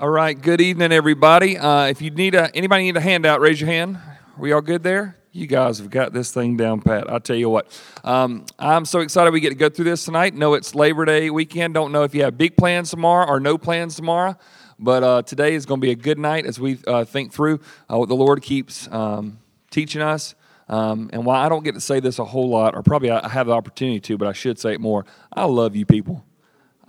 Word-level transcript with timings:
All 0.00 0.08
right. 0.08 0.40
Good 0.40 0.62
evening, 0.62 0.92
everybody. 0.92 1.58
Uh, 1.58 1.84
if 1.84 2.00
you 2.00 2.10
need 2.10 2.34
a 2.34 2.50
anybody 2.56 2.84
need 2.84 2.96
a 2.96 3.02
handout, 3.02 3.42
raise 3.42 3.60
your 3.60 3.68
hand. 3.68 3.96
Are 3.96 4.18
we 4.38 4.50
all 4.50 4.62
good 4.62 4.82
there? 4.82 5.18
You 5.30 5.46
guys 5.46 5.76
have 5.76 5.90
got 5.90 6.14
this 6.14 6.32
thing 6.32 6.56
down 6.56 6.80
pat. 6.80 7.12
I 7.12 7.18
tell 7.18 7.36
you 7.36 7.50
what, 7.50 7.78
um, 8.02 8.46
I'm 8.58 8.86
so 8.86 9.00
excited 9.00 9.30
we 9.30 9.40
get 9.40 9.50
to 9.50 9.54
go 9.56 9.68
through 9.68 9.84
this 9.84 10.06
tonight. 10.06 10.32
Know 10.32 10.54
it's 10.54 10.74
Labor 10.74 11.04
Day 11.04 11.28
weekend. 11.28 11.74
Don't 11.74 11.92
know 11.92 12.02
if 12.02 12.14
you 12.14 12.22
have 12.22 12.38
big 12.38 12.56
plans 12.56 12.88
tomorrow 12.88 13.26
or 13.26 13.40
no 13.40 13.58
plans 13.58 13.94
tomorrow, 13.94 14.38
but 14.78 15.02
uh, 15.02 15.20
today 15.20 15.52
is 15.52 15.66
going 15.66 15.82
to 15.82 15.86
be 15.86 15.92
a 15.92 15.96
good 15.96 16.18
night 16.18 16.46
as 16.46 16.58
we 16.58 16.78
uh, 16.86 17.04
think 17.04 17.30
through 17.30 17.60
uh, 17.92 17.98
what 17.98 18.08
the 18.08 18.16
Lord 18.16 18.40
keeps 18.40 18.88
um, 18.90 19.38
teaching 19.70 20.00
us. 20.00 20.34
Um, 20.70 21.10
and 21.12 21.26
while 21.26 21.44
I 21.44 21.50
don't 21.50 21.62
get 21.62 21.74
to 21.74 21.80
say 21.80 22.00
this 22.00 22.18
a 22.18 22.24
whole 22.24 22.48
lot, 22.48 22.74
or 22.74 22.82
probably 22.82 23.10
I 23.10 23.28
have 23.28 23.48
the 23.48 23.52
opportunity 23.52 24.00
to, 24.00 24.16
but 24.16 24.28
I 24.28 24.32
should 24.32 24.58
say 24.58 24.72
it 24.72 24.80
more, 24.80 25.04
I 25.30 25.44
love 25.44 25.76
you 25.76 25.84
people. 25.84 26.24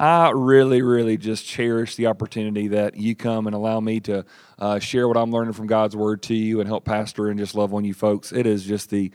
I 0.01 0.31
really, 0.31 0.81
really 0.81 1.15
just 1.15 1.45
cherish 1.45 1.95
the 1.95 2.07
opportunity 2.07 2.69
that 2.69 2.97
you 2.97 3.15
come 3.15 3.45
and 3.45 3.55
allow 3.55 3.79
me 3.79 3.99
to 3.99 4.25
uh, 4.57 4.79
share 4.79 5.07
what 5.07 5.15
I'm 5.15 5.29
learning 5.29 5.53
from 5.53 5.67
God's 5.67 5.95
Word 5.95 6.23
to 6.23 6.33
you 6.33 6.59
and 6.59 6.67
help 6.67 6.85
pastor 6.85 7.27
and 7.27 7.37
just 7.37 7.53
love 7.53 7.71
on 7.71 7.85
you 7.85 7.93
folks. 7.93 8.31
It 8.31 8.47
is 8.47 8.65
just 8.65 8.89
the 8.89 9.11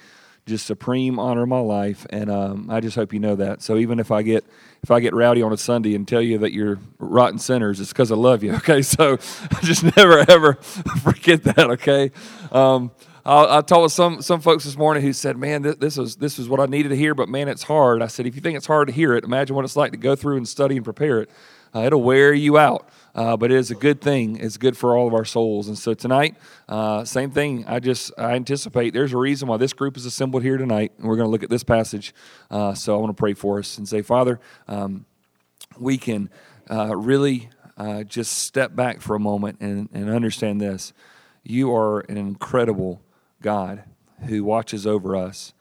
just 0.46 0.64
supreme 0.64 1.18
honor 1.18 1.42
of 1.42 1.48
my 1.48 1.58
life, 1.58 2.06
and 2.10 2.30
um, 2.30 2.70
I 2.70 2.78
just 2.78 2.94
hope 2.94 3.12
you 3.12 3.18
know 3.18 3.34
that. 3.34 3.62
So 3.62 3.78
even 3.78 3.98
if 3.98 4.12
I 4.12 4.22
get 4.22 4.44
if 4.84 4.92
I 4.92 5.00
get 5.00 5.12
rowdy 5.12 5.42
on 5.42 5.52
a 5.52 5.56
Sunday 5.56 5.96
and 5.96 6.06
tell 6.06 6.22
you 6.22 6.38
that 6.38 6.52
you're 6.52 6.78
rotten 7.00 7.40
sinners, 7.40 7.80
it's 7.80 7.90
because 7.90 8.12
I 8.12 8.14
love 8.14 8.44
you. 8.44 8.52
Okay, 8.58 8.82
so 8.82 9.14
I 9.50 9.60
just 9.62 9.82
never 9.96 10.24
ever 10.30 10.52
forget 11.02 11.42
that. 11.42 11.68
Okay. 11.68 12.12
Um, 12.52 12.92
I, 13.26 13.58
I 13.58 13.60
told 13.60 13.90
some 13.90 14.22
some 14.22 14.40
folks 14.40 14.62
this 14.62 14.76
morning 14.76 15.02
who 15.02 15.12
said, 15.12 15.36
"Man, 15.36 15.62
this, 15.62 15.74
this 15.76 15.98
is 15.98 16.14
this 16.16 16.38
is 16.38 16.48
what 16.48 16.60
I 16.60 16.66
needed 16.66 16.90
to 16.90 16.96
hear, 16.96 17.12
but 17.12 17.28
man, 17.28 17.48
it's 17.48 17.64
hard." 17.64 18.00
I 18.00 18.06
said, 18.06 18.24
"If 18.24 18.36
you 18.36 18.40
think 18.40 18.56
it's 18.56 18.68
hard 18.68 18.86
to 18.86 18.94
hear 18.94 19.14
it, 19.14 19.24
imagine 19.24 19.56
what 19.56 19.64
it's 19.64 19.74
like 19.74 19.90
to 19.90 19.98
go 19.98 20.14
through 20.14 20.36
and 20.36 20.46
study 20.46 20.76
and 20.76 20.84
prepare 20.84 21.22
it. 21.22 21.30
Uh, 21.74 21.80
it'll 21.80 22.02
wear 22.02 22.32
you 22.32 22.56
out." 22.56 22.88
Uh, 23.16 23.36
but 23.36 23.50
it 23.50 23.56
is 23.56 23.72
a 23.72 23.74
good 23.74 24.00
thing. 24.00 24.36
It's 24.36 24.58
good 24.58 24.76
for 24.76 24.96
all 24.96 25.08
of 25.08 25.14
our 25.14 25.24
souls. 25.24 25.66
And 25.66 25.76
so 25.76 25.94
tonight, 25.94 26.36
uh, 26.68 27.04
same 27.04 27.32
thing. 27.32 27.64
I 27.66 27.80
just 27.80 28.12
I 28.16 28.34
anticipate 28.34 28.92
there's 28.92 29.12
a 29.12 29.18
reason 29.18 29.48
why 29.48 29.56
this 29.56 29.72
group 29.72 29.96
is 29.96 30.06
assembled 30.06 30.44
here 30.44 30.56
tonight, 30.56 30.92
and 30.96 31.08
we're 31.08 31.16
going 31.16 31.26
to 31.26 31.30
look 31.30 31.42
at 31.42 31.50
this 31.50 31.64
passage. 31.64 32.14
Uh, 32.48 32.74
so 32.74 32.94
I 32.94 33.00
want 33.00 33.16
to 33.16 33.20
pray 33.20 33.34
for 33.34 33.58
us 33.58 33.76
and 33.76 33.88
say, 33.88 34.02
Father, 34.02 34.38
um, 34.68 35.04
we 35.80 35.98
can 35.98 36.30
uh, 36.70 36.94
really 36.94 37.48
uh, 37.76 38.04
just 38.04 38.38
step 38.38 38.76
back 38.76 39.00
for 39.00 39.16
a 39.16 39.20
moment 39.20 39.58
and, 39.60 39.88
and 39.92 40.10
understand 40.10 40.60
this. 40.60 40.92
You 41.42 41.74
are 41.74 42.00
an 42.00 42.18
incredible 42.18 43.00
God 43.46 43.84
who 44.24 44.42
watches 44.42 44.88
over 44.88 45.14
us. 45.14 45.54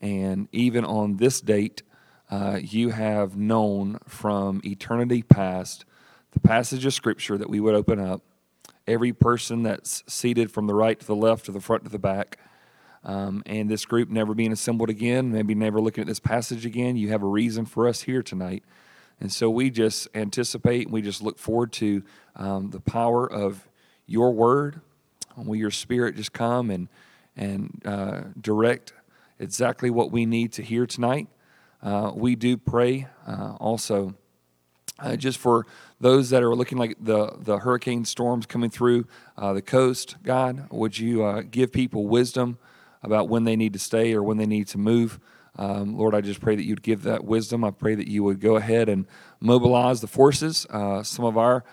And 0.00 0.46
even 0.52 0.84
on 0.84 1.16
this 1.16 1.40
date, 1.40 1.82
uh, 2.30 2.60
you 2.62 2.90
have 2.90 3.36
known 3.36 3.98
from 4.06 4.60
eternity 4.64 5.24
past 5.24 5.84
the 6.30 6.38
passage 6.38 6.86
of 6.86 6.94
Scripture 6.94 7.36
that 7.36 7.50
we 7.50 7.58
would 7.58 7.74
open 7.74 7.98
up. 7.98 8.22
Every 8.86 9.12
person 9.12 9.64
that's 9.64 10.04
seated 10.06 10.52
from 10.52 10.68
the 10.68 10.74
right 10.74 11.00
to 11.00 11.04
the 11.04 11.16
left, 11.16 11.46
to 11.46 11.52
the 11.52 11.60
front 11.60 11.82
to 11.82 11.90
the 11.90 11.98
back, 11.98 12.38
um, 13.02 13.42
and 13.46 13.68
this 13.68 13.84
group 13.84 14.10
never 14.10 14.32
being 14.32 14.52
assembled 14.52 14.88
again, 14.88 15.32
maybe 15.32 15.56
never 15.56 15.80
looking 15.80 16.02
at 16.02 16.06
this 16.06 16.20
passage 16.20 16.64
again, 16.64 16.96
you 16.96 17.08
have 17.08 17.24
a 17.24 17.26
reason 17.26 17.66
for 17.66 17.88
us 17.88 18.02
here 18.02 18.22
tonight. 18.22 18.62
And 19.20 19.32
so 19.32 19.50
we 19.50 19.70
just 19.70 20.06
anticipate 20.14 20.86
and 20.86 20.92
we 20.92 21.02
just 21.02 21.20
look 21.20 21.38
forward 21.40 21.72
to 21.72 22.04
um, 22.36 22.70
the 22.70 22.80
power 22.80 23.26
of 23.28 23.68
your 24.06 24.32
word. 24.32 24.80
Will 25.36 25.56
your 25.56 25.72
spirit 25.72 26.14
just 26.14 26.32
come 26.32 26.70
and 26.70 26.88
and 27.36 27.82
uh, 27.84 28.22
direct 28.40 28.92
exactly 29.38 29.90
what 29.90 30.10
we 30.10 30.26
need 30.26 30.52
to 30.52 30.62
hear 30.62 30.86
tonight. 30.86 31.28
Uh, 31.82 32.12
we 32.14 32.34
do 32.34 32.56
pray 32.56 33.06
uh, 33.26 33.56
also 33.60 34.14
uh, 35.00 35.16
just 35.16 35.38
for 35.38 35.66
those 36.00 36.30
that 36.30 36.42
are 36.42 36.54
looking 36.54 36.78
like 36.78 36.96
the, 37.00 37.36
the 37.40 37.58
hurricane 37.58 38.04
storms 38.04 38.46
coming 38.46 38.70
through 38.70 39.06
uh, 39.36 39.52
the 39.52 39.62
coast. 39.62 40.16
God, 40.22 40.66
would 40.70 40.98
you 40.98 41.24
uh, 41.24 41.42
give 41.42 41.72
people 41.72 42.06
wisdom 42.06 42.58
about 43.02 43.28
when 43.28 43.44
they 43.44 43.56
need 43.56 43.72
to 43.72 43.78
stay 43.78 44.14
or 44.14 44.22
when 44.22 44.38
they 44.38 44.46
need 44.46 44.68
to 44.68 44.78
move? 44.78 45.18
Um, 45.56 45.96
Lord, 45.96 46.14
I 46.14 46.20
just 46.20 46.40
pray 46.40 46.56
that 46.56 46.64
you'd 46.64 46.82
give 46.82 47.02
that 47.02 47.24
wisdom. 47.24 47.64
I 47.64 47.70
pray 47.70 47.94
that 47.94 48.08
you 48.08 48.22
would 48.24 48.40
go 48.40 48.56
ahead 48.56 48.88
and 48.88 49.06
mobilize 49.40 50.00
the 50.00 50.06
forces. 50.06 50.66
some 51.02 51.24
of 51.24 51.36
our 51.36 51.64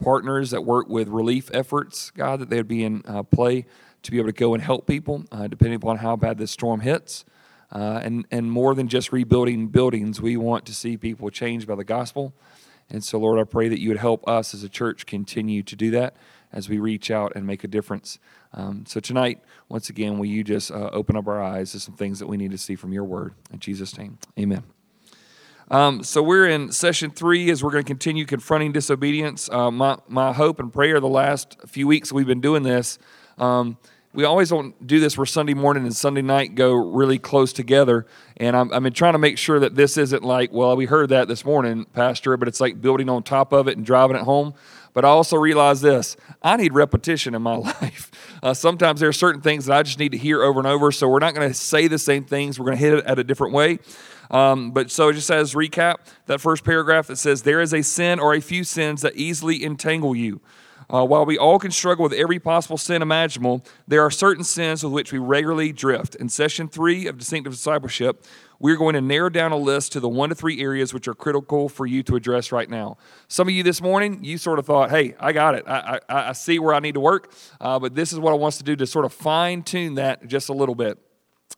partners 0.00 0.50
that 0.50 0.64
work 0.64 0.88
with 0.88 1.08
relief 1.08 1.50
efforts, 1.52 2.10
God, 2.10 2.40
that 2.40 2.50
they'd 2.50 2.68
be 2.68 2.84
in 2.84 3.02
play 3.32 3.66
to 4.04 4.10
be 4.10 4.18
able 4.18 4.28
to 4.28 4.32
go 4.32 4.54
and 4.54 4.62
help 4.62 4.86
people, 4.86 5.24
uh, 5.32 5.46
depending 5.46 5.76
upon 5.76 5.98
how 5.98 6.16
bad 6.16 6.38
this 6.38 6.50
storm 6.50 6.80
hits. 6.80 7.24
Uh, 7.72 8.00
and, 8.02 8.26
and 8.30 8.50
more 8.50 8.74
than 8.74 8.86
just 8.86 9.12
rebuilding 9.12 9.68
buildings, 9.68 10.20
we 10.20 10.36
want 10.36 10.64
to 10.66 10.74
see 10.74 10.96
people 10.96 11.28
changed 11.30 11.66
by 11.66 11.74
the 11.74 11.84
gospel. 11.84 12.32
And 12.90 13.02
so, 13.02 13.18
Lord, 13.18 13.38
I 13.38 13.44
pray 13.44 13.68
that 13.68 13.80
you 13.80 13.88
would 13.88 13.98
help 13.98 14.26
us 14.28 14.54
as 14.54 14.62
a 14.62 14.68
church 14.68 15.06
continue 15.06 15.62
to 15.64 15.74
do 15.74 15.90
that 15.92 16.16
as 16.52 16.68
we 16.68 16.78
reach 16.78 17.10
out 17.10 17.32
and 17.34 17.46
make 17.46 17.64
a 17.64 17.68
difference. 17.68 18.18
Um, 18.52 18.84
so, 18.86 19.00
tonight, 19.00 19.40
once 19.68 19.88
again, 19.88 20.18
will 20.18 20.26
you 20.26 20.44
just 20.44 20.70
uh, 20.70 20.90
open 20.92 21.16
up 21.16 21.26
our 21.26 21.42
eyes 21.42 21.72
to 21.72 21.80
some 21.80 21.96
things 21.96 22.18
that 22.18 22.26
we 22.26 22.36
need 22.36 22.52
to 22.52 22.58
see 22.58 22.76
from 22.76 22.92
your 22.92 23.04
word? 23.04 23.34
In 23.52 23.58
Jesus' 23.58 23.96
name, 23.98 24.18
amen. 24.38 24.62
Um, 25.70 26.02
so 26.02 26.22
we're 26.22 26.46
in 26.46 26.72
session 26.72 27.10
three 27.10 27.50
as 27.50 27.64
we're 27.64 27.70
going 27.70 27.84
to 27.84 27.88
continue 27.88 28.26
confronting 28.26 28.72
disobedience. 28.72 29.48
Uh, 29.48 29.70
my, 29.70 29.96
my 30.06 30.32
hope 30.34 30.60
and 30.60 30.70
prayer 30.70 31.00
the 31.00 31.08
last 31.08 31.56
few 31.66 31.86
weeks 31.86 32.12
we've 32.12 32.26
been 32.26 32.42
doing 32.42 32.64
this 32.64 32.98
um, 33.38 33.78
we 34.14 34.22
always 34.22 34.48
don't 34.48 34.86
do 34.86 35.00
this 35.00 35.18
where 35.18 35.26
Sunday 35.26 35.54
morning 35.54 35.82
and 35.82 35.94
Sunday 35.94 36.22
night 36.22 36.54
go 36.54 36.72
really 36.72 37.18
close 37.18 37.52
together. 37.52 38.06
And 38.36 38.56
I'm, 38.56 38.68
been 38.68 38.92
trying 38.92 39.14
to 39.14 39.18
make 39.18 39.38
sure 39.38 39.58
that 39.58 39.74
this 39.74 39.96
isn't 39.96 40.22
like, 40.22 40.52
well, 40.52 40.76
we 40.76 40.86
heard 40.86 41.08
that 41.08 41.26
this 41.26 41.44
morning, 41.44 41.84
Pastor, 41.92 42.36
but 42.36 42.46
it's 42.46 42.60
like 42.60 42.80
building 42.80 43.08
on 43.08 43.24
top 43.24 43.52
of 43.52 43.66
it 43.66 43.76
and 43.76 43.84
driving 43.84 44.16
it 44.16 44.22
home. 44.22 44.54
But 44.92 45.04
I 45.04 45.08
also 45.08 45.36
realize 45.36 45.80
this 45.80 46.16
I 46.40 46.56
need 46.56 46.72
repetition 46.72 47.34
in 47.34 47.42
my 47.42 47.56
life. 47.82 48.12
Uh, 48.40 48.54
sometimes 48.54 49.00
there 49.00 49.08
are 49.08 49.12
certain 49.12 49.40
things 49.40 49.66
that 49.66 49.76
I 49.76 49.82
just 49.82 49.98
need 49.98 50.12
to 50.12 50.18
hear 50.18 50.42
over 50.42 50.60
and 50.60 50.68
over. 50.68 50.92
So 50.92 51.08
we're 51.08 51.18
not 51.18 51.34
going 51.34 51.48
to 51.48 51.54
say 51.54 51.88
the 51.88 51.98
same 51.98 52.24
things, 52.24 52.58
we're 52.58 52.66
going 52.66 52.78
to 52.78 52.84
hit 52.84 52.94
it 52.94 53.04
at 53.04 53.18
a 53.18 53.24
different 53.24 53.52
way. 53.52 53.80
Um, 54.30 54.70
but 54.70 54.92
so 54.92 55.12
just 55.12 55.30
as 55.30 55.54
recap, 55.54 55.96
that 56.26 56.40
first 56.40 56.64
paragraph 56.64 57.08
that 57.08 57.16
says, 57.16 57.42
There 57.42 57.60
is 57.60 57.74
a 57.74 57.82
sin 57.82 58.20
or 58.20 58.32
a 58.32 58.40
few 58.40 58.62
sins 58.62 59.02
that 59.02 59.16
easily 59.16 59.64
entangle 59.64 60.14
you. 60.14 60.40
Uh, 60.92 61.04
while 61.04 61.24
we 61.24 61.38
all 61.38 61.58
can 61.58 61.70
struggle 61.70 62.02
with 62.02 62.12
every 62.12 62.38
possible 62.38 62.76
sin 62.78 63.02
imaginable, 63.02 63.64
there 63.88 64.02
are 64.02 64.10
certain 64.10 64.44
sins 64.44 64.82
with 64.84 64.92
which 64.92 65.12
we 65.12 65.18
regularly 65.18 65.72
drift. 65.72 66.14
In 66.16 66.28
session 66.28 66.68
three 66.68 67.06
of 67.06 67.18
Distinctive 67.18 67.52
Discipleship, 67.52 68.24
we're 68.58 68.76
going 68.76 68.94
to 68.94 69.00
narrow 69.00 69.28
down 69.28 69.52
a 69.52 69.56
list 69.56 69.92
to 69.92 70.00
the 70.00 70.08
one 70.08 70.28
to 70.28 70.34
three 70.34 70.60
areas 70.60 70.94
which 70.94 71.08
are 71.08 71.14
critical 71.14 71.68
for 71.68 71.86
you 71.86 72.02
to 72.04 72.16
address 72.16 72.52
right 72.52 72.70
now. 72.70 72.96
Some 73.28 73.48
of 73.48 73.54
you 73.54 73.62
this 73.62 73.82
morning, 73.82 74.22
you 74.22 74.38
sort 74.38 74.58
of 74.58 74.66
thought, 74.66 74.90
hey, 74.90 75.14
I 75.18 75.32
got 75.32 75.54
it. 75.54 75.64
I, 75.66 76.00
I, 76.08 76.28
I 76.30 76.32
see 76.32 76.58
where 76.58 76.74
I 76.74 76.80
need 76.80 76.94
to 76.94 77.00
work, 77.00 77.32
uh, 77.60 77.78
but 77.78 77.94
this 77.94 78.12
is 78.12 78.18
what 78.18 78.32
I 78.32 78.36
want 78.36 78.54
us 78.54 78.58
to 78.58 78.64
do 78.64 78.76
to 78.76 78.86
sort 78.86 79.04
of 79.04 79.12
fine 79.12 79.62
tune 79.62 79.96
that 79.96 80.26
just 80.26 80.48
a 80.48 80.52
little 80.54 80.74
bit. 80.74 80.98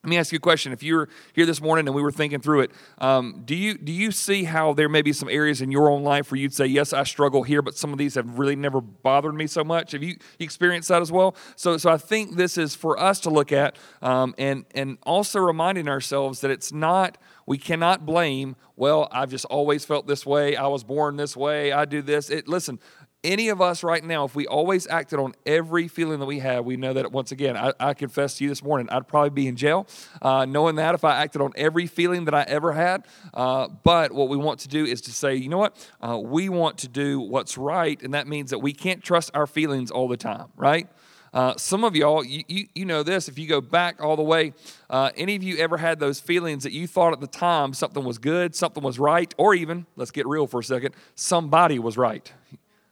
Let 0.02 0.10
me 0.10 0.18
ask 0.18 0.30
you 0.30 0.36
a 0.36 0.40
question. 0.40 0.72
If 0.72 0.82
you 0.82 0.94
were 0.94 1.08
here 1.32 1.46
this 1.46 1.60
morning 1.60 1.86
and 1.86 1.94
we 1.94 2.02
were 2.02 2.12
thinking 2.12 2.40
through 2.40 2.60
it, 2.60 2.70
um, 2.98 3.42
do 3.44 3.56
you 3.56 3.76
do 3.76 3.92
you 3.92 4.12
see 4.12 4.44
how 4.44 4.72
there 4.72 4.88
may 4.88 5.02
be 5.02 5.12
some 5.12 5.28
areas 5.28 5.60
in 5.60 5.72
your 5.72 5.90
own 5.90 6.04
life 6.04 6.30
where 6.30 6.38
you'd 6.38 6.54
say, 6.54 6.66
"Yes, 6.66 6.92
I 6.92 7.02
struggle 7.02 7.42
here, 7.42 7.60
but 7.62 7.76
some 7.76 7.92
of 7.92 7.98
these 7.98 8.14
have 8.14 8.38
really 8.38 8.56
never 8.56 8.80
bothered 8.80 9.34
me 9.34 9.46
so 9.46 9.64
much"? 9.64 9.92
Have 9.92 10.02
you 10.02 10.16
experienced 10.38 10.88
that 10.90 11.02
as 11.02 11.10
well? 11.10 11.34
So, 11.56 11.76
so 11.76 11.90
I 11.90 11.96
think 11.96 12.36
this 12.36 12.56
is 12.56 12.74
for 12.74 13.00
us 13.00 13.18
to 13.20 13.30
look 13.30 13.50
at, 13.50 13.76
um, 14.00 14.34
and 14.38 14.64
and 14.74 14.98
also 15.02 15.40
reminding 15.40 15.88
ourselves 15.88 16.40
that 16.42 16.50
it's 16.50 16.72
not 16.72 17.18
we 17.46 17.58
cannot 17.58 18.04
blame. 18.04 18.56
Well, 18.74 19.08
I've 19.12 19.30
just 19.30 19.44
always 19.46 19.84
felt 19.84 20.06
this 20.06 20.26
way. 20.26 20.56
I 20.56 20.66
was 20.66 20.84
born 20.84 21.16
this 21.16 21.36
way. 21.36 21.72
I 21.72 21.84
do 21.84 22.02
this. 22.02 22.28
It, 22.28 22.48
listen, 22.48 22.80
any 23.24 23.48
of 23.48 23.60
us 23.60 23.82
right 23.82 24.04
now, 24.04 24.24
if 24.24 24.34
we 24.34 24.46
always 24.46 24.86
acted 24.86 25.18
on 25.18 25.34
every 25.44 25.88
feeling 25.88 26.20
that 26.20 26.26
we 26.26 26.38
have, 26.38 26.64
we 26.64 26.76
know 26.76 26.92
that 26.92 27.10
once 27.12 27.32
again, 27.32 27.56
I, 27.56 27.72
I 27.80 27.94
confess 27.94 28.38
to 28.38 28.44
you 28.44 28.50
this 28.50 28.62
morning, 28.62 28.88
I'd 28.90 29.08
probably 29.08 29.30
be 29.30 29.48
in 29.48 29.56
jail, 29.56 29.86
uh, 30.22 30.44
knowing 30.44 30.76
that 30.76 30.94
if 30.94 31.04
I 31.04 31.16
acted 31.22 31.42
on 31.42 31.52
every 31.56 31.86
feeling 31.86 32.24
that 32.26 32.34
I 32.34 32.42
ever 32.42 32.72
had. 32.72 33.04
Uh, 33.34 33.68
but 33.82 34.12
what 34.12 34.28
we 34.28 34.36
want 34.36 34.60
to 34.60 34.68
do 34.68 34.84
is 34.84 35.00
to 35.02 35.12
say, 35.12 35.34
you 35.34 35.48
know 35.48 35.58
what? 35.58 35.90
Uh, 36.00 36.18
we 36.18 36.48
want 36.48 36.78
to 36.78 36.88
do 36.88 37.20
what's 37.20 37.58
right, 37.58 38.00
and 38.02 38.14
that 38.14 38.28
means 38.28 38.50
that 38.50 38.60
we 38.60 38.72
can't 38.72 39.02
trust 39.02 39.30
our 39.34 39.46
feelings 39.46 39.90
all 39.90 40.08
the 40.08 40.16
time, 40.16 40.46
right? 40.56 40.88
Uh, 41.34 41.54
some 41.56 41.84
of 41.84 41.94
y'all, 41.94 42.24
you, 42.24 42.44
you, 42.48 42.66
you, 42.74 42.84
know 42.86 43.02
this, 43.02 43.28
if 43.28 43.38
you 43.38 43.46
go 43.46 43.60
back 43.60 44.02
all 44.02 44.16
the 44.16 44.22
way, 44.22 44.54
uh, 44.88 45.10
any 45.16 45.36
of 45.36 45.42
you 45.42 45.58
ever 45.58 45.76
had 45.76 45.98
those 45.98 46.18
feelings 46.18 46.62
that 46.62 46.72
you 46.72 46.86
thought 46.86 47.12
at 47.12 47.20
the 47.20 47.26
time 47.26 47.74
something 47.74 48.04
was 48.04 48.16
good, 48.16 48.54
something 48.54 48.82
was 48.82 48.98
right, 48.98 49.34
or 49.36 49.52
even, 49.54 49.84
let's 49.96 50.10
get 50.10 50.26
real 50.26 50.46
for 50.46 50.60
a 50.60 50.64
second, 50.64 50.94
somebody 51.14 51.78
was 51.78 51.98
right. 51.98 52.32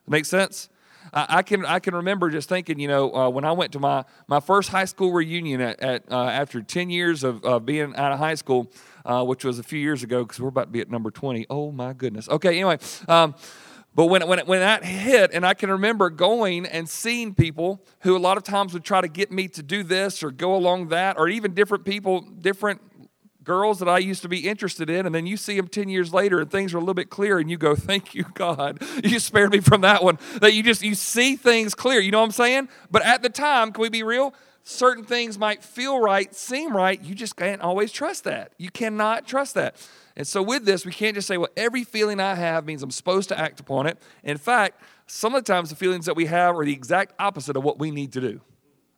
Make 0.06 0.24
sense? 0.24 0.68
I, 1.12 1.42
can 1.42 1.64
I 1.64 1.78
can 1.78 1.94
remember 1.94 2.30
just 2.30 2.48
thinking, 2.48 2.80
you 2.80 2.88
know, 2.88 3.14
uh, 3.14 3.28
when 3.28 3.44
I 3.44 3.52
went 3.52 3.72
to 3.72 3.78
my 3.78 4.04
my 4.26 4.40
first 4.40 4.70
high 4.70 4.86
school 4.86 5.12
reunion 5.12 5.60
at, 5.60 5.80
at 5.80 6.02
uh, 6.10 6.24
after 6.24 6.60
ten 6.62 6.90
years 6.90 7.22
of 7.22 7.44
uh, 7.44 7.58
being 7.58 7.94
out 7.94 8.12
of 8.12 8.18
high 8.18 8.34
school, 8.34 8.70
uh, 9.04 9.24
which 9.24 9.44
was 9.44 9.58
a 9.58 9.62
few 9.62 9.78
years 9.78 10.02
ago 10.02 10.24
because 10.24 10.40
we're 10.40 10.48
about 10.48 10.64
to 10.64 10.70
be 10.70 10.80
at 10.80 10.90
number 10.90 11.10
twenty. 11.10 11.46
Oh 11.48 11.70
my 11.70 11.92
goodness. 11.92 12.28
Okay, 12.28 12.48
anyway. 12.48 12.78
Um, 13.06 13.34
but 13.94 14.06
when, 14.06 14.26
when, 14.26 14.40
when 14.40 14.58
that 14.58 14.84
hit, 14.84 15.30
and 15.32 15.46
I 15.46 15.54
can 15.54 15.70
remember 15.70 16.10
going 16.10 16.66
and 16.66 16.88
seeing 16.88 17.32
people 17.32 17.80
who 18.00 18.16
a 18.16 18.18
lot 18.18 18.36
of 18.36 18.42
times 18.42 18.72
would 18.72 18.82
try 18.82 19.00
to 19.00 19.06
get 19.06 19.30
me 19.30 19.46
to 19.46 19.62
do 19.62 19.84
this 19.84 20.24
or 20.24 20.32
go 20.32 20.56
along 20.56 20.88
that, 20.88 21.16
or 21.16 21.28
even 21.28 21.54
different 21.54 21.84
people, 21.84 22.22
different 22.22 22.80
girls 23.44 23.78
that 23.78 23.88
I 23.88 23.98
used 23.98 24.22
to 24.22 24.28
be 24.28 24.48
interested 24.48 24.90
in, 24.90 25.06
and 25.06 25.14
then 25.14 25.26
you 25.26 25.36
see 25.36 25.56
them 25.56 25.68
10 25.68 25.88
years 25.88 26.12
later 26.12 26.40
and 26.40 26.50
things 26.50 26.74
are 26.74 26.78
a 26.78 26.80
little 26.80 26.94
bit 26.94 27.10
clear, 27.10 27.38
and 27.38 27.50
you 27.50 27.56
go, 27.56 27.74
Thank 27.74 28.14
you, 28.14 28.24
God. 28.34 28.82
You 29.04 29.18
spared 29.18 29.52
me 29.52 29.60
from 29.60 29.82
that 29.82 30.02
one. 30.02 30.18
That 30.40 30.54
you 30.54 30.62
just 30.62 30.82
you 30.82 30.94
see 30.94 31.36
things 31.36 31.74
clear. 31.74 32.00
You 32.00 32.10
know 32.10 32.20
what 32.20 32.26
I'm 32.26 32.30
saying? 32.32 32.68
But 32.90 33.04
at 33.04 33.22
the 33.22 33.28
time, 33.28 33.70
can 33.70 33.82
we 33.82 33.88
be 33.90 34.02
real? 34.02 34.34
Certain 34.62 35.04
things 35.04 35.38
might 35.38 35.62
feel 35.62 36.00
right, 36.00 36.34
seem 36.34 36.74
right. 36.74 37.02
You 37.02 37.14
just 37.14 37.36
can't 37.36 37.60
always 37.60 37.92
trust 37.92 38.24
that. 38.24 38.52
You 38.56 38.70
cannot 38.70 39.26
trust 39.26 39.54
that. 39.54 39.76
And 40.16 40.26
so, 40.26 40.42
with 40.42 40.64
this, 40.64 40.86
we 40.86 40.92
can't 40.92 41.14
just 41.14 41.28
say, 41.28 41.36
well, 41.36 41.50
every 41.56 41.84
feeling 41.84 42.18
I 42.18 42.34
have 42.34 42.64
means 42.64 42.82
I'm 42.82 42.90
supposed 42.90 43.28
to 43.28 43.38
act 43.38 43.60
upon 43.60 43.86
it. 43.86 43.98
In 44.22 44.38
fact, 44.38 44.80
some 45.06 45.34
of 45.34 45.44
the 45.44 45.52
times 45.52 45.70
the 45.70 45.76
feelings 45.76 46.06
that 46.06 46.16
we 46.16 46.26
have 46.26 46.56
are 46.56 46.64
the 46.64 46.72
exact 46.72 47.14
opposite 47.18 47.56
of 47.56 47.64
what 47.64 47.78
we 47.78 47.90
need 47.90 48.12
to 48.12 48.20
do. 48.20 48.40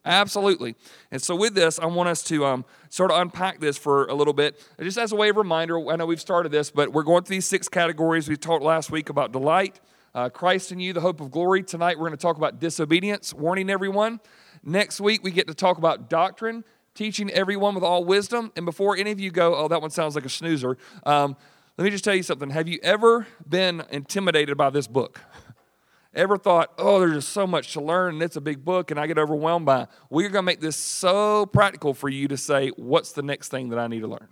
Absolutely. 0.06 0.76
And 1.10 1.20
so, 1.20 1.34
with 1.34 1.54
this, 1.54 1.80
I 1.80 1.86
want 1.86 2.08
us 2.08 2.22
to 2.24 2.46
um, 2.46 2.64
sort 2.90 3.10
of 3.10 3.20
unpack 3.20 3.58
this 3.58 3.76
for 3.76 4.06
a 4.06 4.14
little 4.14 4.32
bit. 4.32 4.64
Just 4.80 4.98
as 4.98 5.10
a 5.10 5.16
way 5.16 5.28
of 5.30 5.36
reminder, 5.36 5.90
I 5.90 5.96
know 5.96 6.06
we've 6.06 6.20
started 6.20 6.52
this, 6.52 6.70
but 6.70 6.92
we're 6.92 7.02
going 7.02 7.24
through 7.24 7.36
these 7.36 7.46
six 7.46 7.68
categories. 7.68 8.28
We 8.28 8.36
talked 8.36 8.62
last 8.62 8.90
week 8.90 9.08
about 9.08 9.32
delight, 9.32 9.80
uh, 10.14 10.28
Christ 10.28 10.70
in 10.70 10.78
you, 10.78 10.92
the 10.92 11.00
hope 11.00 11.20
of 11.20 11.32
glory. 11.32 11.64
Tonight, 11.64 11.98
we're 11.98 12.06
going 12.06 12.16
to 12.16 12.22
talk 12.22 12.36
about 12.36 12.60
disobedience, 12.60 13.34
warning 13.34 13.68
everyone. 13.68 14.20
Next 14.62 15.00
week, 15.00 15.24
we 15.24 15.32
get 15.32 15.48
to 15.48 15.54
talk 15.54 15.76
about 15.76 16.08
doctrine, 16.08 16.62
teaching 16.94 17.28
everyone 17.30 17.74
with 17.74 17.84
all 17.84 18.04
wisdom. 18.04 18.52
And 18.54 18.64
before 18.64 18.96
any 18.96 19.10
of 19.10 19.18
you 19.18 19.32
go, 19.32 19.56
oh, 19.56 19.66
that 19.66 19.80
one 19.80 19.90
sounds 19.90 20.14
like 20.14 20.24
a 20.24 20.28
snoozer, 20.28 20.78
um, 21.04 21.36
let 21.78 21.84
me 21.84 21.90
just 21.90 22.04
tell 22.04 22.14
you 22.14 22.22
something. 22.22 22.50
Have 22.50 22.68
you 22.68 22.78
ever 22.82 23.26
been 23.46 23.82
intimidated 23.90 24.56
by 24.56 24.70
this 24.70 24.86
book? 24.86 25.20
Ever 26.16 26.38
thought, 26.38 26.72
oh, 26.78 26.98
there's 26.98 27.14
just 27.14 27.28
so 27.28 27.46
much 27.46 27.74
to 27.74 27.80
learn 27.80 28.14
and 28.14 28.22
it's 28.22 28.36
a 28.36 28.40
big 28.40 28.64
book 28.64 28.90
and 28.90 28.98
I 28.98 29.06
get 29.06 29.18
overwhelmed 29.18 29.66
by? 29.66 29.86
We're 30.08 30.30
going 30.30 30.42
to 30.42 30.42
make 30.42 30.60
this 30.60 30.76
so 30.76 31.44
practical 31.44 31.92
for 31.92 32.08
you 32.08 32.26
to 32.28 32.38
say, 32.38 32.70
what's 32.70 33.12
the 33.12 33.22
next 33.22 33.50
thing 33.50 33.68
that 33.68 33.78
I 33.78 33.86
need 33.86 34.00
to 34.00 34.08
learn? 34.08 34.28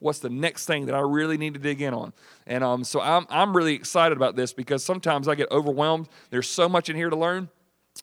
What's 0.00 0.18
the 0.18 0.28
next 0.28 0.66
thing 0.66 0.86
that 0.86 0.94
I 0.94 1.00
really 1.00 1.38
need 1.38 1.54
to 1.54 1.60
dig 1.60 1.82
in 1.82 1.94
on? 1.94 2.12
And 2.46 2.64
um, 2.64 2.82
so 2.82 3.00
I'm, 3.00 3.26
I'm 3.30 3.56
really 3.56 3.74
excited 3.74 4.16
about 4.16 4.34
this 4.34 4.52
because 4.52 4.84
sometimes 4.84 5.28
I 5.28 5.36
get 5.36 5.50
overwhelmed. 5.52 6.08
There's 6.30 6.48
so 6.48 6.68
much 6.68 6.88
in 6.88 6.96
here 6.96 7.10
to 7.10 7.16
learn, 7.16 7.48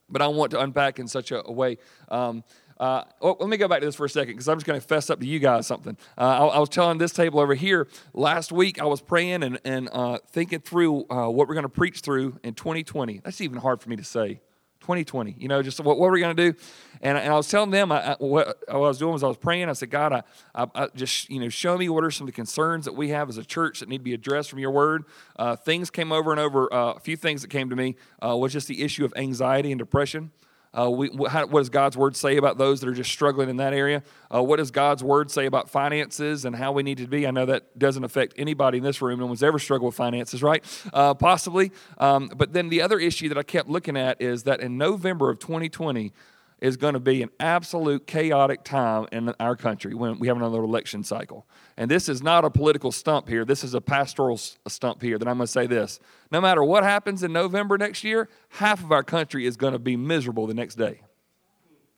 but 0.10 0.22
I 0.22 0.28
want 0.28 0.52
to 0.52 0.62
unpack 0.62 0.98
in 0.98 1.08
such 1.08 1.32
a, 1.32 1.46
a 1.46 1.52
way. 1.52 1.80
Um, 2.08 2.46
uh, 2.80 3.04
oh, 3.22 3.36
let 3.40 3.50
me 3.50 3.58
go 3.58 3.68
back 3.68 3.80
to 3.80 3.86
this 3.86 3.96
for 3.96 4.06
a 4.06 4.10
second 4.10 4.34
because 4.34 4.48
I'm 4.48 4.58
just 4.58 4.68
going 4.68 4.80
to 4.80 4.86
fess 4.86 5.10
up 5.10 5.20
to 5.20 5.26
you 5.26 5.40
guys 5.40 5.66
something. 5.66 5.98
Uh, 6.18 6.22
I, 6.22 6.46
I, 6.46 6.60
was 6.60 6.70
telling 6.70 6.98
this 6.98 7.12
table 7.12 7.40
over 7.40 7.56
here 7.56 7.88
last 8.14 8.52
week. 8.52 8.80
I 8.80 8.86
was 8.86 9.02
praying 9.02 9.44
and, 9.44 9.60
and 9.66 9.90
uh, 9.92 10.20
thinking 10.30 10.60
through 10.60 11.06
uh, 11.10 11.28
what 11.30 11.48
we're 11.48 11.56
going 11.56 11.64
to 11.64 11.70
preach 11.70 12.02
through 12.02 12.40
in 12.44 12.54
2020. 12.54 13.22
That's 13.24 13.42
even 13.42 13.58
hard 13.58 13.82
for 13.82 13.90
me 13.90 13.96
to 13.96 14.04
say. 14.04 14.42
2020, 14.82 15.36
you 15.38 15.50
know, 15.50 15.62
just 15.62 15.80
what, 15.82 15.98
what 15.98 16.12
we're 16.12 16.20
going 16.20 16.36
to 16.36 16.52
do. 16.52 16.58
And, 17.02 17.18
and 17.18 17.34
I 17.34 17.36
was 17.36 17.50
telling 17.50 17.72
them 17.72 17.92
I, 17.92 18.14
I, 18.14 18.16
what, 18.20 18.64
I 18.70 18.78
was 18.78 19.00
doing 19.00 19.12
was 19.12 19.24
I 19.24 19.28
was 19.28 19.36
praying. 19.36 19.68
I 19.70 19.74
said, 19.74 19.90
God, 19.90 20.14
I, 20.14 20.24
I, 20.56 20.88
just, 20.96 21.30
you 21.30 21.40
know, 21.40 21.50
show 21.50 21.78
me 21.78 21.90
what 21.90 22.04
are 22.04 22.12
some 22.12 22.26
of 22.26 22.34
the 22.34 22.36
concerns 22.36 22.86
that 22.86 22.94
we 22.94 23.10
have 23.10 23.28
as 23.28 23.38
a 23.38 23.44
church 23.44 23.82
that 23.82 23.90
need 23.90 23.98
to 23.98 24.04
be 24.04 24.14
addressed 24.14 24.50
from 24.50 24.60
your 24.60 24.72
word. 24.72 25.04
Uh, 25.36 25.56
things 25.56 25.90
came 25.90 26.12
over 26.12 26.32
and 26.32 26.40
over. 26.40 26.72
Uh, 26.74 26.94
a 26.94 27.00
few 27.00 27.18
things 27.18 27.42
that 27.42 27.50
came 27.50 27.70
to 27.70 27.76
me 27.76 27.96
was 28.22 28.54
just 28.54 28.68
the 28.68 28.82
issue 28.84 29.04
of 29.04 29.14
anxiety 29.18 29.72
and 29.72 29.80
depression. 29.80 30.32
Uh, 30.78 30.90
we, 30.90 31.10
how, 31.30 31.46
what 31.48 31.62
does 31.62 31.70
God's 31.70 31.98
word 31.98 32.16
say 32.16 32.38
about 32.38 32.58
those 32.58 32.82
that 32.82 32.90
are 32.90 32.94
just 32.94 33.12
struggling 33.12 33.50
in 33.50 33.58
that 33.58 33.74
area? 33.74 34.04
Uh, 34.34 34.44
what 34.44 34.58
does 34.58 34.70
God's 34.70 35.04
word 35.04 35.32
say 35.32 35.46
about 35.46 35.70
finances 35.70 36.46
and 36.46 36.56
how 36.56 36.72
we 36.72 36.84
need 36.84 37.00
to 37.00 37.08
be? 37.08 37.26
I 37.26 37.32
know 37.32 37.46
that 37.48 37.78
doesn't 37.80 38.04
affect 38.04 38.34
anybody 38.38 38.78
in 38.78 38.84
this 38.84 39.02
room. 39.02 39.20
No 39.20 39.26
one's 39.26 39.44
ever 39.44 39.58
struggled 39.58 39.88
with 39.88 39.96
finances, 39.96 40.44
right? 40.44 40.64
Uh, 40.94 41.14
possibly. 41.14 41.72
Um, 41.98 42.30
but 42.36 42.54
then 42.54 42.70
the 42.70 42.82
other 42.82 43.00
issue 43.00 43.30
that 43.30 43.38
I 43.38 43.44
kept 43.44 43.70
looking 43.70 43.98
at 43.98 44.22
is 44.22 44.44
that 44.44 44.60
in 44.60 44.78
November 44.78 45.30
of 45.30 45.40
2020, 45.40 46.14
is 46.60 46.76
going 46.76 46.94
to 46.94 47.00
be 47.00 47.22
an 47.22 47.30
absolute 47.40 48.08
chaotic 48.08 48.64
time 48.64 49.08
in 49.12 49.34
our 49.40 49.56
country 49.56 49.94
when 49.94 50.18
we 50.18 50.28
have 50.28 50.38
another 50.38 50.64
election 50.64 51.04
cycle. 51.04 51.46
And 51.78 51.90
this 51.90 52.10
is 52.10 52.24
not 52.24 52.46
a 52.46 52.50
political 52.50 52.92
stump 52.92 53.28
here. 53.30 53.46
This 53.46 53.64
is 53.64 53.74
a 53.74 53.82
pastoral 53.82 54.38
stump 54.38 55.02
here 55.02 55.20
that 55.20 55.28
I'm 55.28 55.38
going 55.38 55.46
to 55.46 55.52
say 55.52 55.68
this. 55.68 56.00
No 56.32 56.42
matter 56.42 56.64
what 56.64 56.84
happens 56.84 57.24
in 57.24 57.32
November 57.32 57.78
next 57.78 58.04
year, 58.04 58.30
half 58.50 58.84
of 58.84 58.92
our 58.92 59.04
country 59.04 59.46
is 59.46 59.58
going 59.58 59.74
to 59.74 59.80
be 59.80 59.96
miserable 59.96 60.48
the 60.48 60.54
next 60.54 60.76
day. 60.76 61.02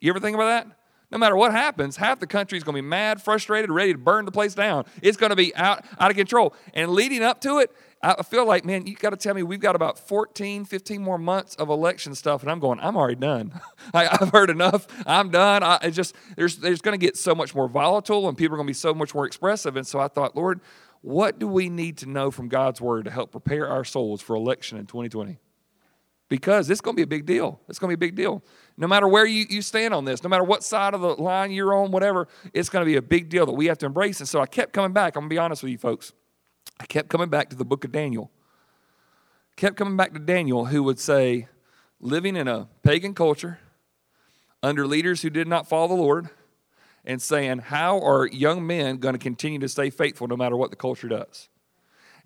You 0.00 0.10
ever 0.10 0.20
think 0.20 0.34
about 0.34 0.46
that? 0.46 0.76
No 1.10 1.18
matter 1.18 1.34
what 1.34 1.50
happens, 1.50 1.96
half 1.96 2.20
the 2.20 2.26
country 2.26 2.56
is 2.56 2.62
going 2.62 2.76
to 2.76 2.82
be 2.82 2.88
mad, 2.88 3.20
frustrated, 3.20 3.70
ready 3.70 3.92
to 3.92 3.98
burn 3.98 4.26
the 4.26 4.30
place 4.30 4.54
down. 4.54 4.84
It's 5.02 5.16
going 5.16 5.30
to 5.30 5.36
be 5.36 5.54
out, 5.56 5.84
out 5.98 6.10
of 6.10 6.16
control. 6.16 6.54
And 6.72 6.92
leading 6.92 7.22
up 7.22 7.40
to 7.40 7.58
it, 7.58 7.72
I 8.02 8.22
feel 8.22 8.46
like, 8.46 8.64
man, 8.64 8.86
you 8.86 8.94
got 8.94 9.10
to 9.10 9.16
tell 9.16 9.34
me 9.34 9.42
we've 9.42 9.60
got 9.60 9.76
about 9.76 9.98
14, 9.98 10.64
15 10.64 11.02
more 11.02 11.18
months 11.18 11.54
of 11.56 11.68
election 11.68 12.14
stuff, 12.14 12.42
and 12.42 12.50
I'm 12.50 12.60
going, 12.60 12.80
I'm 12.80 12.96
already 12.96 13.16
done. 13.16 13.60
I, 13.94 14.04
have 14.04 14.30
heard 14.30 14.48
enough. 14.48 14.86
I'm 15.04 15.30
done. 15.30 15.62
I 15.62 15.78
it 15.82 15.90
just 15.90 16.14
there's 16.34 16.56
there's 16.56 16.80
going 16.80 16.98
to 16.98 17.04
get 17.04 17.18
so 17.18 17.34
much 17.34 17.54
more 17.54 17.68
volatile, 17.68 18.26
and 18.26 18.38
people 18.38 18.54
are 18.54 18.56
going 18.56 18.68
to 18.68 18.70
be 18.70 18.74
so 18.74 18.94
much 18.94 19.14
more 19.14 19.26
expressive. 19.26 19.76
And 19.76 19.86
so 19.86 19.98
I 19.98 20.08
thought, 20.08 20.34
Lord, 20.34 20.60
what 21.02 21.38
do 21.38 21.48
we 21.48 21.68
need 21.68 21.98
to 21.98 22.08
know 22.08 22.30
from 22.30 22.48
God's 22.48 22.80
word 22.80 23.06
to 23.06 23.10
help 23.10 23.30
prepare 23.30 23.68
our 23.68 23.84
souls 23.84 24.20
for 24.20 24.36
election 24.36 24.78
in 24.78 24.86
2020? 24.86 25.38
Because 26.28 26.70
it's 26.70 26.80
going 26.80 26.94
to 26.94 26.96
be 26.96 27.02
a 27.02 27.06
big 27.06 27.26
deal. 27.26 27.60
It's 27.68 27.78
going 27.78 27.90
to 27.90 27.96
be 27.96 28.06
a 28.06 28.08
big 28.08 28.14
deal. 28.14 28.44
No 28.76 28.86
matter 28.86 29.08
where 29.08 29.26
you, 29.26 29.46
you 29.48 29.62
stand 29.62 29.92
on 29.92 30.04
this, 30.04 30.22
no 30.22 30.28
matter 30.28 30.44
what 30.44 30.62
side 30.62 30.94
of 30.94 31.00
the 31.00 31.14
line 31.14 31.50
you're 31.50 31.74
on, 31.74 31.90
whatever, 31.90 32.28
it's 32.54 32.68
going 32.68 32.82
to 32.82 32.86
be 32.86 32.96
a 32.96 33.02
big 33.02 33.28
deal 33.28 33.46
that 33.46 33.52
we 33.52 33.66
have 33.66 33.78
to 33.78 33.86
embrace. 33.86 34.20
And 34.20 34.28
so 34.28 34.40
I 34.40 34.46
kept 34.46 34.72
coming 34.72 34.92
back. 34.92 35.16
I'm 35.16 35.22
going 35.22 35.30
to 35.30 35.34
be 35.34 35.38
honest 35.38 35.62
with 35.62 35.72
you 35.72 35.78
folks. 35.78 36.12
I 36.78 36.86
kept 36.86 37.08
coming 37.08 37.28
back 37.28 37.50
to 37.50 37.56
the 37.56 37.64
book 37.64 37.84
of 37.84 37.92
Daniel. 37.92 38.30
Kept 39.56 39.76
coming 39.76 39.96
back 39.96 40.12
to 40.12 40.20
Daniel, 40.20 40.66
who 40.66 40.82
would 40.82 40.98
say, 41.00 41.48
living 42.00 42.36
in 42.36 42.46
a 42.46 42.68
pagan 42.82 43.12
culture, 43.12 43.58
under 44.62 44.86
leaders 44.86 45.22
who 45.22 45.30
did 45.30 45.48
not 45.48 45.68
follow 45.68 45.88
the 45.88 45.94
Lord, 45.94 46.30
and 47.04 47.20
saying, 47.20 47.58
How 47.58 48.00
are 48.00 48.26
young 48.26 48.66
men 48.66 48.98
going 48.98 49.14
to 49.14 49.18
continue 49.18 49.58
to 49.60 49.68
stay 49.68 49.90
faithful 49.90 50.28
no 50.28 50.36
matter 50.36 50.56
what 50.56 50.70
the 50.70 50.76
culture 50.76 51.08
does? 51.08 51.48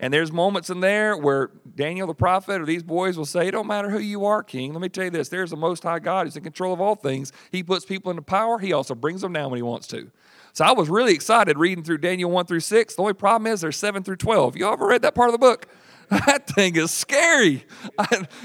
And 0.01 0.13
there's 0.13 0.33
moments 0.33 0.71
in 0.71 0.81
there 0.81 1.17
where 1.17 1.51
Daniel 1.77 2.09
the 2.09 2.15
prophet 2.15 2.61
or 2.61 2.67
these 2.67 2.83
boys 2.83 3.17
will 3.17 3.25
say, 3.25 3.49
It 3.49 3.53
don't 3.53 3.67
matter 3.67 3.91
who 3.91 3.99
you 3.99 4.25
are, 4.25 4.43
king. 4.43 4.73
Let 4.73 4.83
me 4.83 4.89
tell 4.89 5.05
you 5.05 5.11
this 5.11 5.29
there's 5.29 5.53
a 5.53 5.57
most 5.57 5.83
high 5.83 6.01
God 6.01 6.27
who's 6.27 6.37
in 6.37 6.43
control 6.43 6.73
of 6.73 6.81
all 6.81 6.95
things. 6.95 7.33
He 7.53 7.63
puts 7.63 7.85
people 7.85 8.11
into 8.11 8.23
power, 8.23 8.59
he 8.59 8.73
also 8.73 8.95
brings 8.95 9.21
them 9.21 9.33
down 9.33 9.51
when 9.51 9.59
he 9.59 9.63
wants 9.63 9.87
to. 9.89 10.11
So 10.53 10.65
I 10.65 10.73
was 10.73 10.89
really 10.89 11.15
excited 11.15 11.59
reading 11.59 11.83
through 11.83 11.99
Daniel 11.99 12.31
1 12.31 12.47
through 12.47 12.61
6. 12.61 12.95
The 12.95 13.03
only 13.03 13.15
problem 13.15 13.53
is 13.53 13.61
there's 13.61 13.77
7 13.77 14.05
through 14.05 14.17
12. 14.17 14.57
You 14.57 14.69
ever 14.69 14.87
read 14.87 15.03
that 15.03 15.15
part 15.15 15.29
of 15.29 15.33
the 15.33 15.39
book? 15.39 15.67
That 16.27 16.47
thing 16.49 16.77
is 16.77 16.91
scary. 16.91 17.65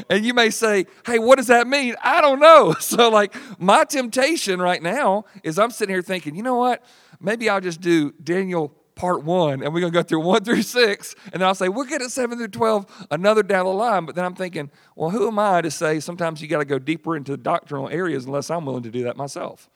and 0.10 0.26
you 0.26 0.34
may 0.34 0.50
say, 0.50 0.86
hey, 1.06 1.20
what 1.20 1.38
does 1.38 1.48
that 1.48 1.68
mean? 1.68 1.96
I 2.04 2.22
don't 2.22 2.40
know. 2.40 2.76
So, 2.90 3.10
like, 3.10 3.36
my 3.60 3.84
temptation 3.84 4.60
right 4.60 4.82
now 4.82 5.26
is 5.44 5.60
I'm 5.60 5.70
sitting 5.70 5.94
here 5.94 6.02
thinking, 6.02 6.36
you 6.36 6.42
know 6.42 6.56
what? 6.56 6.84
Maybe 7.20 7.48
I'll 7.48 7.62
just 7.62 7.82
do 7.82 8.12
Daniel 8.24 8.74
part 8.96 9.24
one, 9.24 9.64
and 9.64 9.74
we're 9.74 9.82
to 9.82 9.92
go 9.92 10.02
through 10.02 10.22
one 10.22 10.44
through 10.44 10.64
six, 10.64 11.16
and 11.26 11.42
then 11.42 11.44
I'll 11.44 11.56
say, 11.56 11.70
we'll 11.70 11.86
get 11.86 12.02
at 12.02 12.12
seven 12.12 12.38
through 12.38 12.50
12 12.50 13.08
another 13.12 13.44
down 13.44 13.66
the 13.66 13.72
line. 13.72 14.06
But 14.06 14.16
then 14.16 14.26
I'm 14.26 14.36
thinking, 14.36 14.72
well, 14.96 15.10
who 15.10 15.28
am 15.28 15.40
I 15.40 15.62
to 15.62 15.72
say 15.72 16.00
sometimes 16.00 16.42
you 16.42 16.48
got 16.48 16.60
to 16.60 16.66
go 16.66 16.80
deeper 16.80 17.16
into 17.16 17.38
doctrinal 17.38 17.90
areas 17.90 18.25
unless 18.25 18.50
I'm 18.50 18.66
willing 18.66 18.84
to 18.84 18.92
do 18.92 19.04
that 19.04 19.16
myself? 19.16 19.70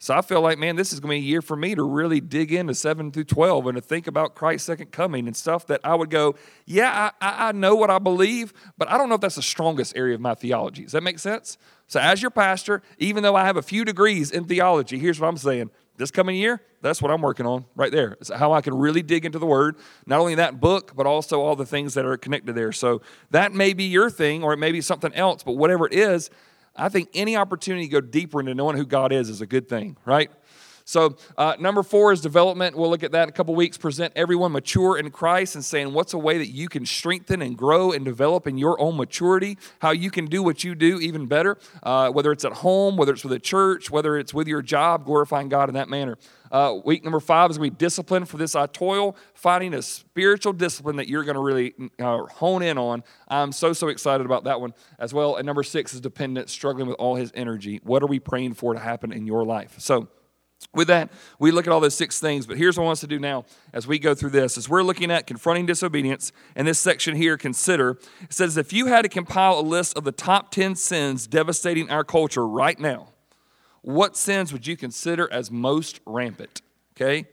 So 0.00 0.14
I 0.14 0.20
feel 0.20 0.40
like, 0.40 0.58
man, 0.58 0.76
this 0.76 0.92
is 0.92 1.00
going 1.00 1.16
to 1.16 1.20
be 1.20 1.26
a 1.26 1.28
year 1.28 1.42
for 1.42 1.56
me 1.56 1.74
to 1.74 1.82
really 1.82 2.20
dig 2.20 2.52
into 2.52 2.72
7 2.72 3.10
through 3.10 3.24
12 3.24 3.66
and 3.66 3.76
to 3.76 3.80
think 3.80 4.06
about 4.06 4.36
Christ's 4.36 4.66
second 4.66 4.92
coming 4.92 5.26
and 5.26 5.36
stuff 5.36 5.66
that 5.66 5.80
I 5.82 5.96
would 5.96 6.08
go, 6.08 6.36
yeah, 6.66 7.10
I, 7.20 7.48
I 7.48 7.52
know 7.52 7.74
what 7.74 7.90
I 7.90 7.98
believe, 7.98 8.52
but 8.76 8.88
I 8.88 8.96
don't 8.96 9.08
know 9.08 9.16
if 9.16 9.20
that's 9.20 9.34
the 9.34 9.42
strongest 9.42 9.96
area 9.96 10.14
of 10.14 10.20
my 10.20 10.34
theology. 10.34 10.84
Does 10.84 10.92
that 10.92 11.02
make 11.02 11.18
sense? 11.18 11.58
So, 11.88 11.98
as 11.98 12.22
your 12.22 12.30
pastor, 12.30 12.82
even 12.98 13.24
though 13.24 13.34
I 13.34 13.44
have 13.44 13.56
a 13.56 13.62
few 13.62 13.84
degrees 13.84 14.30
in 14.30 14.44
theology, 14.44 14.98
here's 14.98 15.18
what 15.18 15.26
I'm 15.26 15.36
saying. 15.36 15.70
This 15.96 16.12
coming 16.12 16.36
year, 16.36 16.62
that's 16.80 17.02
what 17.02 17.10
I'm 17.10 17.20
working 17.20 17.44
on 17.44 17.64
right 17.74 17.90
there. 17.90 18.12
It's 18.20 18.30
how 18.30 18.52
I 18.52 18.60
can 18.60 18.74
really 18.74 19.02
dig 19.02 19.24
into 19.26 19.40
the 19.40 19.46
Word. 19.46 19.76
Not 20.06 20.20
only 20.20 20.36
that 20.36 20.60
book, 20.60 20.92
but 20.94 21.06
also 21.06 21.40
all 21.40 21.56
the 21.56 21.66
things 21.66 21.94
that 21.94 22.04
are 22.04 22.16
connected 22.16 22.54
there. 22.54 22.70
So 22.70 23.02
that 23.32 23.52
may 23.52 23.72
be 23.72 23.84
your 23.84 24.10
thing, 24.10 24.44
or 24.44 24.52
it 24.52 24.58
may 24.58 24.70
be 24.70 24.80
something 24.80 25.12
else, 25.14 25.42
but 25.42 25.56
whatever 25.56 25.86
it 25.86 25.92
is, 25.92 26.30
I 26.78 26.88
think 26.88 27.10
any 27.12 27.36
opportunity 27.36 27.86
to 27.86 27.92
go 27.92 28.00
deeper 28.00 28.40
into 28.40 28.54
knowing 28.54 28.76
who 28.76 28.86
God 28.86 29.12
is 29.12 29.28
is 29.28 29.40
a 29.40 29.46
good 29.46 29.68
thing, 29.68 29.96
right? 30.04 30.30
So, 30.88 31.16
uh, 31.36 31.54
number 31.60 31.82
four 31.82 32.12
is 32.12 32.22
development. 32.22 32.74
We'll 32.74 32.88
look 32.88 33.02
at 33.02 33.12
that 33.12 33.24
in 33.24 33.28
a 33.28 33.32
couple 33.32 33.54
weeks. 33.54 33.76
Present 33.76 34.10
everyone 34.16 34.52
mature 34.52 34.96
in 34.96 35.10
Christ 35.10 35.54
and 35.54 35.62
saying 35.62 35.92
what's 35.92 36.14
a 36.14 36.18
way 36.18 36.38
that 36.38 36.46
you 36.46 36.70
can 36.70 36.86
strengthen 36.86 37.42
and 37.42 37.58
grow 37.58 37.92
and 37.92 38.06
develop 38.06 38.46
in 38.46 38.56
your 38.56 38.80
own 38.80 38.96
maturity, 38.96 39.58
how 39.80 39.90
you 39.90 40.10
can 40.10 40.24
do 40.24 40.42
what 40.42 40.64
you 40.64 40.74
do 40.74 40.98
even 40.98 41.26
better, 41.26 41.58
uh, 41.82 42.08
whether 42.10 42.32
it's 42.32 42.46
at 42.46 42.54
home, 42.54 42.96
whether 42.96 43.12
it's 43.12 43.22
with 43.22 43.34
a 43.34 43.38
church, 43.38 43.90
whether 43.90 44.16
it's 44.16 44.32
with 44.32 44.48
your 44.48 44.62
job, 44.62 45.04
glorifying 45.04 45.50
God 45.50 45.68
in 45.68 45.74
that 45.74 45.90
manner. 45.90 46.16
Uh, 46.50 46.78
week 46.82 47.04
number 47.04 47.20
five 47.20 47.50
is 47.50 47.58
going 47.58 47.68
to 47.68 47.74
be 47.74 47.78
discipline. 47.78 48.24
For 48.24 48.38
this, 48.38 48.56
I 48.56 48.64
toil, 48.64 49.14
finding 49.34 49.74
a 49.74 49.82
spiritual 49.82 50.54
discipline 50.54 50.96
that 50.96 51.06
you're 51.06 51.24
going 51.24 51.34
to 51.34 51.42
really 51.42 51.74
uh, 51.98 52.24
hone 52.24 52.62
in 52.62 52.78
on. 52.78 53.04
I'm 53.28 53.52
so, 53.52 53.74
so 53.74 53.88
excited 53.88 54.24
about 54.24 54.44
that 54.44 54.58
one 54.58 54.72
as 54.98 55.12
well. 55.12 55.36
And 55.36 55.44
number 55.44 55.64
six 55.64 55.92
is 55.92 56.00
dependent, 56.00 56.48
struggling 56.48 56.86
with 56.86 56.96
all 56.98 57.16
his 57.16 57.30
energy. 57.34 57.82
What 57.84 58.02
are 58.02 58.06
we 58.06 58.20
praying 58.20 58.54
for 58.54 58.72
to 58.72 58.80
happen 58.80 59.12
in 59.12 59.26
your 59.26 59.44
life? 59.44 59.74
So, 59.76 60.08
with 60.74 60.88
that, 60.88 61.10
we 61.38 61.50
look 61.50 61.66
at 61.66 61.72
all 61.72 61.80
those 61.80 61.96
six 61.96 62.20
things, 62.20 62.46
but 62.46 62.56
here's 62.56 62.76
what 62.76 62.84
I 62.84 62.86
want 62.86 62.96
us 62.96 63.00
to 63.00 63.06
do 63.06 63.18
now 63.18 63.44
as 63.72 63.86
we 63.86 63.98
go 63.98 64.14
through 64.14 64.30
this. 64.30 64.58
As 64.58 64.68
we're 64.68 64.82
looking 64.82 65.10
at 65.10 65.26
confronting 65.26 65.66
disobedience, 65.66 66.32
and 66.54 66.66
this 66.66 66.78
section 66.78 67.16
here, 67.16 67.36
consider, 67.36 67.98
it 68.22 68.32
says, 68.32 68.56
if 68.56 68.72
you 68.72 68.86
had 68.86 69.02
to 69.02 69.08
compile 69.08 69.58
a 69.58 69.62
list 69.62 69.96
of 69.96 70.04
the 70.04 70.12
top 70.12 70.50
10 70.50 70.74
sins 70.74 71.26
devastating 71.26 71.90
our 71.90 72.04
culture 72.04 72.46
right 72.46 72.78
now, 72.78 73.08
what 73.82 74.16
sins 74.16 74.52
would 74.52 74.66
you 74.66 74.76
consider 74.76 75.32
as 75.32 75.50
most 75.50 76.00
rampant? 76.04 76.60
Okay? 76.94 77.26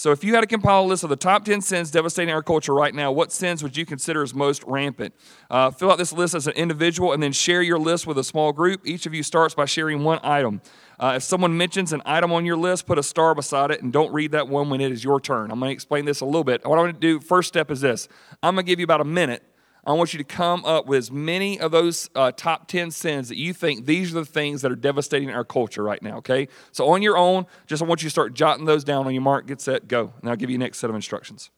So 0.00 0.12
if 0.12 0.24
you 0.24 0.34
had 0.34 0.40
to 0.40 0.46
compile 0.46 0.84
a 0.84 0.86
list 0.86 1.04
of 1.04 1.10
the 1.10 1.16
top 1.16 1.44
10 1.44 1.60
sins 1.60 1.90
devastating 1.90 2.32
our 2.32 2.42
culture 2.42 2.72
right 2.72 2.94
now, 2.94 3.12
what 3.12 3.30
sins 3.30 3.62
would 3.62 3.76
you 3.76 3.84
consider 3.84 4.22
as 4.22 4.32
most 4.32 4.64
rampant? 4.64 5.14
Uh, 5.50 5.70
fill 5.70 5.92
out 5.92 5.98
this 5.98 6.10
list 6.10 6.34
as 6.34 6.46
an 6.46 6.54
individual 6.54 7.12
and 7.12 7.22
then 7.22 7.32
share 7.32 7.60
your 7.60 7.78
list 7.78 8.06
with 8.06 8.16
a 8.16 8.24
small 8.24 8.50
group. 8.50 8.80
Each 8.86 9.04
of 9.04 9.12
you 9.12 9.22
starts 9.22 9.54
by 9.54 9.66
sharing 9.66 10.02
one 10.02 10.18
item. 10.22 10.62
Uh, 10.98 11.12
if 11.16 11.22
someone 11.22 11.54
mentions 11.54 11.92
an 11.92 12.00
item 12.06 12.32
on 12.32 12.46
your 12.46 12.56
list, 12.56 12.86
put 12.86 12.96
a 12.96 13.02
star 13.02 13.34
beside 13.34 13.70
it 13.72 13.82
and 13.82 13.92
don't 13.92 14.10
read 14.10 14.32
that 14.32 14.48
one 14.48 14.70
when 14.70 14.80
it 14.80 14.90
is 14.90 15.04
your 15.04 15.20
turn. 15.20 15.50
I'm 15.50 15.58
going 15.58 15.68
to 15.68 15.74
explain 15.74 16.06
this 16.06 16.22
a 16.22 16.24
little 16.24 16.44
bit. 16.44 16.66
What 16.66 16.78
I'm 16.78 16.84
going 16.84 16.94
to 16.94 16.98
do, 16.98 17.20
first 17.20 17.48
step 17.48 17.70
is 17.70 17.82
this 17.82 18.08
I'm 18.42 18.54
going 18.54 18.64
to 18.64 18.72
give 18.72 18.78
you 18.78 18.84
about 18.84 19.02
a 19.02 19.04
minute 19.04 19.42
I 19.90 19.94
want 19.94 20.12
you 20.12 20.18
to 20.18 20.24
come 20.24 20.64
up 20.64 20.86
with 20.86 20.98
as 20.98 21.10
many 21.10 21.58
of 21.58 21.72
those 21.72 22.08
uh, 22.14 22.32
top 22.32 22.68
10 22.68 22.90
sins 22.90 23.28
that 23.28 23.36
you 23.36 23.52
think 23.52 23.86
these 23.86 24.12
are 24.12 24.20
the 24.20 24.24
things 24.24 24.62
that 24.62 24.70
are 24.70 24.76
devastating 24.76 25.30
our 25.30 25.44
culture 25.44 25.82
right 25.82 26.02
now, 26.02 26.18
okay? 26.18 26.48
So 26.72 26.88
on 26.90 27.02
your 27.02 27.16
own, 27.16 27.46
just 27.66 27.82
I 27.82 27.86
want 27.86 28.02
you 28.02 28.06
to 28.06 28.10
start 28.10 28.34
jotting 28.34 28.64
those 28.64 28.84
down 28.84 29.06
on 29.06 29.12
your 29.12 29.22
mark, 29.22 29.46
get 29.46 29.60
set, 29.60 29.88
go. 29.88 30.12
And 30.20 30.30
I'll 30.30 30.36
give 30.36 30.50
you 30.50 30.56
the 30.58 30.64
next 30.64 30.78
set 30.78 30.90
of 30.90 30.96
instructions. 30.96 31.50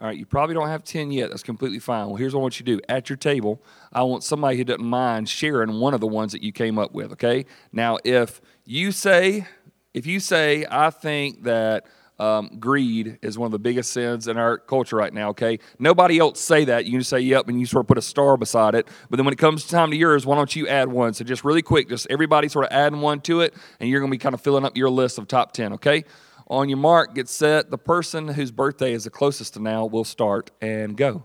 All 0.00 0.06
right, 0.06 0.16
you 0.16 0.26
probably 0.26 0.54
don't 0.54 0.68
have 0.68 0.84
10 0.84 1.10
yet. 1.10 1.30
That's 1.30 1.42
completely 1.42 1.80
fine. 1.80 2.06
Well, 2.06 2.16
here's 2.16 2.34
what 2.34 2.40
I 2.40 2.42
want 2.42 2.60
you 2.60 2.66
to 2.66 2.76
do. 2.76 2.80
At 2.88 3.08
your 3.10 3.16
table, 3.16 3.60
I 3.92 4.02
want 4.02 4.22
somebody 4.22 4.56
who 4.56 4.64
doesn't 4.64 4.84
mind 4.84 5.28
sharing 5.28 5.80
one 5.80 5.92
of 5.92 6.00
the 6.00 6.06
ones 6.06 6.32
that 6.32 6.42
you 6.42 6.52
came 6.52 6.78
up 6.78 6.92
with, 6.92 7.12
okay? 7.12 7.46
Now, 7.72 7.98
if 8.04 8.40
you 8.64 8.92
say, 8.92 9.46
if 9.94 10.06
you 10.06 10.20
say, 10.20 10.66
I 10.70 10.90
think 10.90 11.42
that 11.44 11.86
um, 12.18 12.56
greed 12.58 13.18
is 13.22 13.38
one 13.38 13.46
of 13.46 13.52
the 13.52 13.58
biggest 13.58 13.92
sins 13.92 14.26
in 14.26 14.36
our 14.36 14.58
culture 14.58 14.96
right 14.96 15.12
now, 15.12 15.30
okay? 15.30 15.58
Nobody 15.78 16.18
else 16.18 16.40
say 16.40 16.64
that. 16.64 16.84
You 16.84 16.92
can 16.92 17.04
say, 17.04 17.20
yep, 17.20 17.48
and 17.48 17.60
you 17.60 17.66
sort 17.66 17.84
of 17.84 17.88
put 17.88 17.98
a 17.98 18.02
star 18.02 18.36
beside 18.36 18.74
it. 18.74 18.88
But 19.08 19.16
then 19.16 19.24
when 19.24 19.32
it 19.32 19.38
comes 19.38 19.66
time 19.66 19.90
to 19.90 19.96
yours, 19.96 20.26
why 20.26 20.36
don't 20.36 20.54
you 20.54 20.66
add 20.66 20.88
one? 20.88 21.14
So 21.14 21.24
just 21.24 21.44
really 21.44 21.62
quick, 21.62 21.88
just 21.88 22.06
everybody 22.10 22.48
sort 22.48 22.64
of 22.66 22.72
adding 22.72 23.00
one 23.00 23.20
to 23.22 23.40
it, 23.40 23.54
and 23.78 23.88
you're 23.88 24.00
going 24.00 24.10
to 24.10 24.14
be 24.14 24.18
kind 24.18 24.34
of 24.34 24.40
filling 24.40 24.64
up 24.64 24.76
your 24.76 24.90
list 24.90 25.18
of 25.18 25.28
top 25.28 25.52
10, 25.52 25.74
okay? 25.74 26.04
On 26.48 26.68
your 26.68 26.78
mark, 26.78 27.14
get 27.14 27.28
set. 27.28 27.70
The 27.70 27.78
person 27.78 28.28
whose 28.28 28.50
birthday 28.50 28.92
is 28.92 29.04
the 29.04 29.10
closest 29.10 29.54
to 29.54 29.60
now 29.60 29.86
will 29.86 30.04
start 30.04 30.50
and 30.60 30.96
go. 30.96 31.24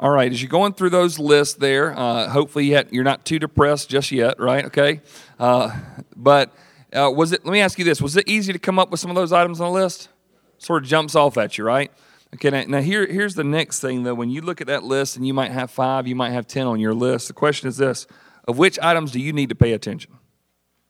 All 0.00 0.10
right, 0.10 0.30
as 0.30 0.40
you're 0.40 0.48
going 0.48 0.74
through 0.74 0.90
those 0.90 1.18
lists 1.18 1.54
there, 1.54 1.98
uh, 1.98 2.28
hopefully 2.28 2.66
you're 2.90 3.02
not 3.02 3.24
too 3.24 3.40
depressed 3.40 3.88
just 3.90 4.12
yet, 4.12 4.38
right? 4.38 4.64
Okay. 4.66 5.00
Uh, 5.40 5.76
but 6.14 6.54
uh, 6.92 7.10
was 7.14 7.32
it? 7.32 7.44
Let 7.44 7.52
me 7.52 7.60
ask 7.60 7.78
you 7.78 7.84
this: 7.84 8.00
Was 8.00 8.16
it 8.16 8.28
easy 8.28 8.52
to 8.52 8.58
come 8.58 8.78
up 8.78 8.90
with 8.90 9.00
some 9.00 9.10
of 9.10 9.16
those 9.16 9.32
items 9.32 9.60
on 9.60 9.72
the 9.72 9.80
list? 9.80 10.08
Sort 10.58 10.82
of 10.82 10.88
jumps 10.88 11.14
off 11.14 11.36
at 11.36 11.58
you, 11.58 11.64
right? 11.64 11.90
Okay. 12.34 12.50
Now, 12.50 12.64
now 12.66 12.80
here, 12.80 13.06
here's 13.06 13.34
the 13.34 13.44
next 13.44 13.80
thing 13.80 14.02
though. 14.02 14.14
When 14.14 14.30
you 14.30 14.40
look 14.40 14.60
at 14.60 14.66
that 14.66 14.84
list, 14.84 15.16
and 15.16 15.26
you 15.26 15.34
might 15.34 15.52
have 15.52 15.70
five, 15.70 16.06
you 16.06 16.16
might 16.16 16.30
have 16.30 16.46
ten 16.46 16.66
on 16.66 16.80
your 16.80 16.94
list. 16.94 17.28
The 17.28 17.34
question 17.34 17.68
is 17.68 17.76
this: 17.76 18.06
Of 18.46 18.58
which 18.58 18.78
items 18.80 19.12
do 19.12 19.20
you 19.20 19.32
need 19.32 19.50
to 19.50 19.54
pay 19.54 19.72
attention? 19.72 20.12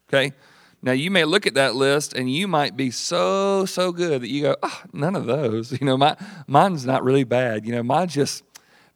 Okay. 0.08 0.32
Now 0.80 0.92
you 0.92 1.10
may 1.10 1.24
look 1.24 1.46
at 1.46 1.54
that 1.54 1.74
list 1.74 2.12
and 2.12 2.32
you 2.32 2.46
might 2.46 2.76
be 2.76 2.90
so 2.90 3.64
so 3.66 3.90
good 3.90 4.22
that 4.22 4.28
you 4.28 4.42
go, 4.42 4.56
oh, 4.62 4.82
none 4.92 5.16
of 5.16 5.26
those. 5.26 5.72
You 5.80 5.86
know, 5.86 5.96
my 5.96 6.16
mine's 6.46 6.86
not 6.86 7.02
really 7.02 7.24
bad. 7.24 7.66
You 7.66 7.72
know, 7.72 7.82
mine's 7.82 8.14
just 8.14 8.47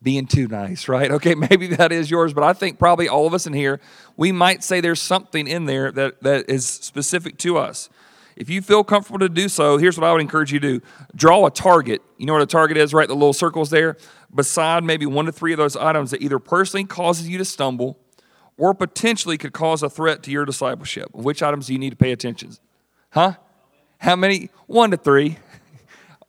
being 0.02 0.26
too 0.26 0.48
nice, 0.48 0.88
right? 0.88 1.10
Okay, 1.22 1.34
maybe 1.34 1.68
that 1.68 1.92
is 1.92 2.10
yours, 2.10 2.32
but 2.32 2.42
I 2.42 2.52
think 2.52 2.78
probably 2.78 3.08
all 3.08 3.26
of 3.26 3.34
us 3.34 3.46
in 3.46 3.52
here, 3.52 3.80
we 4.16 4.32
might 4.32 4.64
say 4.64 4.80
there's 4.80 5.00
something 5.00 5.46
in 5.46 5.66
there 5.66 5.92
that, 5.92 6.22
that 6.22 6.48
is 6.48 6.66
specific 6.66 7.36
to 7.38 7.58
us. 7.58 7.88
If 8.34 8.48
you 8.48 8.62
feel 8.62 8.82
comfortable 8.82 9.18
to 9.20 9.28
do 9.28 9.48
so, 9.48 9.76
here's 9.76 9.98
what 9.98 10.06
I 10.08 10.12
would 10.12 10.20
encourage 10.20 10.52
you 10.52 10.58
to 10.60 10.78
do 10.78 10.86
draw 11.14 11.46
a 11.46 11.50
target. 11.50 12.02
You 12.16 12.26
know 12.26 12.32
what 12.32 12.42
a 12.42 12.46
target 12.46 12.76
is, 12.76 12.94
right? 12.94 13.06
The 13.06 13.14
little 13.14 13.34
circles 13.34 13.70
there. 13.70 13.96
Beside 14.34 14.84
maybe 14.84 15.04
one 15.04 15.26
to 15.26 15.32
three 15.32 15.52
of 15.52 15.58
those 15.58 15.76
items 15.76 16.10
that 16.10 16.22
either 16.22 16.38
personally 16.38 16.84
causes 16.84 17.28
you 17.28 17.36
to 17.38 17.44
stumble 17.44 17.98
or 18.56 18.74
potentially 18.74 19.36
could 19.36 19.52
cause 19.52 19.82
a 19.82 19.90
threat 19.90 20.22
to 20.22 20.30
your 20.30 20.44
discipleship. 20.44 21.14
Which 21.14 21.42
items 21.42 21.66
do 21.66 21.74
you 21.74 21.78
need 21.78 21.90
to 21.90 21.96
pay 21.96 22.12
attention? 22.12 22.52
Huh? 23.10 23.34
How 23.98 24.16
many? 24.16 24.50
One 24.66 24.90
to 24.90 24.96
three 24.96 25.38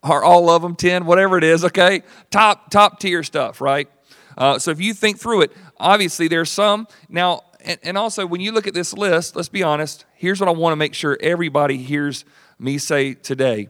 or 0.03 0.23
all 0.23 0.49
of 0.49 0.61
them, 0.61 0.75
10, 0.75 1.05
whatever 1.05 1.37
it 1.37 1.43
is, 1.43 1.63
okay? 1.65 2.03
Top, 2.29 2.69
top 2.69 2.99
tier 2.99 3.23
stuff, 3.23 3.61
right? 3.61 3.89
Uh, 4.37 4.59
so 4.59 4.71
if 4.71 4.81
you 4.81 4.93
think 4.93 5.19
through 5.19 5.41
it, 5.41 5.53
obviously 5.79 6.27
there's 6.27 6.51
some. 6.51 6.87
Now, 7.09 7.41
and, 7.61 7.79
and 7.83 7.97
also 7.97 8.25
when 8.25 8.41
you 8.41 8.51
look 8.51 8.67
at 8.67 8.73
this 8.73 8.93
list, 8.93 9.35
let's 9.35 9.49
be 9.49 9.63
honest, 9.63 10.05
here's 10.15 10.39
what 10.39 10.49
I 10.49 10.51
want 10.51 10.73
to 10.73 10.77
make 10.77 10.93
sure 10.93 11.17
everybody 11.21 11.77
hears 11.77 12.25
me 12.59 12.77
say 12.77 13.13
today. 13.13 13.69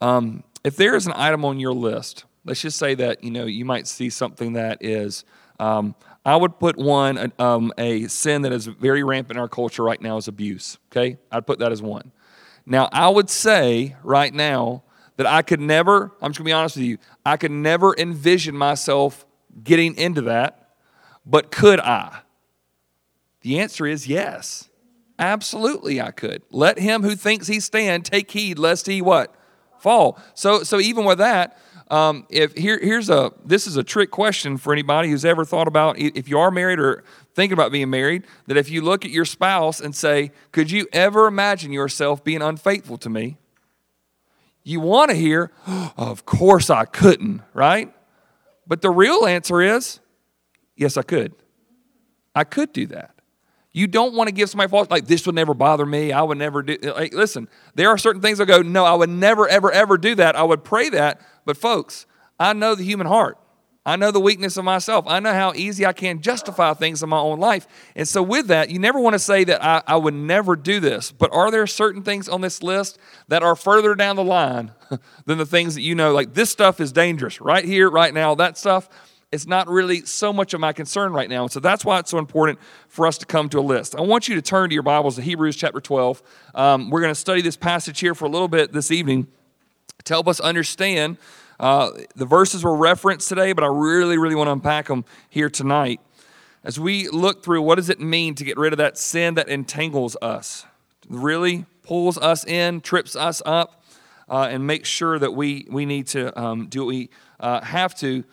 Um, 0.00 0.44
if 0.64 0.76
there 0.76 0.94
is 0.94 1.06
an 1.06 1.12
item 1.14 1.44
on 1.44 1.60
your 1.60 1.74
list, 1.74 2.24
let's 2.44 2.62
just 2.62 2.78
say 2.78 2.94
that, 2.94 3.22
you 3.22 3.30
know, 3.30 3.44
you 3.44 3.64
might 3.64 3.86
see 3.86 4.08
something 4.08 4.54
that 4.54 4.78
is, 4.80 5.24
um, 5.60 5.94
I 6.24 6.36
would 6.36 6.58
put 6.58 6.78
one, 6.78 7.32
um, 7.38 7.72
a 7.76 8.06
sin 8.06 8.42
that 8.42 8.52
is 8.52 8.66
very 8.66 9.02
rampant 9.02 9.36
in 9.36 9.40
our 9.40 9.48
culture 9.48 9.82
right 9.82 10.00
now 10.00 10.16
is 10.16 10.26
abuse, 10.26 10.78
okay? 10.90 11.18
I'd 11.30 11.46
put 11.46 11.58
that 11.58 11.70
as 11.70 11.82
one. 11.82 12.12
Now, 12.64 12.88
I 12.92 13.10
would 13.10 13.28
say 13.28 13.94
right 14.02 14.32
now, 14.32 14.83
that 15.16 15.26
I 15.26 15.42
could 15.42 15.60
never, 15.60 16.12
I'm 16.20 16.30
just 16.30 16.38
gonna 16.38 16.46
be 16.46 16.52
honest 16.52 16.76
with 16.76 16.84
you, 16.84 16.98
I 17.24 17.36
could 17.36 17.50
never 17.50 17.94
envision 17.96 18.56
myself 18.56 19.26
getting 19.62 19.96
into 19.96 20.22
that, 20.22 20.70
but 21.24 21.50
could 21.50 21.80
I? 21.80 22.20
The 23.42 23.60
answer 23.60 23.86
is 23.86 24.06
yes. 24.06 24.68
Absolutely 25.18 26.00
I 26.00 26.10
could. 26.10 26.42
Let 26.50 26.78
him 26.78 27.02
who 27.02 27.14
thinks 27.14 27.46
he 27.46 27.60
stand 27.60 28.04
take 28.04 28.30
heed 28.30 28.58
lest 28.58 28.86
he 28.86 29.00
what? 29.00 29.34
Fall. 29.78 30.18
So 30.34 30.62
so 30.64 30.80
even 30.80 31.04
with 31.04 31.18
that, 31.18 31.58
um, 31.88 32.26
if 32.30 32.54
here 32.54 32.78
here's 32.80 33.10
a 33.10 33.32
this 33.44 33.66
is 33.66 33.76
a 33.76 33.84
trick 33.84 34.10
question 34.10 34.56
for 34.56 34.72
anybody 34.72 35.10
who's 35.10 35.24
ever 35.24 35.44
thought 35.44 35.68
about 35.68 35.98
if 35.98 36.28
you 36.28 36.38
are 36.38 36.50
married 36.50 36.80
or 36.80 37.04
thinking 37.34 37.52
about 37.52 37.70
being 37.70 37.90
married, 37.90 38.24
that 38.46 38.56
if 38.56 38.70
you 38.70 38.80
look 38.80 39.04
at 39.04 39.10
your 39.10 39.24
spouse 39.24 39.80
and 39.80 39.94
say, 39.94 40.32
Could 40.52 40.70
you 40.70 40.88
ever 40.92 41.26
imagine 41.26 41.72
yourself 41.72 42.24
being 42.24 42.42
unfaithful 42.42 42.96
to 42.98 43.10
me? 43.10 43.36
You 44.64 44.80
want 44.80 45.10
to 45.10 45.16
hear, 45.16 45.52
of 45.96 46.24
course 46.24 46.70
I 46.70 46.86
couldn't, 46.86 47.42
right? 47.52 47.92
But 48.66 48.80
the 48.80 48.90
real 48.90 49.26
answer 49.26 49.60
is, 49.60 50.00
yes, 50.74 50.96
I 50.96 51.02
could. 51.02 51.34
I 52.34 52.44
could 52.44 52.72
do 52.72 52.86
that. 52.86 53.14
You 53.72 53.86
don't 53.88 54.14
want 54.14 54.28
to 54.28 54.32
give 54.32 54.48
somebody 54.48 54.70
false, 54.70 54.88
like, 54.88 55.06
this 55.06 55.26
would 55.26 55.34
never 55.34 55.52
bother 55.52 55.84
me. 55.84 56.12
I 56.12 56.22
would 56.22 56.38
never 56.38 56.62
do. 56.62 56.78
Like, 56.80 57.12
listen, 57.12 57.48
there 57.74 57.90
are 57.90 57.98
certain 57.98 58.22
things 58.22 58.40
I 58.40 58.44
go, 58.44 58.62
no, 58.62 58.84
I 58.84 58.94
would 58.94 59.10
never, 59.10 59.48
ever, 59.48 59.70
ever 59.70 59.98
do 59.98 60.14
that. 60.14 60.36
I 60.36 60.44
would 60.44 60.62
pray 60.62 60.88
that. 60.90 61.20
But, 61.44 61.56
folks, 61.56 62.06
I 62.38 62.52
know 62.52 62.76
the 62.76 62.84
human 62.84 63.08
heart. 63.08 63.36
I 63.86 63.96
know 63.96 64.10
the 64.10 64.20
weakness 64.20 64.56
of 64.56 64.64
myself. 64.64 65.04
I 65.06 65.20
know 65.20 65.34
how 65.34 65.52
easy 65.54 65.84
I 65.84 65.92
can 65.92 66.22
justify 66.22 66.72
things 66.72 67.02
in 67.02 67.10
my 67.10 67.18
own 67.18 67.38
life. 67.38 67.66
And 67.94 68.08
so, 68.08 68.22
with 68.22 68.46
that, 68.46 68.70
you 68.70 68.78
never 68.78 68.98
want 68.98 69.12
to 69.12 69.18
say 69.18 69.44
that 69.44 69.62
I, 69.62 69.82
I, 69.86 69.96
would 69.96 70.14
never 70.14 70.56
do 70.56 70.80
this. 70.80 71.12
But 71.12 71.30
are 71.34 71.50
there 71.50 71.66
certain 71.66 72.02
things 72.02 72.26
on 72.26 72.40
this 72.40 72.62
list 72.62 72.98
that 73.28 73.42
are 73.42 73.54
further 73.54 73.94
down 73.94 74.16
the 74.16 74.24
line 74.24 74.72
than 75.26 75.36
the 75.36 75.44
things 75.44 75.74
that 75.74 75.82
you 75.82 75.94
know, 75.94 76.14
like 76.14 76.32
this 76.32 76.48
stuff 76.48 76.80
is 76.80 76.92
dangerous 76.92 77.42
right 77.42 77.64
here, 77.64 77.90
right 77.90 78.14
now? 78.14 78.34
That 78.34 78.56
stuff 78.56 78.88
is 79.30 79.46
not 79.46 79.68
really 79.68 80.00
so 80.06 80.32
much 80.32 80.54
of 80.54 80.60
my 80.60 80.72
concern 80.72 81.12
right 81.12 81.28
now. 81.28 81.42
And 81.42 81.52
so, 81.52 81.60
that's 81.60 81.84
why 81.84 81.98
it's 81.98 82.10
so 82.10 82.16
important 82.16 82.58
for 82.88 83.06
us 83.06 83.18
to 83.18 83.26
come 83.26 83.50
to 83.50 83.58
a 83.58 83.60
list. 83.60 83.94
I 83.94 84.00
want 84.00 84.28
you 84.28 84.34
to 84.36 84.42
turn 84.42 84.70
to 84.70 84.74
your 84.74 84.82
Bibles 84.82 85.16
to 85.16 85.22
Hebrews 85.22 85.56
chapter 85.56 85.80
12. 85.80 86.22
Um, 86.54 86.88
we're 86.88 87.02
going 87.02 87.12
to 87.14 87.20
study 87.20 87.42
this 87.42 87.58
passage 87.58 88.00
here 88.00 88.14
for 88.14 88.24
a 88.24 88.30
little 88.30 88.48
bit 88.48 88.72
this 88.72 88.90
evening 88.90 89.26
to 90.04 90.14
help 90.14 90.26
us 90.26 90.40
understand 90.40 91.18
uh, 91.60 91.90
the 92.16 92.26
verses 92.26 92.64
were 92.64 92.76
referenced 92.76 93.28
today, 93.28 93.52
but 93.52 93.64
I 93.64 93.68
really, 93.68 94.18
really 94.18 94.34
want 94.34 94.48
to 94.48 94.52
unpack 94.52 94.88
them 94.88 95.04
here 95.28 95.48
tonight. 95.48 96.00
As 96.62 96.80
we 96.80 97.08
look 97.08 97.44
through 97.44 97.62
what 97.62 97.76
does 97.76 97.90
it 97.90 98.00
mean 98.00 98.34
to 98.36 98.44
get 98.44 98.56
rid 98.56 98.72
of 98.72 98.78
that 98.78 98.96
sin 98.96 99.34
that 99.34 99.48
entangles 99.48 100.16
us, 100.22 100.66
really 101.08 101.66
pulls 101.82 102.16
us 102.18 102.44
in, 102.46 102.80
trips 102.80 103.14
us 103.14 103.42
up, 103.44 103.84
uh, 104.28 104.48
and 104.50 104.66
makes 104.66 104.88
sure 104.88 105.18
that 105.18 105.34
we, 105.34 105.66
we 105.70 105.84
need 105.84 106.06
to 106.08 106.38
um, 106.40 106.66
do 106.66 106.80
what 106.80 106.88
we 106.88 107.10
uh, 107.40 107.60
have 107.60 107.94
to 107.96 108.24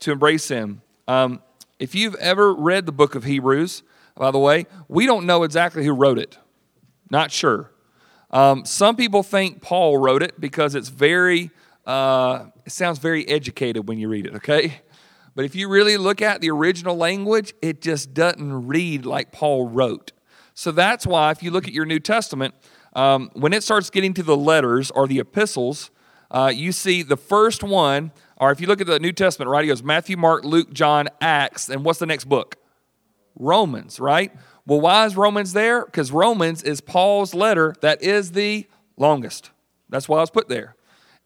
to 0.00 0.12
embrace 0.12 0.48
Him. 0.48 0.82
Um, 1.08 1.42
if 1.78 1.94
you've 1.94 2.14
ever 2.16 2.54
read 2.54 2.86
the 2.86 2.92
book 2.92 3.14
of 3.14 3.24
Hebrews, 3.24 3.82
by 4.14 4.30
the 4.30 4.38
way, 4.38 4.66
we 4.88 5.06
don't 5.06 5.26
know 5.26 5.42
exactly 5.42 5.84
who 5.84 5.92
wrote 5.92 6.18
it. 6.18 6.38
Not 7.10 7.30
sure. 7.30 7.70
Um, 8.30 8.64
some 8.64 8.96
people 8.96 9.22
think 9.22 9.62
Paul 9.62 9.96
wrote 9.96 10.22
it 10.22 10.40
because 10.40 10.74
it's 10.74 10.88
very 10.88 11.50
uh, 11.88 12.44
it 12.66 12.70
sounds 12.70 12.98
very 12.98 13.26
educated 13.26 13.88
when 13.88 13.98
you 13.98 14.08
read 14.08 14.26
it, 14.26 14.34
okay? 14.36 14.82
But 15.34 15.46
if 15.46 15.54
you 15.54 15.68
really 15.68 15.96
look 15.96 16.20
at 16.20 16.42
the 16.42 16.50
original 16.50 16.96
language, 16.96 17.54
it 17.62 17.80
just 17.80 18.12
doesn't 18.12 18.66
read 18.66 19.06
like 19.06 19.32
Paul 19.32 19.68
wrote. 19.68 20.12
So 20.52 20.70
that's 20.70 21.06
why, 21.06 21.30
if 21.30 21.42
you 21.42 21.50
look 21.50 21.66
at 21.66 21.72
your 21.72 21.86
New 21.86 21.98
Testament, 21.98 22.54
um, 22.92 23.30
when 23.32 23.54
it 23.54 23.62
starts 23.62 23.88
getting 23.88 24.12
to 24.14 24.22
the 24.22 24.36
letters 24.36 24.90
or 24.90 25.06
the 25.06 25.18
epistles, 25.18 25.90
uh, 26.30 26.52
you 26.54 26.72
see 26.72 27.02
the 27.02 27.16
first 27.16 27.62
one, 27.62 28.12
or 28.36 28.50
if 28.50 28.60
you 28.60 28.66
look 28.66 28.82
at 28.82 28.86
the 28.86 28.98
New 28.98 29.12
Testament, 29.12 29.48
right, 29.48 29.62
he 29.62 29.68
goes 29.68 29.82
Matthew, 29.82 30.18
Mark, 30.18 30.44
Luke, 30.44 30.72
John, 30.72 31.08
Acts, 31.22 31.70
and 31.70 31.84
what's 31.84 32.00
the 32.00 32.06
next 32.06 32.26
book? 32.26 32.56
Romans, 33.34 33.98
right? 33.98 34.30
Well, 34.66 34.80
why 34.80 35.06
is 35.06 35.16
Romans 35.16 35.54
there? 35.54 35.86
Because 35.86 36.12
Romans 36.12 36.62
is 36.62 36.82
Paul's 36.82 37.32
letter 37.32 37.74
that 37.80 38.02
is 38.02 38.32
the 38.32 38.66
longest. 38.98 39.52
That's 39.88 40.06
why 40.06 40.18
I 40.18 40.20
was 40.20 40.30
put 40.30 40.48
there. 40.48 40.74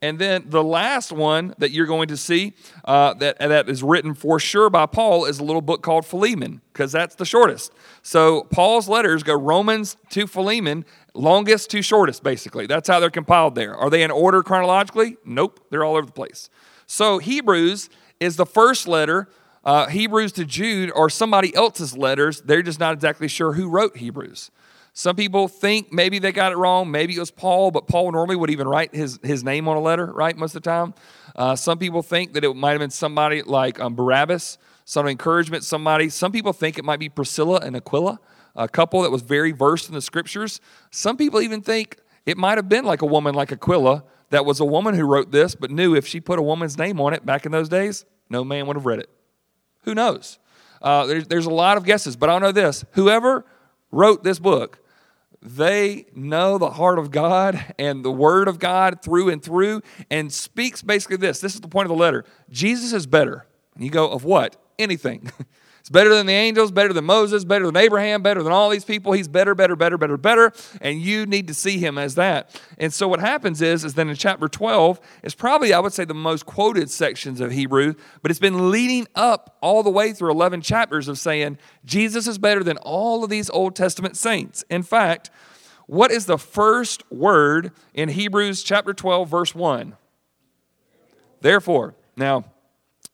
And 0.03 0.19
then 0.19 0.47
the 0.49 0.65
last 0.65 1.13
one 1.13 1.55
that 1.59 1.71
you're 1.71 1.87
going 1.87 2.09
to 2.09 2.17
see 2.17 2.55
uh, 2.85 3.15
that, 3.15 3.39
that 3.39 3.69
is 3.69 3.85
written 3.85 4.15
for 4.15 4.41
sure 4.41 4.69
by 4.69 4.87
Paul 4.87 5.25
is 5.27 5.39
a 5.39 5.45
little 5.45 5.63
book 5.63 5.81
called 5.81 6.05
Philemon, 6.05 6.61
because 6.73 6.91
that's 6.91 7.15
the 7.15 7.25
shortest. 7.25 7.73
So 8.03 8.43
Paul's 8.51 8.89
letters 8.89 9.23
go 9.23 9.35
Romans 9.35 9.97
to 10.11 10.27
Philemon, 10.27 10.85
longest 11.15 11.71
to 11.71 11.83
shortest, 11.83 12.25
basically. 12.25 12.67
That's 12.67 12.89
how 12.89 12.99
they're 12.99 13.11
compiled 13.11 13.55
there. 13.55 13.77
Are 13.77 13.89
they 13.89 14.03
in 14.03 14.11
order 14.11 14.43
chronologically? 14.43 15.19
Nope, 15.25 15.65
they're 15.71 15.85
all 15.85 15.95
over 15.95 16.07
the 16.07 16.13
place. 16.13 16.51
So 16.87 17.19
Hebrews 17.19 17.89
is 18.19 18.35
the 18.35 18.47
first 18.47 18.89
letter. 18.89 19.29
Uh, 19.65 19.87
Hebrews 19.87 20.33
to 20.33 20.45
Jude 20.45 20.91
are 20.97 21.09
somebody 21.09 21.55
else's 21.55 21.97
letters. 21.97 22.41
They're 22.41 22.63
just 22.63 22.81
not 22.81 22.95
exactly 22.95 23.29
sure 23.29 23.53
who 23.53 23.69
wrote 23.69 23.99
Hebrews. 23.99 24.51
Some 24.95 25.17
people 25.17 25.49
think 25.49 25.91
maybe 25.91 26.19
they 26.19 26.33
got 26.33 26.53
it 26.53 26.57
wrong. 26.57 26.91
Maybe 26.91 27.17
it 27.17 27.19
was 27.19 27.31
Paul, 27.31 27.71
but 27.71 27.87
Paul 27.87 28.13
normally 28.13 28.37
would 28.37 28.51
even 28.51 28.69
write 28.69 28.95
his, 28.95 29.19
his 29.23 29.43
name 29.43 29.67
on 29.67 29.77
a 29.77 29.81
letter, 29.81 30.07
right, 30.07 30.37
most 30.37 30.55
of 30.55 30.63
the 30.63 30.69
time. 30.69 30.95
Uh, 31.35 31.57
some 31.57 31.79
people 31.79 32.03
think 32.03 32.35
that 32.35 32.45
it 32.45 32.55
might 32.55 32.73
have 32.73 32.81
been 32.81 32.91
somebody 32.91 33.43
like 33.43 33.81
um, 33.81 33.95
Barnabas, 33.95 34.59
some 34.85 35.07
encouragement, 35.09 35.65
somebody. 35.65 36.11
Some 36.11 36.31
people 36.31 36.53
think 36.53 36.79
it 36.79 36.85
might 36.85 37.01
be 37.01 37.09
Priscilla 37.09 37.61
and 37.63 37.75
Aquila, 37.75 38.21
a 38.55 38.69
couple 38.69 39.01
that 39.03 39.11
was 39.11 39.23
very 39.23 39.53
versed 39.53 39.89
in 39.89 39.95
the 39.95 40.03
scriptures. 40.03 40.61
Some 40.91 41.17
people 41.17 41.41
even 41.41 41.63
think 41.63 41.99
it 42.27 42.37
might 42.37 42.59
have 42.59 42.69
been 42.69 42.85
like 42.85 43.01
a 43.01 43.07
woman 43.07 43.35
like 43.35 43.51
Aquila 43.51 44.05
that 44.29 44.45
was 44.45 44.61
a 44.61 44.65
woman 44.65 44.95
who 44.95 45.07
wrote 45.07 45.31
this, 45.31 45.55
but 45.55 45.71
knew 45.71 45.95
if 45.95 46.07
she 46.07 46.21
put 46.21 46.39
a 46.39 46.43
woman's 46.43 46.77
name 46.77 47.01
on 47.01 47.15
it 47.15 47.25
back 47.25 47.47
in 47.47 47.53
those 47.53 47.69
days, 47.69 48.05
no 48.29 48.45
man 48.45 48.67
would 48.67 48.77
have 48.77 48.87
read 48.87 48.99
it. 48.99 49.09
Who 49.85 49.95
knows? 49.95 50.39
Uh, 50.83 51.07
there's, 51.07 51.27
there's 51.29 51.47
a 51.47 51.51
lot 51.51 51.77
of 51.77 51.85
guesses, 51.85 52.17
but 52.17 52.29
I'll 52.29 52.41
know 52.41 52.53
this 52.53 52.85
whoever 52.93 53.47
wrote 53.91 54.25
this 54.25 54.39
book 54.39 54.81
they 55.43 56.07
know 56.15 56.57
the 56.57 56.71
heart 56.71 56.99
of 56.99 57.11
God 57.11 57.75
and 57.79 58.05
the 58.05 58.13
word 58.13 58.47
of 58.47 58.59
God 58.61 59.03
through 59.03 59.29
and 59.29 59.43
through 59.43 59.83
and 60.09 60.33
speaks 60.33 60.83
basically 60.83 61.17
this. 61.17 61.41
This 61.41 61.55
is 61.55 61.61
the 61.61 61.69
point 61.69 61.87
of 61.87 61.97
the 61.97 62.01
letter. 62.01 62.25
Jesus 62.49 62.93
is 62.93 63.07
better. 63.07 63.47
And 63.75 63.85
you 63.85 63.91
go, 63.91 64.09
of 64.09 64.25
what? 64.25 64.57
Anything. 64.79 65.33
It's 65.83 65.91
better 65.91 66.15
than 66.15 66.27
the 66.27 66.33
angels, 66.33 66.71
better 66.71 66.93
than 66.93 67.07
Moses, 67.07 67.45
better 67.45 67.67
than 67.67 67.77
Abraham, 67.77 68.23
better 68.23 68.41
than 68.45 68.53
all 68.53 68.71
these 68.71 68.85
people. 68.85 69.15
He's 69.15 69.27
better, 69.27 69.53
better, 69.53 69.75
better, 69.75 69.99
better, 69.99 70.17
better. 70.17 70.53
And 70.81 71.01
you 71.01 71.27
need 71.27 71.49
to 71.49 71.55
see 71.55 71.79
him 71.79 71.99
as 71.99 72.15
that. 72.15 72.55
And 72.79 72.93
so 72.93 73.09
what 73.09 73.19
happens 73.19 73.61
is, 73.61 73.85
is 73.85 73.95
then 73.95 74.09
in 74.09 74.15
chapter 74.15 74.47
12, 74.47 75.01
it's 75.25 75.35
probably, 75.35 75.73
I 75.73 75.81
would 75.81 75.93
say, 75.93 76.05
the 76.05 76.15
most 76.15 76.47
quoted 76.47 76.89
sections 76.89 77.41
of 77.41 77.51
Hebrew, 77.51 77.95
but 78.23 78.31
it's 78.31 78.39
been 78.39 78.71
leading 78.71 79.09
up 79.17 79.59
all 79.61 79.83
the 79.83 79.91
way 79.91 80.13
through 80.13 80.31
11 80.31 80.61
chapters 80.61 81.09
of 81.09 81.19
saying 81.19 81.59
Jesus 81.85 82.29
is 82.29 82.39
better 82.39 82.63
than 82.63 82.77
all 82.77 83.25
of 83.25 83.31
these 83.31 83.51
Old 83.51 83.75
Testament 83.75 84.17
saints. 84.17 84.63
In 84.71 84.85
fact, 84.85 85.31
what 85.89 86.13
is 86.13 86.27
the 86.27 86.39
first 86.39 87.03
word 87.11 87.73
in 87.93 88.09
Hebrews 88.09 88.63
chapter 88.63 88.95
12, 88.95 89.29
verse 89.29 89.53
1? 89.53 89.97
Therefore. 91.41 91.97
Now, 92.17 92.45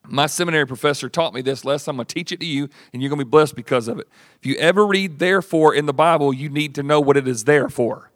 my 0.09 0.27
seminary 0.27 0.67
professor 0.67 1.09
taught 1.09 1.35
me 1.35 1.43
this 1.43 1.65
lesson. 1.65 1.91
I'm 1.91 1.97
going 1.97 2.07
to 2.07 2.15
teach 2.15 2.33
it 2.33 2.41
to 2.41 2.47
you, 2.47 2.69
and 2.93 3.03
you're 3.03 3.11
going 3.11 3.19
to 3.19 3.25
be 3.25 3.31
blessed 3.31 3.55
because 3.55 3.89
of 3.89 3.99
it. 3.99 4.09
If 4.41 4.47
you 4.47 4.57
ever 4.57 4.87
read 4.87 5.19
therefore 5.19 5.75
in 5.75 5.87
the 5.87 5.93
Bible, 5.93 6.33
you 6.33 6.49
need 6.49 6.75
to 6.77 6.83
know 6.83 7.01
what 7.01 7.17
it 7.17 7.29
is 7.29 7.45
there 7.45 7.69
for. 7.69 8.11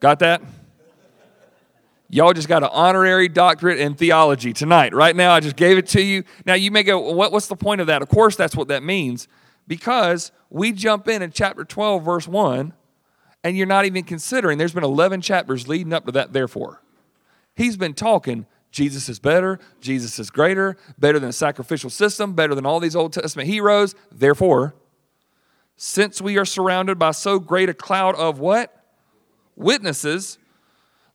Got 0.00 0.18
that? 0.20 0.42
Y'all 2.08 2.34
just 2.34 2.48
got 2.48 2.62
an 2.62 2.68
honorary 2.72 3.28
doctorate 3.28 3.78
in 3.78 3.94
theology 3.94 4.52
tonight. 4.52 4.92
Right 4.94 5.16
now, 5.16 5.32
I 5.32 5.40
just 5.40 5.56
gave 5.56 5.78
it 5.78 5.86
to 5.88 6.02
you. 6.02 6.24
Now, 6.44 6.54
you 6.54 6.70
may 6.70 6.82
go, 6.82 6.98
what, 7.12 7.32
what's 7.32 7.46
the 7.46 7.56
point 7.56 7.80
of 7.80 7.86
that? 7.86 8.02
Of 8.02 8.10
course, 8.10 8.36
that's 8.36 8.54
what 8.54 8.68
that 8.68 8.82
means. 8.82 9.28
Because 9.66 10.30
we 10.50 10.72
jump 10.72 11.08
in 11.08 11.22
in 11.22 11.30
chapter 11.30 11.64
12, 11.64 12.04
verse 12.04 12.28
1, 12.28 12.74
and 13.44 13.56
you're 13.56 13.66
not 13.66 13.86
even 13.86 14.04
considering 14.04 14.58
there's 14.58 14.74
been 14.74 14.84
11 14.84 15.22
chapters 15.22 15.68
leading 15.68 15.94
up 15.94 16.04
to 16.04 16.12
that, 16.12 16.34
therefore. 16.34 16.82
He's 17.56 17.78
been 17.78 17.94
talking 17.94 18.46
Jesus 18.72 19.08
is 19.08 19.20
better, 19.20 19.60
Jesus 19.80 20.18
is 20.18 20.30
greater, 20.30 20.76
better 20.98 21.20
than 21.20 21.28
a 21.28 21.34
sacrificial 21.34 21.90
system, 21.90 22.32
better 22.32 22.54
than 22.54 22.66
all 22.66 22.80
these 22.80 22.96
Old 22.96 23.12
Testament 23.12 23.48
heroes. 23.48 23.94
Therefore, 24.10 24.74
since 25.76 26.20
we 26.20 26.38
are 26.38 26.44
surrounded 26.44 26.98
by 26.98 27.10
so 27.10 27.38
great 27.38 27.68
a 27.68 27.74
cloud 27.74 28.14
of 28.16 28.38
what? 28.38 28.74
Witnesses, 29.54 30.38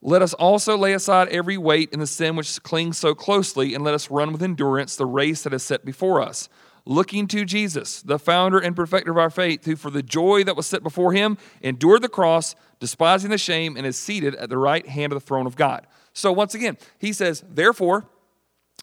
let 0.00 0.22
us 0.22 0.32
also 0.34 0.76
lay 0.76 0.92
aside 0.92 1.28
every 1.28 1.58
weight 1.58 1.90
and 1.92 2.00
the 2.00 2.06
sin 2.06 2.36
which 2.36 2.62
clings 2.62 2.96
so 2.96 3.14
closely, 3.14 3.74
and 3.74 3.82
let 3.82 3.94
us 3.94 4.10
run 4.10 4.32
with 4.32 4.42
endurance 4.42 4.94
the 4.94 5.06
race 5.06 5.42
that 5.42 5.52
is 5.52 5.64
set 5.64 5.84
before 5.84 6.22
us. 6.22 6.48
Looking 6.84 7.26
to 7.28 7.44
Jesus, 7.44 8.00
the 8.00 8.18
founder 8.18 8.58
and 8.58 8.76
perfecter 8.76 9.10
of 9.10 9.18
our 9.18 9.30
faith, 9.30 9.64
who 9.64 9.74
for 9.74 9.90
the 9.90 10.02
joy 10.02 10.44
that 10.44 10.56
was 10.56 10.66
set 10.66 10.82
before 10.82 11.12
him 11.12 11.36
endured 11.60 12.02
the 12.02 12.08
cross, 12.08 12.54
despising 12.78 13.30
the 13.30 13.38
shame, 13.38 13.76
and 13.76 13.84
is 13.84 13.98
seated 13.98 14.36
at 14.36 14.48
the 14.48 14.56
right 14.56 14.86
hand 14.86 15.12
of 15.12 15.20
the 15.20 15.26
throne 15.26 15.46
of 15.46 15.56
God. 15.56 15.86
So 16.18 16.32
once 16.32 16.54
again, 16.54 16.76
he 16.98 17.12
says, 17.12 17.44
therefore, 17.48 18.06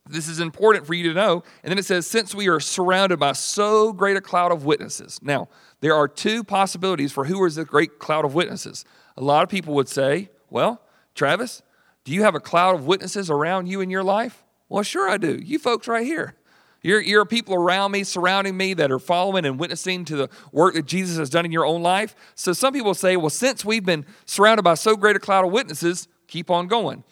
this 0.09 0.27
is 0.27 0.39
important 0.39 0.87
for 0.87 0.93
you 0.93 1.09
to 1.09 1.13
know. 1.13 1.43
And 1.63 1.71
then 1.71 1.77
it 1.77 1.85
says, 1.85 2.07
since 2.07 2.33
we 2.33 2.47
are 2.47 2.59
surrounded 2.59 3.19
by 3.19 3.33
so 3.33 3.91
great 3.91 4.15
a 4.15 4.21
cloud 4.21 4.51
of 4.51 4.65
witnesses. 4.65 5.19
Now, 5.21 5.49
there 5.81 5.93
are 5.93 6.07
two 6.07 6.43
possibilities 6.43 7.11
for 7.11 7.25
who 7.25 7.43
is 7.45 7.55
the 7.55 7.65
great 7.65 7.99
cloud 7.99 8.23
of 8.23 8.35
witnesses. 8.35 8.85
A 9.17 9.21
lot 9.21 9.43
of 9.43 9.49
people 9.49 9.73
would 9.73 9.89
say, 9.89 10.29
well, 10.49 10.81
Travis, 11.13 11.61
do 12.03 12.13
you 12.13 12.23
have 12.23 12.35
a 12.35 12.39
cloud 12.39 12.75
of 12.75 12.85
witnesses 12.85 13.29
around 13.29 13.67
you 13.67 13.81
in 13.81 13.89
your 13.89 14.03
life? 14.03 14.43
Well, 14.69 14.83
sure 14.83 15.09
I 15.09 15.17
do. 15.17 15.39
You 15.43 15.59
folks 15.59 15.87
right 15.87 16.05
here. 16.05 16.35
You're, 16.81 17.01
you're 17.01 17.25
people 17.25 17.55
around 17.55 17.91
me, 17.91 18.03
surrounding 18.03 18.55
me 18.55 18.75
that 18.75 18.91
are 18.91 18.99
following 18.99 19.43
and 19.43 19.59
witnessing 19.59 20.05
to 20.05 20.15
the 20.15 20.29
work 20.51 20.75
that 20.75 20.85
Jesus 20.85 21.17
has 21.17 21.31
done 21.31 21.43
in 21.43 21.51
your 21.51 21.65
own 21.65 21.81
life. 21.81 22.15
So 22.35 22.53
some 22.53 22.73
people 22.73 22.93
say, 22.93 23.17
well, 23.17 23.31
since 23.31 23.65
we've 23.65 23.85
been 23.85 24.05
surrounded 24.25 24.61
by 24.61 24.75
so 24.75 24.95
great 24.95 25.15
a 25.15 25.19
cloud 25.19 25.45
of 25.45 25.51
witnesses, 25.51 26.07
keep 26.27 26.51
on 26.51 26.67
going. 26.67 27.03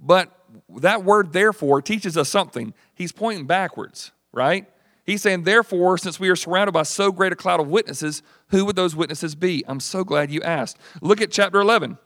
But 0.00 0.32
that 0.78 1.04
word 1.04 1.32
therefore 1.32 1.82
teaches 1.82 2.16
us 2.16 2.28
something. 2.28 2.74
He's 2.94 3.12
pointing 3.12 3.46
backwards, 3.46 4.12
right? 4.32 4.68
He's 5.04 5.22
saying, 5.22 5.42
therefore, 5.42 5.98
since 5.98 6.18
we 6.18 6.28
are 6.28 6.36
surrounded 6.36 6.72
by 6.72 6.84
so 6.84 7.12
great 7.12 7.32
a 7.32 7.36
cloud 7.36 7.60
of 7.60 7.68
witnesses, 7.68 8.22
who 8.48 8.64
would 8.64 8.76
those 8.76 8.96
witnesses 8.96 9.34
be? 9.34 9.64
I'm 9.66 9.80
so 9.80 10.04
glad 10.04 10.30
you 10.30 10.40
asked. 10.42 10.78
Look 11.00 11.20
at 11.20 11.30
chapter 11.30 11.60
11 11.60 11.98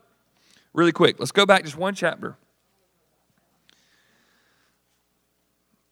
really 0.75 0.93
quick. 0.93 1.19
Let's 1.19 1.33
go 1.33 1.47
back 1.47 1.65
just 1.65 1.79
one 1.79 1.95
chapter. 1.95 2.37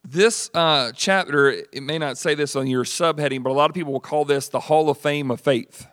This 0.05 0.51
uh, 0.53 0.93
chapter, 0.95 1.49
it 1.49 1.83
may 1.83 1.97
not 1.97 2.19
say 2.19 2.35
this 2.35 2.55
on 2.57 2.67
your 2.67 2.85
subheading, 2.85 3.43
but 3.43 3.51
a 3.51 3.55
lot 3.55 3.71
of 3.71 3.75
people 3.75 3.93
will 3.93 4.01
call 4.01 4.25
this 4.25 4.49
the 4.49 4.61
Hall 4.61 4.91
of 4.91 4.99
Fame 4.99 5.31
of 5.31 5.41
Faith. 5.41 5.87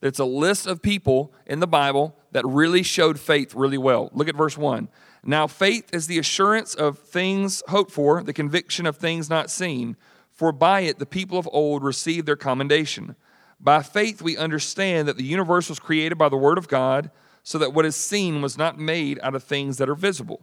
It's 0.00 0.18
a 0.18 0.24
list 0.24 0.66
of 0.66 0.80
people 0.80 1.34
in 1.46 1.60
the 1.60 1.66
Bible 1.66 2.16
that 2.32 2.46
really 2.46 2.82
showed 2.82 3.18
faith 3.18 3.54
really 3.54 3.78
well. 3.78 4.10
Look 4.12 4.28
at 4.28 4.36
verse 4.36 4.56
1. 4.56 4.88
Now, 5.26 5.46
faith 5.46 5.88
is 5.92 6.06
the 6.06 6.18
assurance 6.18 6.74
of 6.74 6.98
things 6.98 7.62
hoped 7.68 7.90
for, 7.90 8.22
the 8.22 8.32
conviction 8.32 8.86
of 8.86 8.96
things 8.96 9.30
not 9.30 9.50
seen. 9.50 9.96
For 10.30 10.52
by 10.52 10.80
it 10.80 10.98
the 10.98 11.06
people 11.06 11.38
of 11.38 11.48
old 11.52 11.82
received 11.82 12.26
their 12.26 12.36
commendation. 12.36 13.16
By 13.58 13.82
faith 13.82 14.20
we 14.20 14.36
understand 14.36 15.08
that 15.08 15.16
the 15.16 15.24
universe 15.24 15.68
was 15.68 15.78
created 15.78 16.18
by 16.18 16.28
the 16.28 16.36
Word 16.36 16.58
of 16.58 16.68
God, 16.68 17.10
so 17.42 17.58
that 17.58 17.72
what 17.72 17.86
is 17.86 17.96
seen 17.96 18.42
was 18.42 18.58
not 18.58 18.78
made 18.78 19.18
out 19.22 19.34
of 19.34 19.44
things 19.44 19.78
that 19.78 19.88
are 19.88 19.94
visible. 19.94 20.42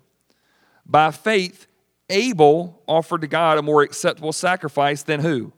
By 0.85 1.11
faith, 1.11 1.67
Abel 2.09 2.81
offered 2.87 3.21
to 3.21 3.27
God 3.27 3.57
a 3.57 3.63
more 3.63 3.81
acceptable 3.81 4.33
sacrifice 4.33 5.03
than 5.03 5.21
who? 5.21 5.53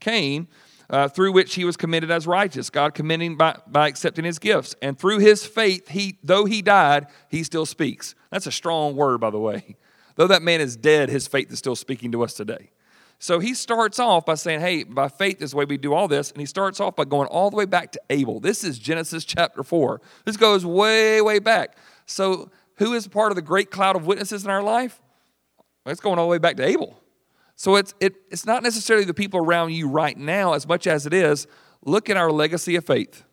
Cain, 0.00 0.48
uh, 0.90 1.08
through 1.08 1.32
which 1.32 1.54
he 1.54 1.64
was 1.64 1.76
commended 1.76 2.10
as 2.10 2.26
righteous, 2.26 2.70
God 2.70 2.94
commending 2.94 3.36
by, 3.36 3.58
by 3.66 3.88
accepting 3.88 4.24
his 4.24 4.38
gifts. 4.38 4.74
And 4.82 4.98
through 4.98 5.18
his 5.18 5.46
faith, 5.46 5.88
he, 5.88 6.18
though 6.22 6.44
he 6.44 6.62
died, 6.62 7.06
he 7.28 7.42
still 7.42 7.66
speaks. 7.66 8.14
That's 8.30 8.46
a 8.46 8.52
strong 8.52 8.96
word, 8.96 9.20
by 9.20 9.30
the 9.30 9.38
way. 9.38 9.76
Though 10.16 10.26
that 10.28 10.42
man 10.42 10.60
is 10.60 10.76
dead, 10.76 11.08
his 11.08 11.26
faith 11.26 11.50
is 11.52 11.58
still 11.58 11.76
speaking 11.76 12.12
to 12.12 12.22
us 12.22 12.34
today. 12.34 12.70
So 13.18 13.38
he 13.38 13.54
starts 13.54 13.98
off 13.98 14.26
by 14.26 14.34
saying, 14.34 14.60
Hey, 14.60 14.84
by 14.84 15.08
faith 15.08 15.40
is 15.40 15.52
the 15.52 15.56
way 15.56 15.64
we 15.64 15.76
do 15.76 15.94
all 15.94 16.08
this. 16.08 16.30
And 16.30 16.40
he 16.40 16.46
starts 16.46 16.80
off 16.80 16.96
by 16.96 17.04
going 17.04 17.28
all 17.28 17.50
the 17.50 17.56
way 17.56 17.64
back 17.64 17.92
to 17.92 18.00
Abel. 18.10 18.38
This 18.38 18.64
is 18.64 18.78
Genesis 18.78 19.24
chapter 19.24 19.62
4. 19.62 20.00
This 20.24 20.36
goes 20.36 20.66
way, 20.66 21.20
way 21.20 21.38
back. 21.38 21.76
So, 22.06 22.50
who 22.78 22.92
is 22.92 23.06
part 23.06 23.30
of 23.30 23.36
the 23.36 23.42
great 23.42 23.70
cloud 23.70 23.96
of 23.96 24.04
witnesses 24.04 24.44
in 24.44 24.50
our 24.50 24.62
life? 24.62 25.00
It's 25.86 26.00
going 26.00 26.18
all 26.18 26.26
the 26.26 26.30
way 26.30 26.38
back 26.38 26.56
to 26.56 26.66
Abel. 26.66 27.00
So 27.56 27.76
it's, 27.76 27.94
it, 28.00 28.14
it's 28.30 28.46
not 28.46 28.62
necessarily 28.62 29.04
the 29.04 29.14
people 29.14 29.40
around 29.40 29.72
you 29.72 29.88
right 29.88 30.16
now 30.16 30.54
as 30.54 30.66
much 30.66 30.86
as 30.86 31.06
it 31.06 31.12
is 31.12 31.46
look 31.84 32.08
at 32.10 32.16
our 32.16 32.32
legacy 32.32 32.76
of 32.76 32.84
faith. 32.84 33.24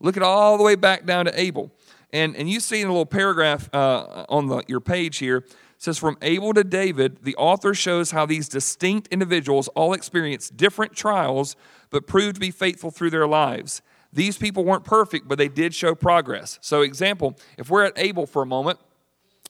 Look 0.00 0.16
at 0.16 0.22
all 0.22 0.58
the 0.58 0.64
way 0.64 0.74
back 0.74 1.06
down 1.06 1.24
to 1.24 1.40
Abel. 1.40 1.72
And, 2.12 2.36
and 2.36 2.48
you 2.48 2.60
see 2.60 2.80
in 2.80 2.88
a 2.88 2.90
little 2.90 3.06
paragraph 3.06 3.68
uh, 3.74 4.26
on 4.28 4.48
the, 4.48 4.62
your 4.68 4.80
page 4.80 5.18
here, 5.18 5.44
says, 5.78 5.98
From 5.98 6.16
Abel 6.22 6.52
to 6.54 6.64
David, 6.64 7.22
the 7.22 7.36
author 7.36 7.74
shows 7.74 8.10
how 8.10 8.26
these 8.26 8.48
distinct 8.48 9.08
individuals 9.08 9.68
all 9.68 9.92
experienced 9.92 10.56
different 10.56 10.94
trials, 10.94 11.56
but 11.90 12.06
proved 12.06 12.36
to 12.36 12.40
be 12.40 12.50
faithful 12.50 12.90
through 12.90 13.10
their 13.10 13.26
lives. 13.26 13.82
These 14.12 14.38
people 14.38 14.64
weren't 14.64 14.84
perfect, 14.84 15.28
but 15.28 15.36
they 15.36 15.48
did 15.48 15.74
show 15.74 15.94
progress. 15.94 16.58
So, 16.62 16.82
example, 16.82 17.36
if 17.58 17.68
we're 17.68 17.84
at 17.84 17.92
Abel 17.96 18.26
for 18.26 18.42
a 18.42 18.46
moment, 18.46 18.78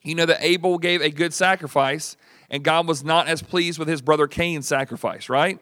you 0.02 0.14
know 0.14 0.26
that 0.26 0.38
Abel 0.40 0.78
gave 0.78 1.02
a 1.02 1.10
good 1.10 1.34
sacrifice, 1.34 2.16
and 2.50 2.62
God 2.62 2.86
was 2.86 3.04
not 3.04 3.28
as 3.28 3.42
pleased 3.42 3.78
with 3.78 3.88
his 3.88 4.02
brother 4.02 4.26
Cain's 4.26 4.66
sacrifice, 4.66 5.28
right? 5.28 5.58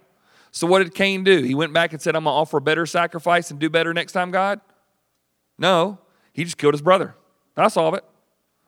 So 0.51 0.67
what 0.67 0.81
did 0.81 0.95
Cain 0.95 1.25
do? 1.25 1.43
He 1.43 1.55
went 1.55 1.73
back 1.73 1.93
and 1.93 2.01
said, 2.01 2.15
I'm 2.15 2.25
going 2.25 2.33
to 2.35 2.39
offer 2.39 2.59
a 2.59 2.61
better 2.61 2.87
sacrifice 2.87 3.51
and 3.51 3.59
do 3.59 3.69
better 3.69 3.93
next 3.93 4.13
time, 4.13 4.31
God? 4.31 4.61
No, 5.59 5.99
he 6.33 6.45
just 6.45 6.59
killed 6.59 6.75
his 6.75 6.83
brother. 6.83 7.17
That's 7.55 7.77
all 7.77 7.89
of 7.89 7.95
it. 7.95 8.05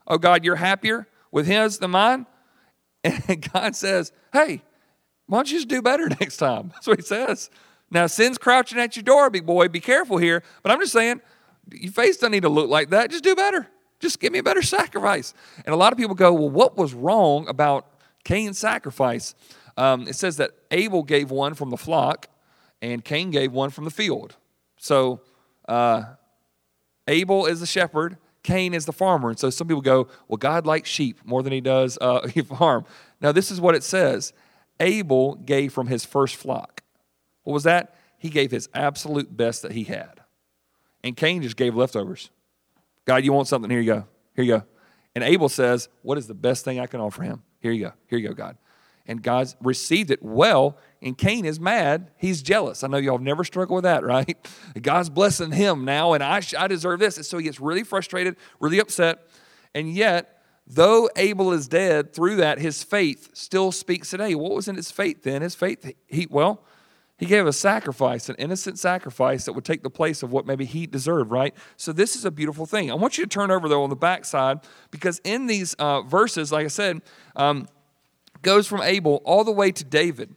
Oh, 0.07 0.19
God, 0.19 0.45
you're 0.45 0.57
happier 0.57 1.07
with 1.31 1.47
his 1.47 1.79
than 1.79 1.93
mine? 1.93 2.27
And 3.29 3.53
God 3.53 3.77
says, 3.77 4.11
Hey, 4.33 4.63
why 5.27 5.39
don't 5.39 5.51
you 5.51 5.59
just 5.59 5.69
do 5.69 5.81
better 5.81 6.09
next 6.21 6.39
time? 6.39 6.71
That's 6.75 6.89
what 6.89 6.99
he 6.99 7.05
says. 7.05 7.51
Now, 7.89 8.09
sin's 8.09 8.37
crouching 8.37 8.81
at 8.81 8.97
your 8.97 9.05
door, 9.05 9.31
big 9.31 9.47
boy. 9.47 9.69
Be 9.69 9.79
careful 9.79 10.19
here. 10.19 10.43
But 10.65 10.73
I'm 10.73 10.81
just 10.81 10.93
saying, 10.93 11.21
your 11.71 11.93
face 11.93 12.17
doesn't 12.17 12.33
need 12.33 12.43
to 12.43 12.49
look 12.49 12.69
like 12.69 12.91
that. 12.91 13.11
Just 13.11 13.23
do 13.23 13.37
better. 13.37 13.69
Just 14.01 14.19
give 14.19 14.33
me 14.33 14.41
a 14.41 14.43
better 14.43 14.63
sacrifice. 14.63 15.35
And 15.65 15.73
a 15.73 15.77
lot 15.77 15.93
of 15.93 15.99
people 15.99 16.15
go, 16.15 16.33
Well, 16.33 16.51
what 16.51 16.77
was 16.77 16.95
wrong 16.95 17.49
about 17.49 17.87
Cain's 18.27 18.59
sacrifice? 18.59 19.37
Um, 19.77 20.09
it 20.09 20.17
says 20.17 20.37
that 20.39 20.51
Abel 20.73 21.05
gave 21.05 21.31
one 21.31 21.55
from 21.55 21.71
the 21.71 21.77
flock 21.77 22.29
and 22.83 23.05
Cain 23.05 23.31
gave 23.31 23.53
one 23.53 23.71
from 23.71 23.85
the 23.85 23.91
field. 23.91 24.35
So 24.79 25.21
uh, 25.69 26.03
Abel 27.07 27.47
is 27.47 27.61
the 27.61 27.67
shepherd, 27.67 28.19
Cain 28.43 28.75
is 28.75 28.85
the 28.85 28.93
farmer. 28.93 29.29
And 29.29 29.39
so 29.39 29.49
some 29.49 29.69
people 29.69 29.81
go, 29.81 30.09
Well, 30.27 30.39
God 30.39 30.67
likes 30.67 30.91
sheep 30.91 31.21
more 31.25 31.45
than 31.45 31.53
he 31.53 31.61
does 31.61 31.99
uh, 32.01 32.29
farm. 32.59 32.85
Now, 33.21 33.31
this 33.31 33.53
is 33.53 33.61
what 33.61 33.77
it 33.77 33.85
says 33.85 34.33
Abel 34.81 35.37
gave 35.37 35.73
from 35.73 35.87
his 35.87 36.05
first 36.05 36.35
flock. 36.35 36.83
What 37.45 37.53
was 37.55 37.63
that? 37.63 37.95
He 38.19 38.29
gave 38.29 38.51
his 38.51 38.69
absolute 38.75 39.37
best 39.37 39.63
that 39.63 39.71
he 39.71 39.85
had. 39.85 40.21
And 41.05 41.17
Cain 41.17 41.43
just 41.43 41.57
gave 41.57 41.77
leftovers. 41.77 42.31
God, 43.05 43.25
you 43.25 43.33
want 43.33 43.47
something? 43.47 43.71
Here 43.71 43.81
you 43.81 43.93
go. 43.93 44.05
Here 44.35 44.45
you 44.45 44.53
go. 44.59 44.63
And 45.15 45.23
Abel 45.23 45.49
says, 45.49 45.89
What 46.03 46.19
is 46.19 46.27
the 46.27 46.35
best 46.35 46.65
thing 46.65 46.81
I 46.81 46.87
can 46.87 47.01
offer 47.01 47.23
him? 47.23 47.45
Here 47.67 47.73
you 47.73 47.87
go. 47.87 47.93
Here 48.07 48.21
you 48.21 48.29
go, 48.29 48.35
God. 48.35 48.57
And 49.09 49.21
God's 49.21 49.57
received 49.61 50.13
it 50.13 50.23
well. 50.23 50.79
And 51.03 51.19
Cain 51.19 51.45
is 51.45 51.59
mad. 51.59 52.13
He's 52.17 52.41
jealous. 52.41 52.85
I 52.85 52.87
know 52.87 52.97
y'all 52.97 53.17
have 53.17 53.23
never 53.23 53.43
struggled 53.43 53.79
with 53.79 53.83
that, 53.83 54.05
right? 54.05 54.37
God's 54.81 55.11
blessing 55.11 55.51
him 55.51 55.85
now, 55.85 56.13
and 56.13 56.23
I, 56.23 56.41
I 56.57 56.69
deserve 56.69 57.01
this. 57.01 57.17
And 57.17 57.27
so 57.27 57.39
he 57.39 57.45
gets 57.45 57.59
really 57.59 57.83
frustrated, 57.83 58.37
really 58.61 58.79
upset. 58.79 59.27
And 59.75 59.93
yet, 59.93 60.41
though 60.65 61.11
Abel 61.17 61.53
is 61.53 61.67
dead, 61.67 62.13
through 62.13 62.37
that, 62.37 62.61
his 62.61 62.85
faith 62.85 63.31
still 63.33 63.73
speaks 63.73 64.11
today. 64.11 64.37
What 64.37 64.53
was 64.53 64.69
in 64.69 64.77
his 64.77 64.93
faith 64.93 65.25
then? 65.25 65.43
His 65.43 65.57
faith, 65.57 65.93
he, 66.07 66.29
well, 66.31 66.63
he 67.19 67.25
gave 67.25 67.47
a 67.47 67.53
sacrifice, 67.53 68.29
an 68.29 68.37
innocent 68.39 68.79
sacrifice 68.79 69.47
that 69.47 69.55
would 69.55 69.65
take 69.65 69.83
the 69.83 69.91
place 69.91 70.23
of 70.23 70.31
what 70.31 70.47
maybe 70.47 70.67
he 70.67 70.87
deserved, 70.87 71.31
right? 71.31 71.55
So 71.77 71.93
this 71.93 72.15
is 72.15 72.25
a 72.25 72.31
beautiful 72.31 72.67
thing. 72.67 72.91
I 72.91 72.95
want 72.95 73.17
you 73.17 73.25
to 73.25 73.29
turn 73.29 73.51
over 73.51 73.69
though 73.69 73.83
on 73.83 73.91
the 73.91 73.97
backside 73.97 74.61
because 74.91 75.21
in 75.25 75.47
these 75.47 75.73
uh, 75.75 76.03
verses, 76.03 76.53
like 76.53 76.67
I 76.67 76.69
said, 76.69 77.01
um, 77.35 77.69
goes 78.43 78.67
from 78.67 78.83
Abel 78.83 79.23
all 79.25 79.45
the 79.45 79.53
way 79.53 79.73
to 79.73 79.85
David. 79.85 80.35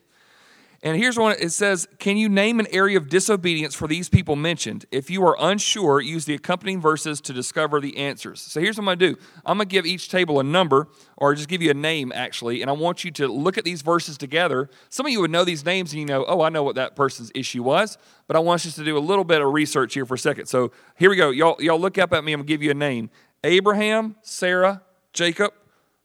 And 0.82 0.96
here's 0.96 1.18
one 1.18 1.36
it 1.40 1.52
says, 1.52 1.88
Can 2.00 2.16
you 2.16 2.30
name 2.30 2.60
an 2.60 2.68
area 2.72 2.98
of 2.98 3.10
disobedience 3.10 3.76
for 3.76 3.88
these 3.88 4.08
people 4.08 4.38
mentioned? 4.38 4.86
If 4.92 5.10
you 5.10 5.26
are 5.26 5.36
unsure, 5.40 6.00
use 6.00 6.24
the 6.24 6.36
accompanying 6.36 6.80
verses 6.80 7.20
to 7.22 7.34
discover 7.34 7.82
the 7.82 7.98
answers. 7.98 8.42
So 8.42 8.62
here's 8.62 8.78
what 8.78 8.84
I'm 8.84 8.86
going 8.86 9.00
to 9.00 9.14
do 9.14 9.22
I'm 9.46 9.58
going 9.58 9.68
to 9.68 9.72
give 9.74 9.86
each 9.86 10.08
table 10.08 10.40
a 10.40 10.44
number, 10.44 10.88
or 11.18 11.36
just 11.36 11.50
give 11.50 11.62
you 11.62 11.72
a 11.72 11.74
name, 11.76 12.14
actually, 12.16 12.62
and 12.62 12.70
I 12.70 12.74
want 12.74 13.04
you 13.04 13.12
to 13.12 13.28
look 13.28 13.58
at 13.58 13.66
these 13.66 13.82
verses 13.82 14.18
together. 14.18 14.70
Some 14.90 15.06
of 15.06 15.12
you 15.12 15.20
would 15.20 15.32
know 15.32 15.44
these 15.44 15.66
names 15.66 15.92
and 15.92 16.00
you 16.00 16.06
know, 16.06 16.24
oh, 16.26 16.42
I 16.42 16.50
know 16.50 16.64
what 16.64 16.76
that 16.76 16.96
person's 16.96 17.32
issue 17.36 17.62
was, 17.62 17.98
but 18.28 18.38
I 18.38 18.40
want 18.40 18.64
you 18.64 18.72
to 18.72 18.84
do 18.86 18.98
a 18.98 19.00
little 19.00 19.26
bit 19.26 19.42
of 19.42 19.52
research 19.52 19.96
here 19.96 20.06
for 20.06 20.14
a 20.14 20.20
second. 20.20 20.46
So 20.46 20.72
here 20.96 21.10
we 21.10 21.18
go. 21.18 21.30
Y'all, 21.30 21.62
y'all 21.62 21.80
look 21.80 21.98
up 21.98 22.14
at 22.14 22.24
me. 22.24 22.32
I'm 22.32 22.40
going 22.40 22.48
to 22.48 22.54
give 22.54 22.64
you 22.64 22.72
a 22.72 22.76
name 22.76 23.10
Abraham, 23.44 24.16
Sarah, 24.22 24.82
Jacob, 25.12 25.54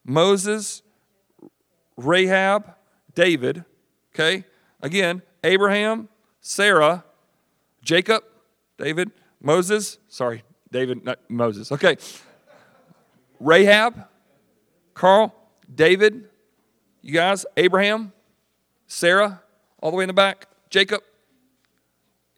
Moses, 0.04 0.82
Rahab, 1.96 2.74
David, 3.14 3.64
okay? 4.12 4.44
Again, 4.84 5.22
Abraham, 5.42 6.10
Sarah, 6.42 7.04
Jacob, 7.82 8.22
David, 8.76 9.12
Moses, 9.40 9.96
sorry, 10.08 10.42
David, 10.70 11.02
not 11.02 11.18
Moses. 11.26 11.72
Okay. 11.72 11.96
Rahab, 13.40 14.06
Carl, 14.92 15.34
David, 15.74 16.28
you 17.00 17.14
guys, 17.14 17.46
Abraham, 17.56 18.12
Sarah, 18.86 19.40
all 19.80 19.90
the 19.90 19.96
way 19.96 20.04
in 20.04 20.08
the 20.08 20.12
back, 20.12 20.48
Jacob. 20.68 21.00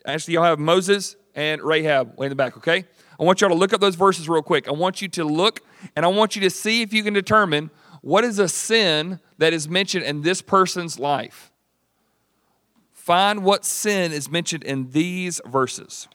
Actually, 0.07 0.35
y'all 0.35 0.45
have 0.45 0.61
Moses 0.61 1.17
and 1.35 1.61
Rahab 1.61 2.17
way 2.17 2.27
in 2.27 2.31
the 2.31 2.37
back, 2.37 2.57
okay? 2.59 2.85
I 3.19 3.25
want 3.25 3.41
y'all 3.41 3.51
to 3.51 3.57
look 3.57 3.73
up 3.73 3.81
those 3.81 3.97
verses 3.97 4.29
real 4.29 4.43
quick. 4.43 4.69
I 4.69 4.73
want 4.73 5.03
you 5.03 5.09
to 5.09 5.25
look 5.25 5.63
and 5.97 6.07
I 6.07 6.09
want 6.09 6.37
you 6.37 6.43
to 6.43 6.51
see 6.51 6.83
if 6.83 6.93
you 6.93 7.03
can 7.03 7.13
determine 7.13 7.71
what 8.03 8.23
is 8.23 8.39
a 8.39 8.47
sin 8.47 9.19
that 9.39 9.53
is 9.53 9.69
mentioned 9.69 10.05
in 10.05 10.23
this 10.23 10.43
person's 10.43 10.97
life. 11.01 11.51
Find 13.07 13.45
what 13.45 13.65
sin 13.65 14.11
is 14.11 14.29
mentioned 14.29 14.65
in 14.65 14.91
these 14.91 15.41
verses. 15.47 16.09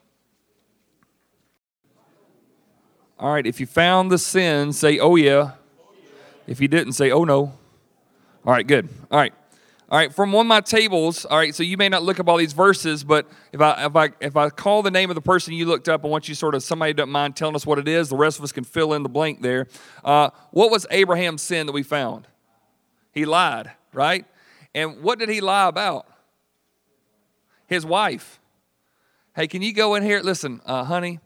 All 3.17 3.31
right, 3.31 3.47
if 3.47 3.61
you 3.61 3.65
found 3.65 4.11
the 4.11 4.17
sin, 4.17 4.73
say, 4.73 4.99
oh 4.99 5.15
yeah. 5.15 5.51
If 6.47 6.59
you 6.59 6.67
didn't, 6.67 6.91
say, 6.91 7.09
oh 7.09 7.23
no. 7.23 7.53
All 8.45 8.51
right, 8.51 8.67
good. 8.67 8.89
All 9.09 9.17
right. 9.17 9.33
All 9.89 9.97
right, 9.99 10.13
from 10.13 10.33
one 10.33 10.45
of 10.45 10.49
my 10.49 10.59
tables, 10.59 11.23
all 11.23 11.37
right, 11.37 11.55
so 11.55 11.63
you 11.63 11.77
may 11.77 11.87
not 11.87 12.03
look 12.03 12.19
up 12.19 12.27
all 12.27 12.35
these 12.35 12.51
verses, 12.51 13.05
but 13.05 13.25
if 13.53 13.61
I 13.61 13.85
if 13.85 13.95
I 13.95 14.09
if 14.19 14.35
I 14.35 14.49
call 14.49 14.81
the 14.81 14.91
name 14.91 15.09
of 15.09 15.15
the 15.15 15.21
person 15.21 15.53
you 15.53 15.67
looked 15.67 15.87
up, 15.87 16.03
I 16.03 16.09
want 16.09 16.27
you 16.27 16.35
sort 16.35 16.55
of 16.55 16.63
somebody 16.63 16.91
doesn't 16.91 17.09
mind 17.09 17.37
telling 17.37 17.55
us 17.55 17.65
what 17.65 17.79
it 17.79 17.87
is. 17.87 18.09
The 18.09 18.17
rest 18.17 18.37
of 18.37 18.43
us 18.43 18.51
can 18.51 18.65
fill 18.65 18.91
in 18.95 19.03
the 19.03 19.09
blank 19.09 19.41
there. 19.41 19.67
Uh, 20.03 20.31
what 20.49 20.71
was 20.71 20.85
Abraham's 20.91 21.41
sin 21.41 21.67
that 21.67 21.73
we 21.73 21.83
found? 21.83 22.27
He 23.13 23.23
lied, 23.23 23.71
right? 23.93 24.25
And 24.75 25.01
what 25.01 25.19
did 25.19 25.29
he 25.29 25.39
lie 25.39 25.69
about? 25.69 26.05
His 27.71 27.85
wife. 27.85 28.41
Hey, 29.33 29.47
can 29.47 29.61
you 29.61 29.73
go 29.73 29.95
in 29.95 30.03
here? 30.03 30.19
Listen, 30.19 30.59
uh, 30.65 30.83
honey, 30.83 31.21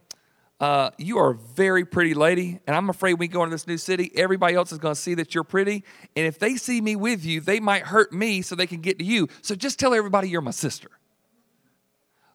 uh, 0.60 0.92
you 1.00 1.18
are 1.18 1.32
a 1.32 1.36
very 1.36 1.84
pretty 1.84 2.14
lady, 2.14 2.60
and 2.68 2.76
I'm 2.76 2.88
afraid 2.88 3.16
we 3.16 3.28
go 3.28 3.42
into 3.42 3.56
this 3.56 3.66
new 3.66 3.80
city, 3.80 4.12
everybody 4.14 4.54
else 4.54 4.72
is 4.72 4.78
going 4.78 4.94
to 4.94 5.02
see 5.02 5.16
that 5.16 5.34
you're 5.34 5.44
pretty. 5.44 5.84
And 6.16 6.28
if 6.28 6.38
they 6.38 6.56
see 6.56 6.82
me 6.82 6.96
with 6.96 7.26
you, 7.26 7.42
they 7.42 7.60
might 7.60 7.82
hurt 7.82 8.14
me 8.14 8.44
so 8.44 8.54
they 8.56 8.68
can 8.68 8.82
get 8.82 9.00
to 9.00 9.06
you. 9.06 9.28
So 9.42 9.56
just 9.56 9.80
tell 9.80 9.96
everybody 9.96 10.30
you're 10.30 10.42
my 10.42 10.52
sister. 10.52 10.90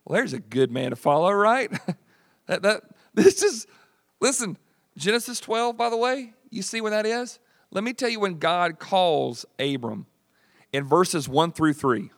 Well, 0.04 0.16
there's 0.16 0.32
a 0.32 0.40
good 0.40 0.72
man 0.72 0.90
to 0.90 0.96
follow, 0.96 1.30
right? 1.30 1.70
that, 2.46 2.62
that, 2.62 2.82
this 3.14 3.44
is, 3.44 3.68
listen, 4.20 4.58
Genesis 4.98 5.38
12, 5.38 5.76
by 5.76 5.88
the 5.88 5.96
way, 5.96 6.32
you 6.50 6.62
see 6.62 6.80
when 6.80 6.90
that 6.90 7.06
is? 7.06 7.38
Let 7.70 7.84
me 7.84 7.92
tell 7.92 8.08
you 8.08 8.18
when 8.18 8.40
God 8.40 8.80
calls 8.80 9.46
Abram 9.60 10.06
in 10.72 10.84
verses 10.84 11.28
1 11.28 11.52
through 11.52 11.74
3. 11.74 12.10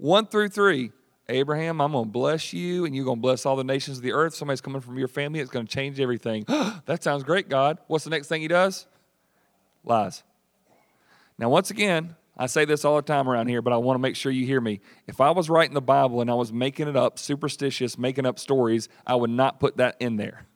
1 0.00 0.26
through 0.28 0.48
3. 0.48 0.92
Abraham, 1.28 1.80
I'm 1.80 1.92
going 1.92 2.06
to 2.06 2.10
bless 2.10 2.52
you 2.52 2.86
and 2.86 2.96
you're 2.96 3.04
going 3.04 3.18
to 3.18 3.22
bless 3.22 3.46
all 3.46 3.54
the 3.54 3.62
nations 3.62 3.98
of 3.98 4.02
the 4.02 4.12
earth. 4.12 4.34
Somebody's 4.34 4.60
coming 4.60 4.80
from 4.80 4.98
your 4.98 5.08
family. 5.08 5.40
It's 5.40 5.50
going 5.50 5.66
to 5.66 5.72
change 5.72 6.00
everything. 6.00 6.44
that 6.86 7.02
sounds 7.02 7.22
great, 7.22 7.48
God. 7.48 7.78
What's 7.86 8.04
the 8.04 8.10
next 8.10 8.26
thing 8.26 8.40
he 8.42 8.48
does? 8.48 8.86
Lies. 9.84 10.24
Now, 11.38 11.50
once 11.50 11.70
again, 11.70 12.16
I 12.36 12.46
say 12.46 12.64
this 12.64 12.84
all 12.84 12.96
the 12.96 13.02
time 13.02 13.28
around 13.28 13.48
here, 13.48 13.62
but 13.62 13.72
I 13.72 13.76
want 13.76 13.96
to 13.96 14.00
make 14.00 14.16
sure 14.16 14.32
you 14.32 14.46
hear 14.46 14.60
me. 14.60 14.80
If 15.06 15.20
I 15.20 15.30
was 15.30 15.50
writing 15.50 15.74
the 15.74 15.82
Bible 15.82 16.20
and 16.20 16.30
I 16.30 16.34
was 16.34 16.52
making 16.52 16.88
it 16.88 16.96
up, 16.96 17.18
superstitious, 17.18 17.98
making 17.98 18.26
up 18.26 18.38
stories, 18.38 18.88
I 19.06 19.14
would 19.14 19.30
not 19.30 19.60
put 19.60 19.76
that 19.76 19.96
in 20.00 20.16
there. 20.16 20.46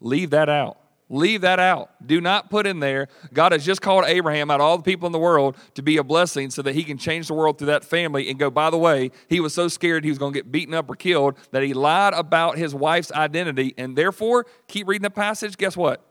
Leave 0.00 0.30
that 0.30 0.48
out. 0.48 0.78
Leave 1.08 1.42
that 1.42 1.60
out. 1.60 1.90
Do 2.04 2.20
not 2.20 2.50
put 2.50 2.66
in 2.66 2.80
there. 2.80 3.06
God 3.32 3.52
has 3.52 3.64
just 3.64 3.80
called 3.80 4.04
Abraham 4.06 4.50
out 4.50 4.60
of 4.60 4.66
all 4.66 4.76
the 4.76 4.82
people 4.82 5.06
in 5.06 5.12
the 5.12 5.20
world 5.20 5.56
to 5.74 5.82
be 5.82 5.98
a 5.98 6.04
blessing 6.04 6.50
so 6.50 6.62
that 6.62 6.74
he 6.74 6.82
can 6.82 6.98
change 6.98 7.28
the 7.28 7.34
world 7.34 7.58
through 7.58 7.68
that 7.68 7.84
family 7.84 8.28
and 8.28 8.40
go, 8.40 8.50
by 8.50 8.70
the 8.70 8.78
way, 8.78 9.12
he 9.28 9.38
was 9.38 9.54
so 9.54 9.68
scared 9.68 10.02
he 10.02 10.10
was 10.10 10.18
going 10.18 10.32
to 10.32 10.38
get 10.38 10.50
beaten 10.50 10.74
up 10.74 10.90
or 10.90 10.96
killed 10.96 11.38
that 11.52 11.62
he 11.62 11.74
lied 11.74 12.12
about 12.12 12.58
his 12.58 12.74
wife's 12.74 13.12
identity. 13.12 13.72
And 13.78 13.96
therefore, 13.96 14.46
keep 14.66 14.88
reading 14.88 15.04
the 15.04 15.10
passage. 15.10 15.56
Guess 15.56 15.76
what? 15.76 16.04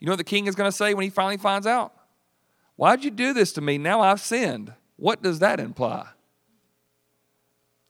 You 0.00 0.06
know 0.06 0.12
what 0.12 0.18
the 0.18 0.24
king 0.24 0.46
is 0.46 0.54
going 0.54 0.70
to 0.70 0.76
say 0.76 0.94
when 0.94 1.04
he 1.04 1.10
finally 1.10 1.36
finds 1.36 1.66
out? 1.66 1.92
Why'd 2.76 3.04
you 3.04 3.10
do 3.10 3.34
this 3.34 3.52
to 3.52 3.60
me? 3.60 3.76
Now 3.76 4.00
I've 4.00 4.20
sinned. 4.20 4.72
What 4.96 5.22
does 5.22 5.40
that 5.40 5.60
imply? 5.60 6.06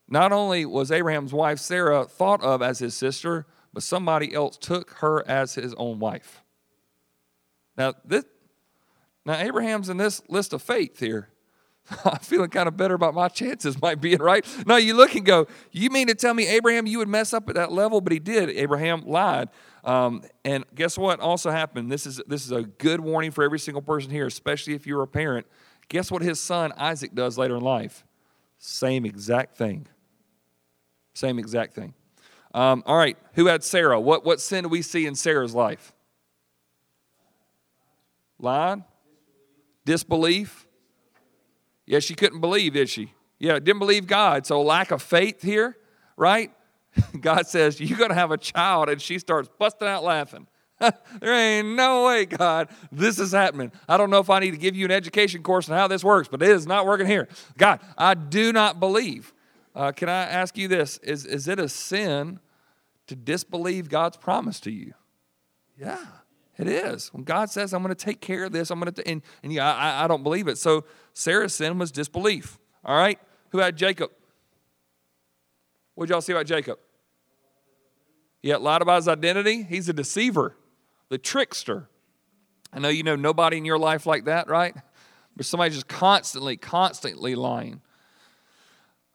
Not 0.09 0.33
only 0.33 0.67
was 0.67 0.91
Abraham's 0.91 1.33
wife 1.33 1.61
Sarah 1.61 2.05
thought 2.07 2.43
of 2.43 2.61
as 2.61 2.81
his 2.81 2.97
sister, 2.97 3.47
but 3.73 3.83
somebody 3.83 4.35
else 4.35 4.57
took 4.57 4.91
her 4.99 5.27
as 5.29 5.55
his 5.55 5.75
own 5.75 5.99
wife. 5.99 6.43
Now, 7.77 7.95
this, 8.05 8.25
now 9.25 9.39
Abraham's 9.39 9.89
in 9.89 9.97
this 9.97 10.23
list 10.29 10.53
of 10.53 10.63
faith 10.63 10.99
here. 10.99 11.29
I'm 12.05 12.19
feeling 12.19 12.51
kind 12.51 12.69
of 12.69 12.77
better 12.77 12.95
about 12.95 13.15
my 13.15 13.29
chances, 13.29 13.81
might 13.81 14.01
be 14.01 14.13
it, 14.13 14.21
right? 14.21 14.45
Now 14.67 14.77
you 14.77 14.95
look 14.95 15.15
and 15.15 15.25
go, 15.25 15.47
you 15.73 15.91
mean 15.91 16.07
to 16.09 16.15
tell 16.15 16.35
me, 16.35 16.47
Abraham, 16.47 16.87
you 16.87 16.99
would 16.99 17.09
mess 17.09 17.33
up 17.33 17.49
at 17.49 17.55
that 17.55 17.73
level? 17.73 18.01
But 18.01 18.13
he 18.13 18.19
did. 18.19 18.51
Abraham 18.51 19.03
lied. 19.07 19.49
Um, 19.85 20.23
and 20.45 20.65
guess 20.75 20.99
what 20.99 21.21
also 21.21 21.51
happened? 21.51 21.91
This 21.91 22.07
is, 22.07 22.21
this 22.27 22.45
is 22.45 22.53
a 22.53 22.63
good 22.63 23.01
warning 23.01 23.31
for 23.31 23.45
every 23.45 23.59
single 23.59 23.83
person 23.83 24.11
here, 24.11 24.27
especially 24.27 24.75
if 24.75 24.87
you're 24.87 25.03
a 25.03 25.09
parent. 25.09 25.47
Guess 25.89 26.11
what 26.11 26.23
his 26.23 26.39
son 26.39 26.73
Isaac 26.77 27.15
does 27.15 27.39
later 27.39 27.57
in 27.57 27.63
life? 27.63 28.05
Same 28.59 29.07
exact 29.07 29.57
thing. 29.57 29.87
Same 31.15 31.39
exact 31.39 31.75
thing. 31.75 31.95
Um, 32.53 32.83
all 32.87 32.97
right, 32.97 33.17
who 33.35 33.47
had 33.47 33.63
Sarah? 33.63 34.01
What, 34.01 34.25
what 34.25 34.41
sin 34.41 34.65
do 34.65 34.69
we 34.69 34.83
see 34.83 35.07
in 35.07 35.15
Sarah's 35.15 35.55
life? 35.55 35.93
Lying? 38.39 38.85
Disbelief? 39.85 40.67
Yeah, 41.87 41.99
she 42.01 42.15
couldn't 42.15 42.41
believe, 42.41 42.75
did 42.75 42.89
she? 42.89 43.13
Yeah, 43.39 43.55
didn't 43.55 43.79
believe 43.79 44.07
God. 44.07 44.47
So 44.47 44.63
lack 44.63 44.91
of 44.91 45.03
faith 45.03 45.43
here, 45.43 45.77
right? 46.17 46.53
God 47.21 47.47
says, 47.47 47.81
You're 47.81 47.99
going 47.99 48.11
to 48.11 48.17
have 48.17 48.31
a 48.31 48.39
child. 48.39 48.89
And 48.89 49.01
she 49.01 49.19
starts 49.19 49.49
busting 49.59 49.89
out 49.89 50.05
laughing. 50.05 50.47
there 51.21 51.35
ain't 51.35 51.77
no 51.77 52.07
way, 52.07 52.25
God, 52.25 52.69
this 52.91 53.19
is 53.19 53.33
happening. 53.33 53.71
I 53.89 53.99
don't 53.99 54.09
know 54.09 54.19
if 54.19 54.31
I 54.31 54.39
need 54.39 54.53
to 54.53 54.57
give 54.57 54.75
you 54.75 54.87
an 54.87 54.91
education 54.91 55.43
course 55.43 55.69
on 55.69 55.77
how 55.77 55.89
this 55.89 56.03
works, 56.03 56.29
but 56.29 56.43
it 56.43 56.49
is 56.49 56.67
not 56.67 56.87
working 56.87 57.07
here. 57.07 57.29
God, 57.59 57.81
I 57.99 58.15
do 58.15 58.53
not 58.53 58.81
believe. 58.81 59.35
Uh, 59.75 59.93
can 59.93 60.09
I 60.09 60.23
ask 60.23 60.59
you 60.59 60.69
this? 60.69 60.99
Is, 60.99 61.25
is 61.25 61.49
it 61.49 61.59
a 61.59 61.69
sin 61.69 62.41
to 63.07 63.17
disbelieve 63.17 63.89
God's 63.89 64.17
promise 64.17 64.61
to 64.61 64.71
you? 64.71 64.95
Yeah, 65.79 66.05
it 66.59 66.67
is. 66.67 67.13
When 67.13 67.25
God 67.25 67.51
says, 67.51 67.73
I'm 67.73 67.83
going 67.83 67.95
to 67.95 68.05
take 68.05 68.21
care 68.21 68.45
of 68.45 68.53
this, 68.53 68.71
I'm 68.71 68.81
going 68.81 68.93
to, 68.93 69.09
and, 69.09 69.23
and 69.43 69.53
yeah, 69.53 69.73
I, 69.73 70.05
I 70.05 70.07
don't 70.09 70.23
believe 70.23 70.49
it. 70.49 70.59
So 70.59 70.85
Sarah's 71.15 71.55
sin 71.55 71.79
was 71.79 71.91
disbelief. 71.91 72.59
All 72.85 72.97
right? 72.97 73.19
Who 73.51 73.59
had 73.59 73.77
Jacob? 73.77 74.11
What 75.95 76.07
did 76.07 76.13
y'all 76.13 76.21
see 76.21 76.33
about 76.33 76.47
Jacob? 76.47 76.79
He 78.43 78.55
lied 78.55 78.83
about 78.83 78.97
his 78.97 79.09
identity. 79.09 79.63
He's 79.63 79.89
a 79.89 79.93
deceiver, 79.93 80.57
the 81.11 81.19
trickster. 81.19 81.89
I 82.73 82.79
know 82.79 82.89
you 82.89 83.03
know 83.03 83.17
nobody 83.17 83.59
in 83.59 83.65
your 83.65 83.79
life 83.79 84.07
like 84.07 84.25
that, 84.25 84.49
right? 84.49 84.75
But 85.37 85.47
somebody 85.47 85.73
just 85.73 85.89
constantly, 85.89 86.57
constantly 86.57 87.35
lying. 87.35 87.83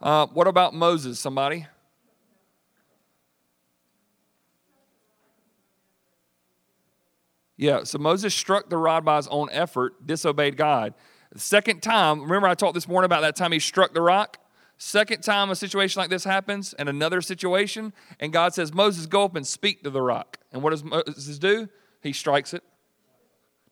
Uh, 0.01 0.27
what 0.27 0.47
about 0.47 0.73
Moses, 0.73 1.19
somebody? 1.19 1.67
Yeah, 7.57 7.83
so 7.83 7.97
Moses 7.97 8.33
struck 8.35 8.69
the 8.69 8.77
rod 8.77 9.05
by 9.05 9.17
his 9.17 9.27
own 9.29 9.47
effort, 9.51 10.05
disobeyed 10.05 10.57
God. 10.57 10.93
The 11.31 11.39
second 11.39 11.81
time, 11.81 12.21
remember 12.21 12.47
I 12.47 12.53
talked 12.53 12.73
this 12.73 12.87
morning 12.87 13.05
about 13.05 13.21
that 13.21 13.35
time 13.35 13.51
he 13.51 13.59
struck 13.59 13.93
the 13.93 14.01
rock? 14.01 14.37
Second 14.77 15.23
time 15.23 15.49
a 15.49 15.55
situation 15.55 16.01
like 16.01 16.09
this 16.09 16.25
happens 16.25 16.73
and 16.73 16.89
another 16.89 17.21
situation, 17.21 17.93
and 18.19 18.33
God 18.33 18.53
says, 18.53 18.73
Moses, 18.73 19.05
go 19.05 19.23
up 19.23 19.35
and 19.35 19.47
speak 19.47 19.83
to 19.83 19.89
the 19.89 20.01
rock. 20.01 20.37
And 20.51 20.61
what 20.61 20.71
does 20.71 20.83
Moses 20.83 21.39
do? 21.39 21.69
He 22.01 22.11
strikes 22.11 22.53
it 22.53 22.63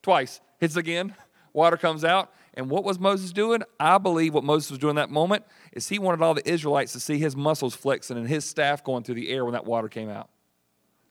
twice, 0.01 0.39
hits 0.59 0.75
again, 0.75 1.15
water 1.53 1.77
comes 1.77 2.03
out. 2.03 2.31
And 2.55 2.69
what 2.69 2.83
was 2.83 2.99
Moses 2.99 3.31
doing? 3.31 3.63
I 3.79 3.97
believe 3.97 4.33
what 4.33 4.43
Moses 4.43 4.71
was 4.71 4.79
doing 4.79 4.95
that 4.95 5.09
moment 5.09 5.43
is 5.71 5.89
he 5.89 5.97
wanted 5.97 6.21
all 6.21 6.33
the 6.33 6.47
Israelites 6.47 6.93
to 6.93 6.99
see 6.99 7.17
his 7.17 7.35
muscles 7.35 7.75
flexing 7.75 8.17
and 8.17 8.27
his 8.27 8.45
staff 8.45 8.83
going 8.83 9.03
through 9.03 9.15
the 9.15 9.29
air 9.29 9.43
when 9.43 9.53
that 9.53 9.65
water 9.65 9.89
came 9.89 10.09
out. 10.09 10.29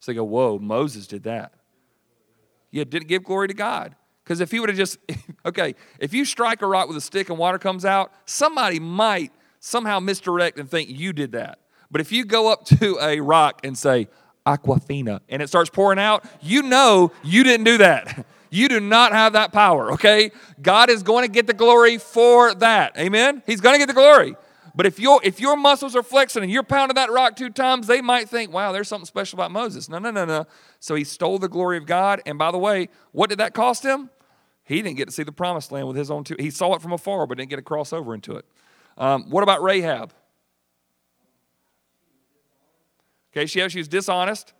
So 0.00 0.12
they 0.12 0.16
go, 0.16 0.24
Whoa, 0.24 0.59
Moses 0.59 1.07
did 1.07 1.24
that. 1.24 1.52
Yeah, 2.70 2.85
didn't 2.85 3.09
give 3.09 3.24
glory 3.24 3.48
to 3.48 3.55
God. 3.55 3.96
Because 4.24 4.40
if 4.40 4.50
he 4.50 4.61
would 4.61 4.68
have 4.68 4.78
just, 4.78 4.98
okay, 5.46 5.74
if 5.98 6.14
you 6.14 6.24
strike 6.24 6.62
a 6.62 6.66
rock 6.66 6.88
with 6.88 6.96
a 6.96 7.00
stick 7.00 7.28
and 7.28 7.38
water 7.38 7.59
comes 7.59 7.85
out, 7.85 8.12
somebody 8.24 8.78
might 8.78 9.33
somehow 9.61 10.00
misdirect 10.00 10.59
and 10.59 10.70
think 10.70 10.88
you 10.88 11.12
did 11.12 11.33
that. 11.33 11.59
But 11.90 12.00
if 12.00 12.12
you 12.12 12.24
go 12.24 12.50
up 12.50 12.64
to 12.81 12.98
a 13.00 13.20
rock 13.20 13.61
and 13.64 13.76
say, 13.76 14.09
Aquafina, 14.46 15.20
and 15.28 15.40
it 15.40 15.48
starts 15.48 15.70
pouring 15.70 16.00
out, 16.00 16.24
you 16.40 16.62
know 16.62 17.12
you 17.22 17.44
didn't 17.44 17.64
do 17.64 17.78
that. 17.78 18.26
You 18.53 18.69
do 18.69 18.81
not 18.81 19.12
have 19.12 19.33
that 19.33 19.51
power, 19.51 19.93
okay? 19.93 20.31
God 20.61 20.91
is 20.91 21.03
going 21.03 21.25
to 21.25 21.33
get 21.33 21.47
the 21.47 21.55
glory 21.55 21.97
for 21.97 22.55
that. 22.57 22.99
Amen? 22.99 23.43
He's 23.47 23.62
going 23.62 23.75
to 23.75 23.79
get 23.79 23.88
the 23.88 23.95
glory. 23.95 24.37
But 24.75 24.85
if 24.85 25.01
your 25.01 25.21
if 25.25 25.41
your 25.41 25.57
muscles 25.57 25.97
are 25.97 26.03
flexing 26.03 26.43
and 26.43 26.53
you're 26.53 26.62
pounding 26.62 26.97
that 26.97 27.11
rock 27.11 27.35
two 27.35 27.49
times, 27.49 27.87
they 27.87 28.03
might 28.03 28.29
think, 28.29 28.53
"Wow, 28.53 28.73
there's 28.73 28.88
something 28.88 29.07
special 29.07 29.38
about 29.38 29.53
Moses." 29.53 29.88
No, 29.88 29.99
no, 29.99 30.11
no, 30.11 30.25
no. 30.27 30.47
So 30.81 30.95
he 30.95 31.05
stole 31.05 31.38
the 31.38 31.49
glory 31.49 31.79
of 31.79 31.87
God, 31.87 32.21
and 32.25 32.38
by 32.38 32.51
the 32.51 32.59
way, 32.59 32.88
what 33.12 33.31
did 33.31 33.38
that 33.38 33.55
cost 33.55 33.85
him? 33.85 34.11
He 34.65 34.81
didn't 34.81 34.97
get 34.97 35.07
to 35.07 35.12
see 35.12 35.23
the 35.23 35.33
promised 35.33 35.73
land 35.73 35.88
with 35.88 35.97
his 35.97 36.11
own 36.11 36.25
two. 36.25 36.37
He 36.38 36.51
saw 36.51 36.75
it 36.75 36.83
from 36.83 36.93
afar, 36.93 37.27
but 37.27 37.38
didn't 37.38 37.51
get 37.51 37.57
to 37.57 37.62
cross 37.62 37.93
over 37.93 38.15
into 38.15 38.33
it. 38.37 38.47
Um, 38.97 39.31
what 39.31 39.43
about 39.43 39.62
Rahab? 39.62 40.12
Okay, 43.33 43.47
she, 43.47 43.67
she 43.69 43.79
was 43.79 43.88
dishonest. 43.88 44.53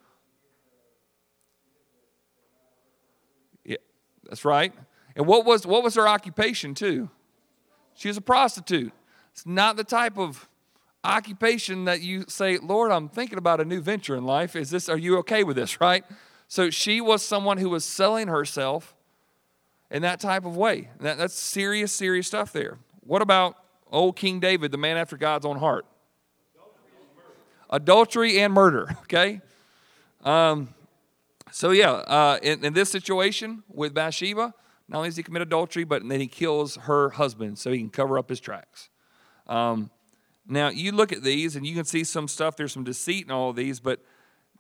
That's 4.33 4.47
right. 4.47 4.73
And 5.15 5.27
what 5.27 5.45
was, 5.45 5.67
what 5.67 5.83
was 5.83 5.95
her 5.97 6.09
occupation, 6.09 6.73
too? 6.73 7.11
She 7.95 8.09
was 8.09 8.17
a 8.17 8.23
prostitute. 8.23 8.91
It's 9.33 9.45
not 9.45 9.77
the 9.77 9.85
type 9.85 10.17
of 10.17 10.49
occupation 11.05 11.85
that 11.85 12.01
you 12.01 12.25
say, 12.29 12.57
Lord, 12.57 12.91
I'm 12.91 13.11
thinking 13.11 13.37
about 13.37 13.61
a 13.61 13.67
new 13.67 13.83
venture 13.83 14.17
in 14.17 14.25
life. 14.25 14.57
Is 14.57 14.71
this, 14.71 14.89
are 14.89 14.97
you 14.97 15.19
okay 15.19 15.45
with 15.45 15.55
this, 15.55 15.83
right? 15.83 16.03
So 16.49 16.71
she 16.71 17.03
was 17.03 17.23
someone 17.23 17.59
who 17.59 17.69
was 17.69 17.85
selling 17.85 18.29
herself 18.29 18.95
in 19.91 20.01
that 20.01 20.19
type 20.19 20.47
of 20.47 20.57
way. 20.57 20.89
That, 21.01 21.19
that's 21.19 21.35
serious, 21.35 21.93
serious 21.93 22.27
stuff 22.27 22.55
there. 22.55 22.79
What 23.03 23.21
about 23.21 23.59
Old 23.91 24.17
King 24.17 24.41
David, 24.41 24.73
the 24.73 24.79
man 24.79 24.97
after 24.97 25.19
God's 25.19 25.45
own 25.45 25.59
heart. 25.59 25.85
Adultery 27.69 28.41
and 28.41 28.55
murder, 28.55 28.97
okay? 29.03 29.43
Um, 30.25 30.71
so, 31.53 31.71
yeah, 31.71 31.91
uh, 31.91 32.39
in, 32.43 32.65
in, 32.65 32.73
this 32.73 32.91
situation 32.91 33.63
with 33.69 33.93
Bathsheba, 33.93 34.55
not 34.89 34.97
only 34.97 35.11
does 35.11 35.17
he 35.17 35.23
commit 35.23 35.43
adultery, 35.43 35.85
but 35.85 36.07
then 36.09 36.19
he 36.19 36.27
kills 36.27 36.77
her 36.77 37.11
husband 37.11 37.59
so 37.59 37.71
he 37.71 37.79
can 37.79 37.91
cover 37.91 38.19
up 38.19 38.31
his 38.31 38.41
tracks. 38.41 38.89
Um, 39.47 39.91
now, 40.47 40.71
you 40.71 40.93
look 40.93 41.13
at 41.13 41.23
these 41.23 41.55
and 41.55 41.67
you 41.67 41.75
can 41.75 41.85
see 41.85 42.05
some 42.05 42.27
stuff, 42.27 42.57
there's 42.57 42.73
some 42.73 42.85
deceit 42.85 43.27
in 43.27 43.31
all 43.31 43.51
of 43.51 43.57
these, 43.57 43.81
but 43.81 44.01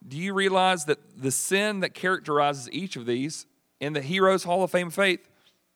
do 0.06 0.18
you 0.18 0.34
realize 0.34 0.84
that 0.84 0.98
the 1.16 1.30
sin 1.30 1.80
that 1.80 1.94
characterizes 1.94 2.68
each 2.70 2.96
of 2.96 3.06
these 3.06 3.46
in 3.80 3.94
the 3.94 4.02
Heroes 4.02 4.44
Hall 4.44 4.62
of 4.62 4.70
Fame 4.70 4.88
of 4.88 4.94
faith 4.94 5.28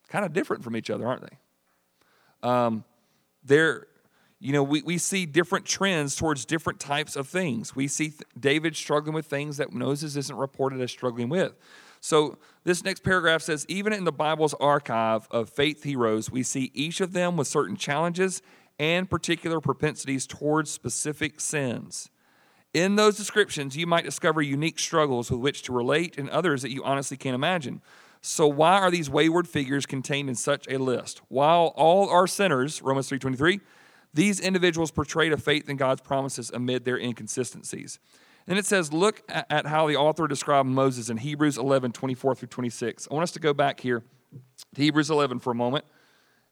kind 0.08 0.24
of 0.24 0.34
different 0.34 0.64
from 0.64 0.76
each 0.76 0.90
other, 0.90 1.06
aren't 1.06 1.22
they? 1.22 2.48
Um, 2.48 2.84
there 3.42 3.86
you 4.38 4.52
know 4.52 4.62
we, 4.62 4.82
we 4.82 4.98
see 4.98 5.26
different 5.26 5.64
trends 5.64 6.14
towards 6.14 6.44
different 6.44 6.78
types 6.78 7.16
of 7.16 7.28
things. 7.28 7.74
We 7.74 7.88
see 7.88 8.08
th- 8.08 8.22
david 8.38 8.76
struggling 8.76 9.14
with 9.14 9.26
things 9.26 9.56
that 9.56 9.72
moses 9.72 10.16
isn't 10.16 10.36
reported 10.36 10.80
as 10.80 10.90
struggling 10.90 11.28
with. 11.28 11.54
So 12.00 12.38
this 12.64 12.84
next 12.84 13.02
paragraph 13.02 13.42
says 13.42 13.64
even 13.68 13.92
in 13.92 14.04
the 14.04 14.12
bible's 14.12 14.54
archive 14.54 15.26
of 15.30 15.48
faith 15.48 15.82
heroes 15.82 16.30
we 16.30 16.42
see 16.42 16.70
each 16.74 17.00
of 17.00 17.12
them 17.12 17.36
with 17.36 17.48
certain 17.48 17.76
challenges 17.76 18.42
and 18.78 19.08
particular 19.08 19.60
propensities 19.60 20.26
towards 20.26 20.70
specific 20.70 21.40
sins. 21.40 22.10
In 22.74 22.96
those 22.96 23.16
descriptions 23.16 23.76
you 23.76 23.86
might 23.86 24.04
discover 24.04 24.42
unique 24.42 24.78
struggles 24.78 25.30
with 25.30 25.40
which 25.40 25.62
to 25.62 25.72
relate 25.72 26.18
and 26.18 26.28
others 26.28 26.62
that 26.62 26.72
you 26.72 26.84
honestly 26.84 27.16
can't 27.16 27.34
imagine. 27.34 27.80
So 28.20 28.48
why 28.48 28.78
are 28.80 28.90
these 28.90 29.08
wayward 29.08 29.46
figures 29.46 29.86
contained 29.86 30.28
in 30.28 30.34
such 30.34 30.66
a 30.68 30.78
list? 30.78 31.20
While 31.28 31.72
all 31.76 32.08
are 32.08 32.26
sinners, 32.26 32.82
Romans 32.82 33.08
3:23, 33.08 33.60
these 34.16 34.40
individuals 34.40 34.90
portrayed 34.90 35.32
a 35.32 35.36
faith 35.36 35.68
in 35.68 35.76
God's 35.76 36.00
promises 36.00 36.50
amid 36.50 36.86
their 36.86 36.96
inconsistencies. 36.96 37.98
And 38.46 38.58
it 38.58 38.64
says, 38.64 38.90
look 38.90 39.22
at 39.28 39.66
how 39.66 39.86
the 39.88 39.96
author 39.96 40.26
described 40.26 40.68
Moses 40.68 41.10
in 41.10 41.18
Hebrews 41.18 41.58
11, 41.58 41.92
24 41.92 42.34
through 42.34 42.48
26. 42.48 43.08
I 43.10 43.14
want 43.14 43.24
us 43.24 43.32
to 43.32 43.40
go 43.40 43.52
back 43.52 43.78
here 43.78 44.02
to 44.74 44.80
Hebrews 44.80 45.10
11 45.10 45.40
for 45.40 45.50
a 45.50 45.54
moment. 45.54 45.84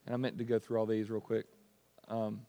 And 0.05 0.15
I 0.15 0.19
meant 0.19 0.37
to 0.39 0.45
go 0.45 0.59
through 0.59 0.79
all 0.79 0.85
these 0.85 1.09
real 1.09 1.23
quick. 1.23 1.47
Um, 2.09 2.43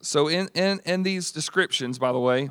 so, 0.00 0.28
in, 0.28 0.48
in, 0.54 0.80
in 0.84 1.02
these 1.02 1.32
descriptions, 1.32 1.98
by 1.98 2.12
the 2.12 2.20
way, 2.20 2.50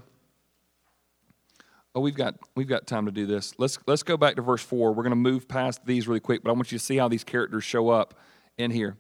Oh, 1.95 1.99
we've 1.99 2.13
got 2.13 2.35
we've 2.55 2.67
got 2.67 2.85
time 2.85 3.07
to 3.07 3.11
do 3.11 3.25
this. 3.25 3.55
Let's 3.57 3.79
let's 3.87 4.03
go 4.03 4.17
back 4.17 4.35
to 4.35 4.43
verse 4.43 4.61
four. 4.61 4.93
We're 4.93 5.01
going 5.01 5.09
to 5.09 5.15
move 5.15 5.47
past 5.47 5.83
these 5.83 6.07
really 6.07 6.19
quick, 6.19 6.43
but 6.43 6.51
I 6.51 6.53
want 6.53 6.71
you 6.71 6.77
to 6.77 6.83
see 6.83 6.97
how 6.97 7.07
these 7.07 7.23
characters 7.23 7.63
show 7.63 7.89
up 7.89 8.13
in 8.57 8.71
here. 8.71 8.97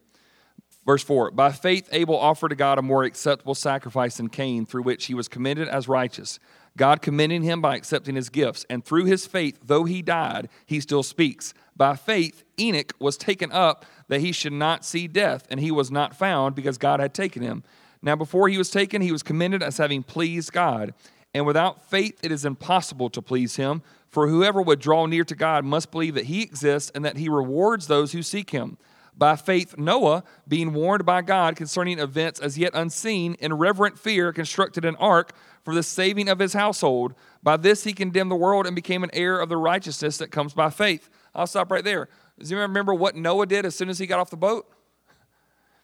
Verse 0.85 1.03
4 1.03 1.31
By 1.31 1.51
faith, 1.51 1.89
Abel 1.91 2.17
offered 2.17 2.49
to 2.49 2.55
God 2.55 2.79
a 2.79 2.81
more 2.81 3.03
acceptable 3.03 3.55
sacrifice 3.55 4.17
than 4.17 4.29
Cain, 4.29 4.65
through 4.65 4.83
which 4.83 5.05
he 5.05 5.13
was 5.13 5.27
commended 5.27 5.67
as 5.67 5.87
righteous. 5.87 6.39
God 6.77 7.01
commending 7.01 7.41
him 7.41 7.59
by 7.59 7.75
accepting 7.75 8.15
his 8.15 8.29
gifts. 8.29 8.65
And 8.69 8.85
through 8.85 9.05
his 9.05 9.25
faith, 9.25 9.59
though 9.63 9.83
he 9.83 10.01
died, 10.03 10.47
he 10.65 10.79
still 10.79 11.03
speaks. 11.03 11.53
By 11.75 11.95
faith, 11.95 12.43
Enoch 12.59 12.93
was 12.99 13.17
taken 13.17 13.51
up 13.51 13.83
that 14.07 14.21
he 14.21 14.31
should 14.31 14.53
not 14.53 14.85
see 14.85 15.07
death, 15.07 15.45
and 15.49 15.59
he 15.59 15.71
was 15.71 15.91
not 15.91 16.15
found 16.15 16.55
because 16.55 16.77
God 16.77 16.99
had 16.99 17.13
taken 17.13 17.41
him. 17.41 17.63
Now, 18.01 18.15
before 18.15 18.47
he 18.47 18.59
was 18.59 18.69
taken, 18.69 19.01
he 19.01 19.11
was 19.11 19.23
commended 19.23 19.63
as 19.63 19.77
having 19.77 20.03
pleased 20.03 20.53
God. 20.53 20.93
And 21.33 21.45
without 21.45 21.89
faith, 21.89 22.19
it 22.23 22.31
is 22.31 22.45
impossible 22.45 23.09
to 23.09 23.21
please 23.21 23.57
him. 23.57 23.81
For 24.07 24.27
whoever 24.27 24.61
would 24.61 24.79
draw 24.79 25.05
near 25.07 25.23
to 25.25 25.35
God 25.35 25.65
must 25.65 25.91
believe 25.91 26.13
that 26.13 26.25
he 26.25 26.43
exists 26.43 26.91
and 26.95 27.03
that 27.03 27.17
he 27.17 27.27
rewards 27.27 27.87
those 27.87 28.13
who 28.13 28.21
seek 28.21 28.51
him. 28.51 28.77
By 29.17 29.35
faith, 29.35 29.77
Noah, 29.77 30.23
being 30.47 30.73
warned 30.73 31.03
by 31.03 31.23
God 31.23 31.55
concerning 31.55 31.97
events 31.97 32.39
as 32.39 32.57
yet 32.57 32.73
unseen, 32.75 33.35
in 33.39 33.55
reverent 33.55 33.97
fear 33.97 34.31
constructed 34.31 34.85
an 34.85 34.95
ark 34.97 35.33
for 35.63 35.73
the 35.73 35.81
saving 35.81 36.29
of 36.29 36.37
his 36.37 36.53
household. 36.53 37.15
By 37.41 37.57
this 37.57 37.83
he 37.83 37.93
condemned 37.93 38.29
the 38.29 38.35
world 38.35 38.67
and 38.67 38.75
became 38.75 39.03
an 39.03 39.09
heir 39.13 39.39
of 39.39 39.49
the 39.49 39.57
righteousness 39.57 40.19
that 40.19 40.29
comes 40.29 40.53
by 40.53 40.69
faith. 40.69 41.09
I'll 41.33 41.47
stop 41.47 41.71
right 41.71 41.83
there. 41.83 42.09
Does 42.37 42.51
anyone 42.51 42.69
remember 42.69 42.93
what 42.93 43.15
Noah 43.15 43.47
did 43.47 43.65
as 43.65 43.75
soon 43.75 43.89
as 43.89 43.97
he 43.97 44.05
got 44.05 44.19
off 44.19 44.29
the 44.29 44.37
boat? 44.37 44.71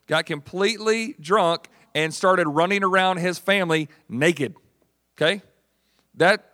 Got 0.06 0.26
completely 0.26 1.16
drunk 1.18 1.68
and 1.92 2.14
started 2.14 2.46
running 2.46 2.84
around 2.84 3.16
his 3.16 3.38
family 3.38 3.88
naked. 4.08 4.54
Okay? 5.16 5.42
That 6.14 6.53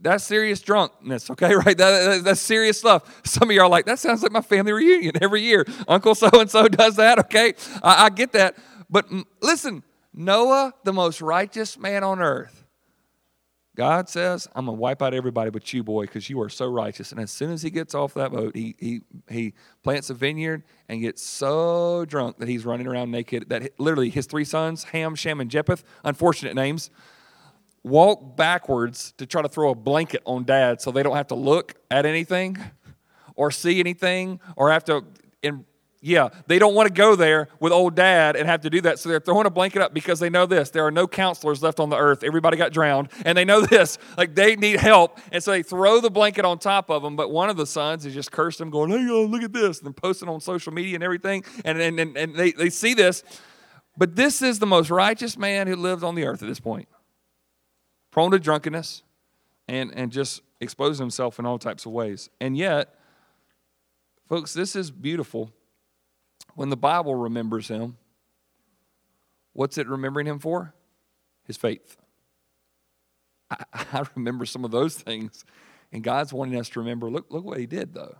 that's 0.00 0.24
serious 0.24 0.60
drunkenness, 0.60 1.30
okay? 1.30 1.54
Right? 1.60 1.76
That, 1.76 2.04
that, 2.04 2.24
that's 2.24 2.40
serious 2.40 2.78
stuff. 2.78 3.22
Some 3.24 3.50
of 3.50 3.54
you 3.54 3.60
are 3.60 3.68
like, 3.68 3.86
that 3.86 3.98
sounds 3.98 4.22
like 4.22 4.32
my 4.32 4.40
family 4.40 4.72
reunion 4.72 5.12
every 5.20 5.42
year. 5.42 5.64
Uncle 5.88 6.14
so 6.14 6.28
and 6.32 6.50
so 6.50 6.68
does 6.68 6.96
that, 6.96 7.18
okay? 7.18 7.54
I, 7.82 8.06
I 8.06 8.10
get 8.10 8.32
that. 8.32 8.56
But 8.88 9.06
listen, 9.40 9.82
Noah, 10.14 10.72
the 10.84 10.92
most 10.92 11.20
righteous 11.20 11.78
man 11.78 12.02
on 12.02 12.20
earth, 12.20 12.64
God 13.76 14.08
says, 14.08 14.48
I'm 14.54 14.66
going 14.66 14.76
to 14.76 14.80
wipe 14.80 15.00
out 15.00 15.14
everybody 15.14 15.50
but 15.50 15.72
you, 15.72 15.82
boy, 15.82 16.02
because 16.02 16.28
you 16.28 16.40
are 16.42 16.48
so 16.48 16.66
righteous. 16.66 17.12
And 17.12 17.20
as 17.20 17.30
soon 17.30 17.52
as 17.52 17.62
he 17.62 17.70
gets 17.70 17.94
off 17.94 18.14
that 18.14 18.32
boat, 18.32 18.54
he, 18.54 18.74
he, 18.78 19.00
he 19.30 19.54
plants 19.82 20.10
a 20.10 20.14
vineyard 20.14 20.64
and 20.88 21.00
gets 21.00 21.22
so 21.22 22.04
drunk 22.04 22.38
that 22.38 22.48
he's 22.48 22.66
running 22.66 22.86
around 22.86 23.10
naked 23.10 23.48
that 23.48 23.78
literally 23.78 24.10
his 24.10 24.26
three 24.26 24.44
sons, 24.44 24.84
Ham, 24.84 25.14
Shem, 25.14 25.40
and 25.40 25.50
Japheth, 25.50 25.84
unfortunate 26.04 26.54
names, 26.54 26.90
walk 27.82 28.36
backwards 28.36 29.12
to 29.18 29.26
try 29.26 29.42
to 29.42 29.48
throw 29.48 29.70
a 29.70 29.74
blanket 29.74 30.22
on 30.26 30.44
dad 30.44 30.80
so 30.80 30.90
they 30.90 31.02
don't 31.02 31.16
have 31.16 31.28
to 31.28 31.34
look 31.34 31.74
at 31.90 32.04
anything 32.06 32.58
or 33.36 33.50
see 33.50 33.80
anything 33.80 34.40
or 34.56 34.70
have 34.70 34.84
to 34.84 35.04
in, 35.42 35.64
yeah, 36.02 36.30
they 36.46 36.58
don't 36.58 36.74
want 36.74 36.88
to 36.88 36.92
go 36.92 37.14
there 37.14 37.48
with 37.58 37.72
old 37.72 37.94
dad 37.94 38.34
and 38.34 38.48
have 38.48 38.62
to 38.62 38.70
do 38.70 38.80
that. 38.82 38.98
So 38.98 39.10
they're 39.10 39.20
throwing 39.20 39.46
a 39.46 39.50
blanket 39.50 39.82
up 39.82 39.92
because 39.92 40.18
they 40.18 40.30
know 40.30 40.46
this. 40.46 40.70
There 40.70 40.86
are 40.86 40.90
no 40.90 41.06
counselors 41.06 41.62
left 41.62 41.78
on 41.78 41.90
the 41.90 41.96
earth. 41.96 42.22
Everybody 42.24 42.56
got 42.56 42.72
drowned. 42.72 43.10
And 43.26 43.36
they 43.36 43.44
know 43.44 43.60
this. 43.66 43.98
Like 44.16 44.34
they 44.34 44.56
need 44.56 44.80
help. 44.80 45.18
And 45.30 45.42
so 45.42 45.50
they 45.50 45.62
throw 45.62 46.00
the 46.00 46.10
blanket 46.10 46.46
on 46.46 46.58
top 46.58 46.90
of 46.90 47.02
them. 47.02 47.16
But 47.16 47.30
one 47.30 47.50
of 47.50 47.58
the 47.58 47.66
sons 47.66 48.06
is 48.06 48.14
just 48.14 48.32
cursed 48.32 48.58
them, 48.58 48.70
going, 48.70 48.90
hey, 48.90 49.10
look 49.10 49.42
at 49.42 49.52
this. 49.52 49.82
And 49.82 49.94
posting 49.94 50.28
on 50.28 50.40
social 50.40 50.72
media 50.72 50.94
and 50.94 51.04
everything. 51.04 51.44
And, 51.66 51.78
and, 51.78 52.00
and, 52.00 52.16
and 52.16 52.34
they, 52.34 52.52
they 52.52 52.70
see 52.70 52.94
this. 52.94 53.22
But 53.98 54.16
this 54.16 54.40
is 54.40 54.58
the 54.58 54.66
most 54.66 54.88
righteous 54.88 55.36
man 55.36 55.66
who 55.66 55.76
lived 55.76 56.02
on 56.02 56.14
the 56.14 56.24
earth 56.24 56.42
at 56.42 56.48
this 56.48 56.60
point. 56.60 56.88
Prone 58.10 58.30
to 58.32 58.38
drunkenness 58.38 59.02
and, 59.68 59.92
and 59.94 60.10
just 60.10 60.42
exposing 60.60 61.04
himself 61.04 61.38
in 61.38 61.46
all 61.46 61.58
types 61.58 61.86
of 61.86 61.92
ways. 61.92 62.28
And 62.40 62.56
yet, 62.56 62.94
folks, 64.28 64.52
this 64.52 64.74
is 64.74 64.90
beautiful 64.90 65.52
when 66.54 66.70
the 66.70 66.76
Bible 66.76 67.14
remembers 67.14 67.68
him, 67.68 67.96
what's 69.52 69.78
it 69.78 69.88
remembering 69.88 70.26
him 70.26 70.38
for? 70.38 70.74
His 71.46 71.56
faith. 71.56 71.96
I, 73.50 73.64
I 73.92 74.04
remember 74.14 74.44
some 74.44 74.64
of 74.64 74.70
those 74.70 74.96
things, 74.96 75.44
and 75.92 76.02
God's 76.02 76.32
wanting 76.32 76.58
us 76.58 76.68
to 76.70 76.80
remember 76.80 77.10
look, 77.10 77.26
look 77.30 77.44
what 77.44 77.58
he 77.58 77.66
did, 77.66 77.94
though. 77.94 78.16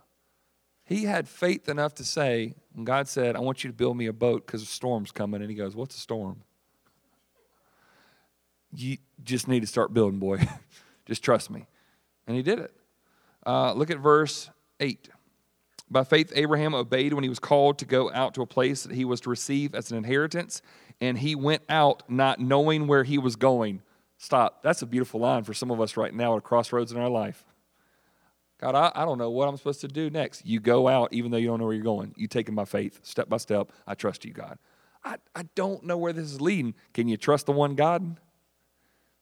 He 0.85 1.05
had 1.05 1.29
faith 1.29 1.69
enough 1.69 1.93
to 1.95 2.03
say, 2.03 2.55
when 2.73 2.83
God 2.83 3.07
said, 3.07 3.35
I 3.35 3.39
want 3.39 3.63
you 3.63 3.69
to 3.69 3.73
build 3.73 3.95
me 3.95 4.07
a 4.07 4.13
boat 4.13 4.45
because 4.45 4.61
a 4.61 4.65
storm's 4.65 5.11
coming, 5.11 5.41
and 5.41 5.49
he 5.49 5.55
goes, 5.55 5.75
What's 5.75 5.95
a 5.95 5.99
storm? 5.99 6.43
You 8.73 8.97
just 9.23 9.47
need 9.47 9.61
to 9.61 9.67
start 9.67 9.93
building, 9.93 10.19
boy. 10.19 10.47
just 11.05 11.23
trust 11.23 11.49
me. 11.49 11.67
And 12.27 12.35
he 12.35 12.43
did 12.43 12.59
it. 12.59 12.73
Uh, 13.45 13.73
look 13.73 13.89
at 13.89 13.97
verse 13.97 14.49
8. 14.79 15.09
By 15.89 16.05
faith, 16.05 16.31
Abraham 16.35 16.73
obeyed 16.73 17.13
when 17.13 17.23
he 17.23 17.29
was 17.29 17.39
called 17.39 17.77
to 17.79 17.85
go 17.85 18.11
out 18.13 18.33
to 18.35 18.41
a 18.41 18.47
place 18.47 18.83
that 18.83 18.95
he 18.95 19.03
was 19.03 19.19
to 19.21 19.29
receive 19.29 19.75
as 19.75 19.91
an 19.91 19.97
inheritance, 19.97 20.61
and 21.01 21.17
he 21.17 21.35
went 21.35 21.63
out 21.67 22.03
not 22.09 22.39
knowing 22.39 22.87
where 22.87 23.03
he 23.03 23.17
was 23.17 23.35
going. 23.35 23.81
Stop. 24.17 24.63
That's 24.63 24.81
a 24.81 24.85
beautiful 24.85 25.19
line 25.19 25.43
for 25.43 25.53
some 25.53 25.69
of 25.69 25.81
us 25.81 25.97
right 25.97 26.13
now 26.13 26.33
at 26.33 26.37
a 26.37 26.41
crossroads 26.41 26.93
in 26.93 26.97
our 26.97 27.09
life. 27.09 27.43
God, 28.61 28.75
I, 28.75 28.91
I 28.93 29.03
don't 29.03 29.17
know 29.17 29.31
what 29.31 29.49
I'm 29.49 29.57
supposed 29.57 29.81
to 29.81 29.87
do 29.87 30.09
next. 30.09 30.45
You 30.45 30.59
go 30.59 30.87
out 30.87 31.11
even 31.11 31.31
though 31.31 31.37
you 31.37 31.47
don't 31.47 31.59
know 31.59 31.65
where 31.65 31.73
you're 31.73 31.83
going. 31.83 32.13
You 32.15 32.27
take 32.27 32.47
it 32.47 32.53
by 32.53 32.65
faith, 32.65 32.99
step 33.01 33.27
by 33.27 33.37
step. 33.37 33.71
I 33.87 33.95
trust 33.95 34.23
you, 34.23 34.31
God. 34.31 34.59
I, 35.03 35.15
I 35.35 35.43
don't 35.55 35.83
know 35.83 35.97
where 35.97 36.13
this 36.13 36.25
is 36.25 36.39
leading. 36.39 36.75
Can 36.93 37.07
you 37.07 37.17
trust 37.17 37.47
the 37.47 37.51
one 37.51 37.73
God? 37.73 38.17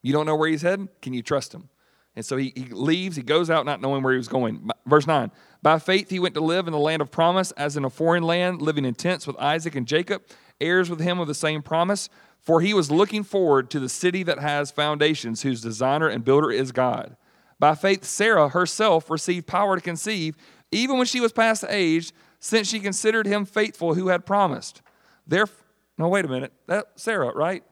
You 0.01 0.13
don't 0.13 0.25
know 0.25 0.35
where 0.35 0.49
he's 0.49 0.61
heading? 0.61 0.89
Can 1.01 1.13
you 1.13 1.21
trust 1.21 1.53
him? 1.53 1.69
And 2.15 2.25
so 2.25 2.37
he, 2.37 2.51
he 2.55 2.65
leaves, 2.65 3.15
he 3.15 3.21
goes 3.21 3.49
out 3.49 3.65
not 3.65 3.81
knowing 3.81 4.03
where 4.03 4.13
he 4.13 4.17
was 4.17 4.27
going. 4.27 4.69
Verse 4.85 5.07
9 5.07 5.31
By 5.61 5.79
faith 5.79 6.09
he 6.09 6.19
went 6.19 6.35
to 6.35 6.41
live 6.41 6.67
in 6.67 6.73
the 6.73 6.79
land 6.79 7.01
of 7.01 7.11
promise, 7.11 7.51
as 7.51 7.77
in 7.77 7.85
a 7.85 7.89
foreign 7.89 8.23
land, 8.23 8.61
living 8.61 8.85
in 8.85 8.95
tents 8.95 9.27
with 9.27 9.37
Isaac 9.37 9.75
and 9.75 9.87
Jacob, 9.87 10.23
heirs 10.59 10.89
with 10.89 10.99
him 10.99 11.19
of 11.19 11.27
the 11.27 11.33
same 11.33 11.61
promise. 11.61 12.09
For 12.41 12.61
he 12.61 12.73
was 12.73 12.89
looking 12.89 13.23
forward 13.23 13.69
to 13.69 13.79
the 13.79 13.89
city 13.89 14.23
that 14.23 14.39
has 14.39 14.71
foundations, 14.71 15.41
whose 15.41 15.61
designer 15.61 16.07
and 16.07 16.23
builder 16.23 16.51
is 16.51 16.71
God. 16.71 17.17
By 17.59 17.75
faith, 17.75 18.05
Sarah 18.05 18.49
herself 18.49 19.09
received 19.09 19.45
power 19.45 19.75
to 19.75 19.81
conceive, 19.81 20.35
even 20.71 20.97
when 20.97 21.05
she 21.05 21.19
was 21.19 21.33
past 21.33 21.65
age, 21.67 22.13
since 22.39 22.69
she 22.69 22.79
considered 22.79 23.27
him 23.27 23.45
faithful 23.45 23.93
who 23.93 24.07
had 24.07 24.25
promised. 24.25 24.81
Therefore, 25.27 25.65
no, 25.97 26.07
wait 26.07 26.23
a 26.23 26.29
minute. 26.29 26.53
That 26.67 26.87
Sarah, 26.95 27.33
right? 27.35 27.63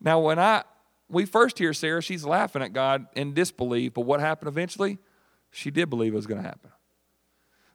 Now, 0.00 0.20
when 0.20 0.38
I 0.38 0.64
we 1.08 1.24
first 1.24 1.58
hear 1.58 1.72
Sarah, 1.72 2.02
she's 2.02 2.24
laughing 2.24 2.62
at 2.62 2.72
God 2.72 3.06
in 3.14 3.32
disbelief, 3.32 3.94
but 3.94 4.02
what 4.02 4.20
happened 4.20 4.48
eventually? 4.48 4.98
She 5.50 5.70
did 5.70 5.88
believe 5.88 6.12
it 6.12 6.16
was 6.16 6.26
going 6.26 6.42
to 6.42 6.46
happen. 6.46 6.70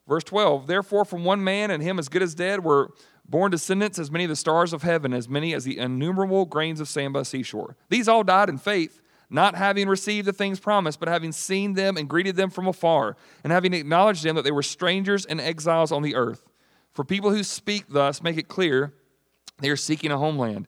Verse 0.08 0.24
12, 0.24 0.68
therefore, 0.68 1.06
from 1.06 1.24
one 1.24 1.44
man 1.44 1.72
and 1.72 1.82
him 1.82 1.98
as 1.98 2.10
good 2.10 2.22
as 2.22 2.36
dead 2.36 2.64
were 2.64 2.92
born 3.28 3.52
descendants 3.52 3.98
as 3.98 4.12
many 4.12 4.26
of 4.26 4.30
the 4.30 4.36
stars 4.36 4.74
of 4.74 4.84
heaven, 4.84 5.14
as 5.14 5.30
many 5.30 5.54
as 5.54 5.64
the 5.64 5.78
innumerable 5.78 6.46
grains 6.46 6.80
of 6.80 6.90
sand 6.90 7.14
by 7.14 7.20
the 7.20 7.26
seashore. 7.26 7.78
These 7.90 8.08
all 8.08 8.24
died 8.24 8.50
in 8.50 8.58
faith, 8.58 9.02
not 9.30 9.56
having 9.56 9.88
received 9.88 10.28
the 10.28 10.34
things 10.34 10.60
promised, 10.60 11.00
but 11.00 11.08
having 11.08 11.32
seen 11.32 11.74
them 11.74 11.96
and 11.96 12.10
greeted 12.10 12.36
them 12.36 12.50
from 12.50 12.68
afar, 12.68 13.16
and 13.44 13.54
having 13.54 13.74
acknowledged 13.74 14.24
them 14.24 14.36
that 14.36 14.44
they 14.44 14.52
were 14.52 14.62
strangers 14.62 15.26
and 15.26 15.40
exiles 15.40 15.92
on 15.92 16.04
the 16.04 16.16
earth. 16.16 16.44
For 16.92 17.04
people 17.06 17.32
who 17.32 17.44
speak 17.44 17.86
thus 17.90 18.22
make 18.22 18.38
it 18.38 18.48
clear 18.48 18.94
they 19.60 19.70
are 19.70 19.78
seeking 19.78 20.12
a 20.12 20.18
homeland. 20.18 20.68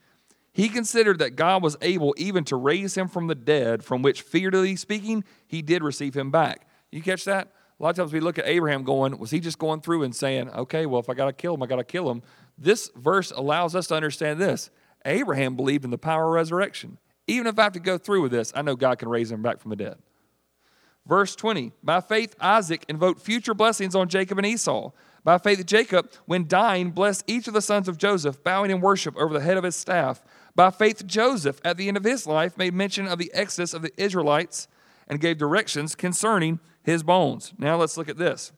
He 0.61 0.69
considered 0.69 1.17
that 1.17 1.35
God 1.35 1.63
was 1.63 1.75
able 1.81 2.13
even 2.19 2.43
to 2.43 2.55
raise 2.55 2.95
him 2.95 3.07
from 3.07 3.25
the 3.25 3.33
dead, 3.33 3.83
from 3.83 4.03
which, 4.03 4.21
figuratively 4.21 4.75
speaking, 4.75 5.23
he 5.47 5.63
did 5.63 5.81
receive 5.81 6.15
him 6.15 6.29
back. 6.29 6.67
You 6.91 7.01
catch 7.01 7.25
that? 7.25 7.47
A 7.79 7.83
lot 7.83 7.89
of 7.89 7.95
times 7.95 8.13
we 8.13 8.19
look 8.19 8.37
at 8.37 8.45
Abraham 8.45 8.83
going, 8.83 9.17
was 9.17 9.31
he 9.31 9.39
just 9.39 9.57
going 9.57 9.81
through 9.81 10.03
and 10.03 10.15
saying, 10.15 10.51
okay, 10.51 10.85
well, 10.85 10.99
if 10.99 11.09
I 11.09 11.15
got 11.15 11.25
to 11.25 11.33
kill 11.33 11.55
him, 11.55 11.63
I 11.63 11.65
got 11.65 11.77
to 11.77 11.83
kill 11.83 12.11
him? 12.11 12.21
This 12.59 12.91
verse 12.95 13.31
allows 13.31 13.75
us 13.75 13.87
to 13.87 13.95
understand 13.95 14.39
this. 14.39 14.69
Abraham 15.03 15.55
believed 15.55 15.83
in 15.83 15.89
the 15.89 15.97
power 15.97 16.27
of 16.27 16.33
resurrection. 16.33 16.99
Even 17.25 17.47
if 17.47 17.57
I 17.57 17.63
have 17.63 17.73
to 17.73 17.79
go 17.79 17.97
through 17.97 18.21
with 18.21 18.31
this, 18.31 18.53
I 18.55 18.61
know 18.61 18.75
God 18.75 18.99
can 18.99 19.09
raise 19.09 19.31
him 19.31 19.41
back 19.41 19.59
from 19.59 19.71
the 19.71 19.77
dead. 19.77 19.95
Verse 21.07 21.35
20 21.35 21.71
By 21.81 22.01
faith, 22.01 22.35
Isaac 22.39 22.85
invoked 22.87 23.21
future 23.21 23.55
blessings 23.55 23.95
on 23.95 24.09
Jacob 24.09 24.37
and 24.37 24.45
Esau. 24.45 24.91
By 25.23 25.39
faith, 25.39 25.65
Jacob, 25.65 26.11
when 26.25 26.47
dying, 26.47 26.91
blessed 26.91 27.23
each 27.25 27.47
of 27.47 27.55
the 27.55 27.61
sons 27.63 27.87
of 27.87 27.97
Joseph, 27.97 28.43
bowing 28.43 28.69
in 28.69 28.79
worship 28.79 29.17
over 29.17 29.33
the 29.33 29.41
head 29.41 29.57
of 29.57 29.63
his 29.63 29.75
staff. 29.75 30.23
By 30.55 30.69
faith, 30.69 31.05
Joseph, 31.05 31.61
at 31.63 31.77
the 31.77 31.87
end 31.87 31.97
of 31.97 32.03
his 32.03 32.27
life, 32.27 32.57
made 32.57 32.73
mention 32.73 33.07
of 33.07 33.19
the 33.19 33.31
exodus 33.33 33.73
of 33.73 33.81
the 33.81 33.93
Israelites 34.01 34.67
and 35.07 35.19
gave 35.19 35.37
directions 35.37 35.95
concerning 35.95 36.59
his 36.83 37.03
bones. 37.03 37.53
Now 37.57 37.77
let's 37.77 37.97
look 37.97 38.09
at 38.09 38.17
this. 38.17 38.51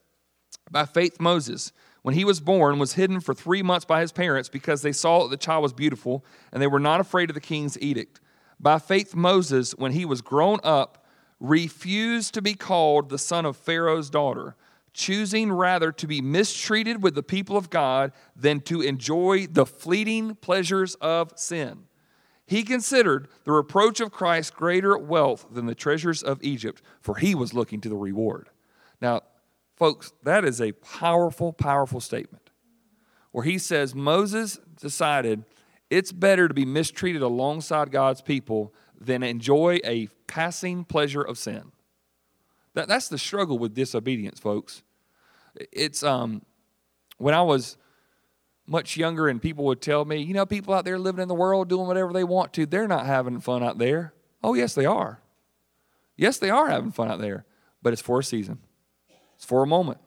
By 0.71 0.85
faith, 0.85 1.19
Moses, 1.19 1.71
when 2.01 2.15
he 2.15 2.25
was 2.25 2.39
born, 2.39 2.79
was 2.79 2.93
hidden 2.93 3.19
for 3.19 3.33
three 3.33 3.61
months 3.61 3.85
by 3.85 4.01
his 4.01 4.11
parents 4.11 4.49
because 4.49 4.81
they 4.81 4.91
saw 4.91 5.23
that 5.23 5.29
the 5.29 5.37
child 5.37 5.63
was 5.63 5.73
beautiful 5.73 6.25
and 6.51 6.61
they 6.61 6.67
were 6.67 6.79
not 6.79 6.99
afraid 6.99 7.29
of 7.29 7.35
the 7.35 7.41
king's 7.41 7.79
edict. 7.79 8.19
By 8.59 8.79
faith, 8.79 9.15
Moses, 9.15 9.73
when 9.73 9.91
he 9.91 10.05
was 10.05 10.21
grown 10.21 10.59
up, 10.63 11.05
refused 11.39 12.33
to 12.33 12.41
be 12.41 12.53
called 12.53 13.09
the 13.09 13.17
son 13.17 13.45
of 13.45 13.57
Pharaoh's 13.57 14.09
daughter 14.09 14.55
choosing 14.93 15.51
rather 15.51 15.91
to 15.91 16.07
be 16.07 16.21
mistreated 16.21 17.01
with 17.01 17.15
the 17.15 17.23
people 17.23 17.57
of 17.57 17.69
God 17.69 18.11
than 18.35 18.59
to 18.61 18.81
enjoy 18.81 19.47
the 19.47 19.65
fleeting 19.65 20.35
pleasures 20.35 20.95
of 20.95 21.31
sin. 21.35 21.85
He 22.45 22.63
considered 22.63 23.27
the 23.45 23.51
reproach 23.51 23.99
of 23.99 24.11
Christ 24.11 24.55
greater 24.55 24.97
wealth 24.97 25.47
than 25.51 25.65
the 25.65 25.75
treasures 25.75 26.21
of 26.21 26.43
Egypt, 26.43 26.81
for 27.01 27.15
he 27.15 27.33
was 27.33 27.53
looking 27.53 27.81
to 27.81 27.89
the 27.89 27.95
reward. 27.95 28.49
Now, 29.01 29.21
folks, 29.75 30.13
that 30.23 30.45
is 30.45 30.61
a 30.61 30.73
powerful, 30.73 31.53
powerful 31.53 31.99
statement 31.99 32.49
where 33.31 33.43
he 33.43 33.57
says 33.57 33.95
Moses 33.95 34.59
decided 34.79 35.43
it's 35.89 36.11
better 36.11 36.47
to 36.47 36.53
be 36.53 36.65
mistreated 36.65 37.21
alongside 37.21 37.91
God's 37.91 38.21
people 38.21 38.73
than 38.99 39.23
enjoy 39.23 39.79
a 39.83 40.07
passing 40.27 40.85
pleasure 40.85 41.21
of 41.21 41.37
sin. 41.37 41.71
That, 42.73 42.87
that's 42.87 43.07
the 43.07 43.17
struggle 43.17 43.57
with 43.57 43.73
disobedience, 43.73 44.39
folks. 44.39 44.83
It's 45.71 46.03
um, 46.03 46.41
when 47.17 47.33
I 47.33 47.41
was 47.41 47.77
much 48.65 48.97
younger 48.97 49.27
and 49.27 49.41
people 49.41 49.65
would 49.65 49.81
tell 49.81 50.05
me, 50.05 50.17
you 50.17 50.33
know, 50.33 50.45
people 50.45 50.73
out 50.73 50.85
there 50.85 50.97
living 50.97 51.21
in 51.21 51.27
the 51.27 51.35
world 51.35 51.69
doing 51.69 51.87
whatever 51.87 52.13
they 52.13 52.23
want 52.23 52.53
to, 52.53 52.65
they're 52.65 52.87
not 52.87 53.05
having 53.05 53.39
fun 53.39 53.63
out 53.63 53.77
there. 53.77 54.13
Oh, 54.43 54.53
yes, 54.53 54.73
they 54.73 54.85
are. 54.85 55.19
Yes, 56.15 56.37
they 56.37 56.49
are 56.49 56.69
having 56.69 56.91
fun 56.91 57.09
out 57.09 57.19
there, 57.19 57.45
but 57.81 57.93
it's 57.93 58.01
for 58.01 58.19
a 58.19 58.23
season, 58.23 58.59
it's 59.35 59.45
for 59.45 59.63
a 59.63 59.67
moment. 59.67 59.99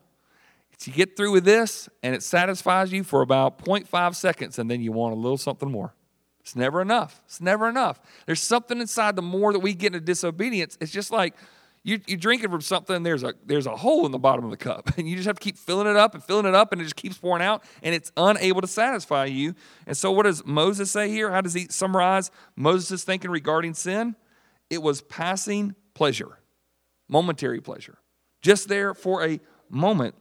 It's 0.73 0.87
you 0.87 0.93
get 0.93 1.17
through 1.17 1.33
with 1.33 1.45
this 1.45 1.89
and 2.03 2.15
it 2.15 2.23
satisfies 2.23 2.93
you 2.93 3.03
for 3.03 3.23
about 3.23 3.65
0.5 3.65 4.15
seconds, 4.15 4.59
and 4.59 4.71
then 4.71 4.81
you 4.83 4.93
want 4.93 5.15
a 5.15 5.17
little 5.17 5.39
something 5.39 5.71
more. 5.71 5.95
It's 6.41 6.55
never 6.55 6.81
enough. 6.81 7.23
It's 7.25 7.41
never 7.41 7.69
enough. 7.69 8.01
There's 8.25 8.41
something 8.41 8.81
inside 8.81 9.17
the 9.17 9.23
more 9.23 9.53
that 9.53 9.59
we 9.59 9.75
get 9.75 9.89
into 9.89 10.01
disobedience. 10.01 10.79
It's 10.81 10.93
just 10.93 11.11
like 11.11 11.35
You, 11.87 12.01
you're 12.09 12.19
drinking 12.19 12.51
from 12.51 12.63
something, 12.63 13.05
there's 13.05 13.23
a, 13.23 13.33
there's 13.45 13.67
a 13.67 13.77
hole 13.77 14.07
in 14.07 14.11
the 14.11 14.19
bottom 14.19 14.45
of 14.45 14.51
the 14.51 14.57
cup. 14.57 14.91
And 14.99 15.09
you 15.09 15.15
just 15.15 15.29
have 15.29 15.39
to 15.39 15.43
keep 15.43 15.57
filling 15.57 15.87
it 15.87 15.95
up 15.95 16.15
and 16.15 16.25
filling 16.25 16.45
it 16.45 16.55
up, 16.55 16.73
and 16.73 16.81
it 16.81 16.85
just 16.85 16.97
keeps 16.97 17.17
pouring 17.17 17.45
out, 17.45 17.63
and 17.81 17.95
it's 17.95 18.11
unable 18.17 18.61
to 18.61 18.67
satisfy 18.67 19.27
you. 19.27 19.55
And 19.87 19.97
so, 19.97 20.11
what 20.11 20.25
does 20.25 20.45
Moses 20.45 20.91
say 20.91 21.09
here? 21.09 21.31
How 21.31 21.43
does 21.43 21.55
he 21.55 21.69
summarize 21.71 22.33
Moses' 22.57 23.05
thinking 23.05 23.31
regarding 23.31 23.75
sin? 23.75 24.17
It 24.69 24.83
was 24.83 25.01
passing 25.03 25.77
pleasure, 25.95 26.41
momentary 27.07 27.61
pleasure, 27.61 27.99
just 28.43 28.69
there 28.69 28.93
for 28.93 29.25
a 29.25 29.39
moment. 29.71 30.17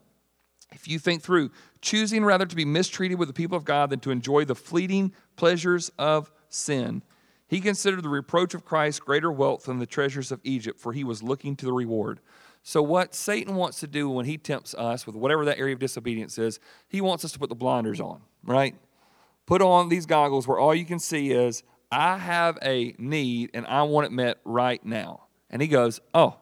If 0.71 0.87
you 0.87 0.99
think 0.99 1.23
through, 1.23 1.49
choosing 1.81 2.23
rather 2.23 2.45
to 2.45 2.55
be 2.55 2.65
mistreated 2.65 3.17
with 3.17 3.27
the 3.27 3.33
people 3.33 3.57
of 3.57 3.65
God 3.65 3.89
than 3.89 4.01
to 4.01 4.11
enjoy 4.11 4.45
the 4.45 4.55
fleeting 4.55 5.13
pleasures 5.35 5.89
of 5.97 6.31
sin 6.47 7.01
he 7.47 7.61
considered 7.61 8.03
the 8.03 8.09
reproach 8.09 8.53
of 8.53 8.65
Christ 8.65 9.05
greater 9.05 9.31
wealth 9.31 9.65
than 9.65 9.79
the 9.79 9.85
treasures 9.85 10.31
of 10.31 10.41
Egypt, 10.43 10.79
for 10.79 10.93
he 10.93 11.03
was 11.03 11.21
looking 11.21 11.55
to 11.57 11.65
the 11.65 11.73
reward. 11.73 12.19
So, 12.63 12.81
what 12.81 13.13
Satan 13.13 13.55
wants 13.55 13.79
to 13.81 13.87
do 13.87 14.09
when 14.09 14.25
he 14.25 14.37
tempts 14.37 14.73
us 14.73 15.05
with 15.05 15.15
whatever 15.15 15.45
that 15.45 15.59
area 15.59 15.73
of 15.73 15.79
disobedience 15.79 16.39
is, 16.39 16.59
he 16.87 17.01
wants 17.01 17.23
us 17.23 17.31
to 17.33 17.39
put 17.39 17.49
the 17.49 17.55
blinders 17.55 17.99
on, 17.99 18.21
right? 18.43 18.75
Put 19.45 19.61
on 19.61 19.89
these 19.89 20.07
goggles 20.07 20.47
where 20.47 20.57
all 20.57 20.73
you 20.73 20.85
can 20.85 20.97
see 20.97 21.31
is, 21.31 21.61
I 21.91 22.17
have 22.17 22.57
a 22.63 22.95
need 22.97 23.51
and 23.53 23.67
I 23.67 23.83
want 23.83 24.07
it 24.07 24.11
met 24.11 24.39
right 24.43 24.83
now. 24.83 25.25
And 25.51 25.61
he 25.61 25.67
goes, 25.67 26.01
Oh, 26.15 26.37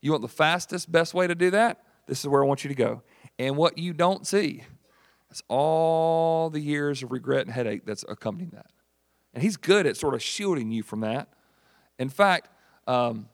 you 0.00 0.10
want 0.10 0.22
the 0.22 0.28
fastest, 0.28 0.90
best 0.90 1.14
way 1.14 1.28
to 1.28 1.34
do 1.34 1.50
that? 1.52 1.82
This 2.06 2.20
is 2.20 2.26
where 2.26 2.42
I 2.42 2.46
want 2.46 2.64
you 2.64 2.68
to 2.68 2.74
go. 2.74 3.02
And 3.38 3.56
what 3.56 3.78
you 3.78 3.92
don't 3.92 4.26
see 4.26 4.64
is 5.30 5.42
all 5.48 6.50
the 6.50 6.60
years 6.60 7.02
of 7.02 7.12
regret 7.12 7.46
and 7.46 7.54
headache 7.54 7.84
that's 7.86 8.04
accompanying 8.08 8.50
that. 8.50 8.66
And 9.38 9.44
he's 9.44 9.56
good 9.56 9.86
at 9.86 9.96
sort 9.96 10.14
of 10.14 10.20
shielding 10.20 10.72
you 10.72 10.82
from 10.82 11.02
that. 11.02 11.28
In 11.96 12.08
fact, 12.08 12.48
um, 12.88 13.28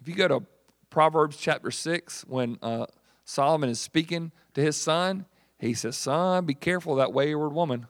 if 0.00 0.08
you 0.08 0.14
go 0.14 0.26
to 0.26 0.42
Proverbs 0.88 1.36
chapter 1.36 1.70
6, 1.70 2.24
when 2.28 2.56
uh, 2.62 2.86
Solomon 3.26 3.68
is 3.68 3.78
speaking 3.78 4.32
to 4.54 4.62
his 4.62 4.78
son, 4.78 5.26
he 5.58 5.74
says, 5.74 5.98
Son, 5.98 6.46
be 6.46 6.54
careful 6.54 6.94
of 6.94 6.98
that 7.00 7.12
wayward 7.12 7.52
woman. 7.52 7.88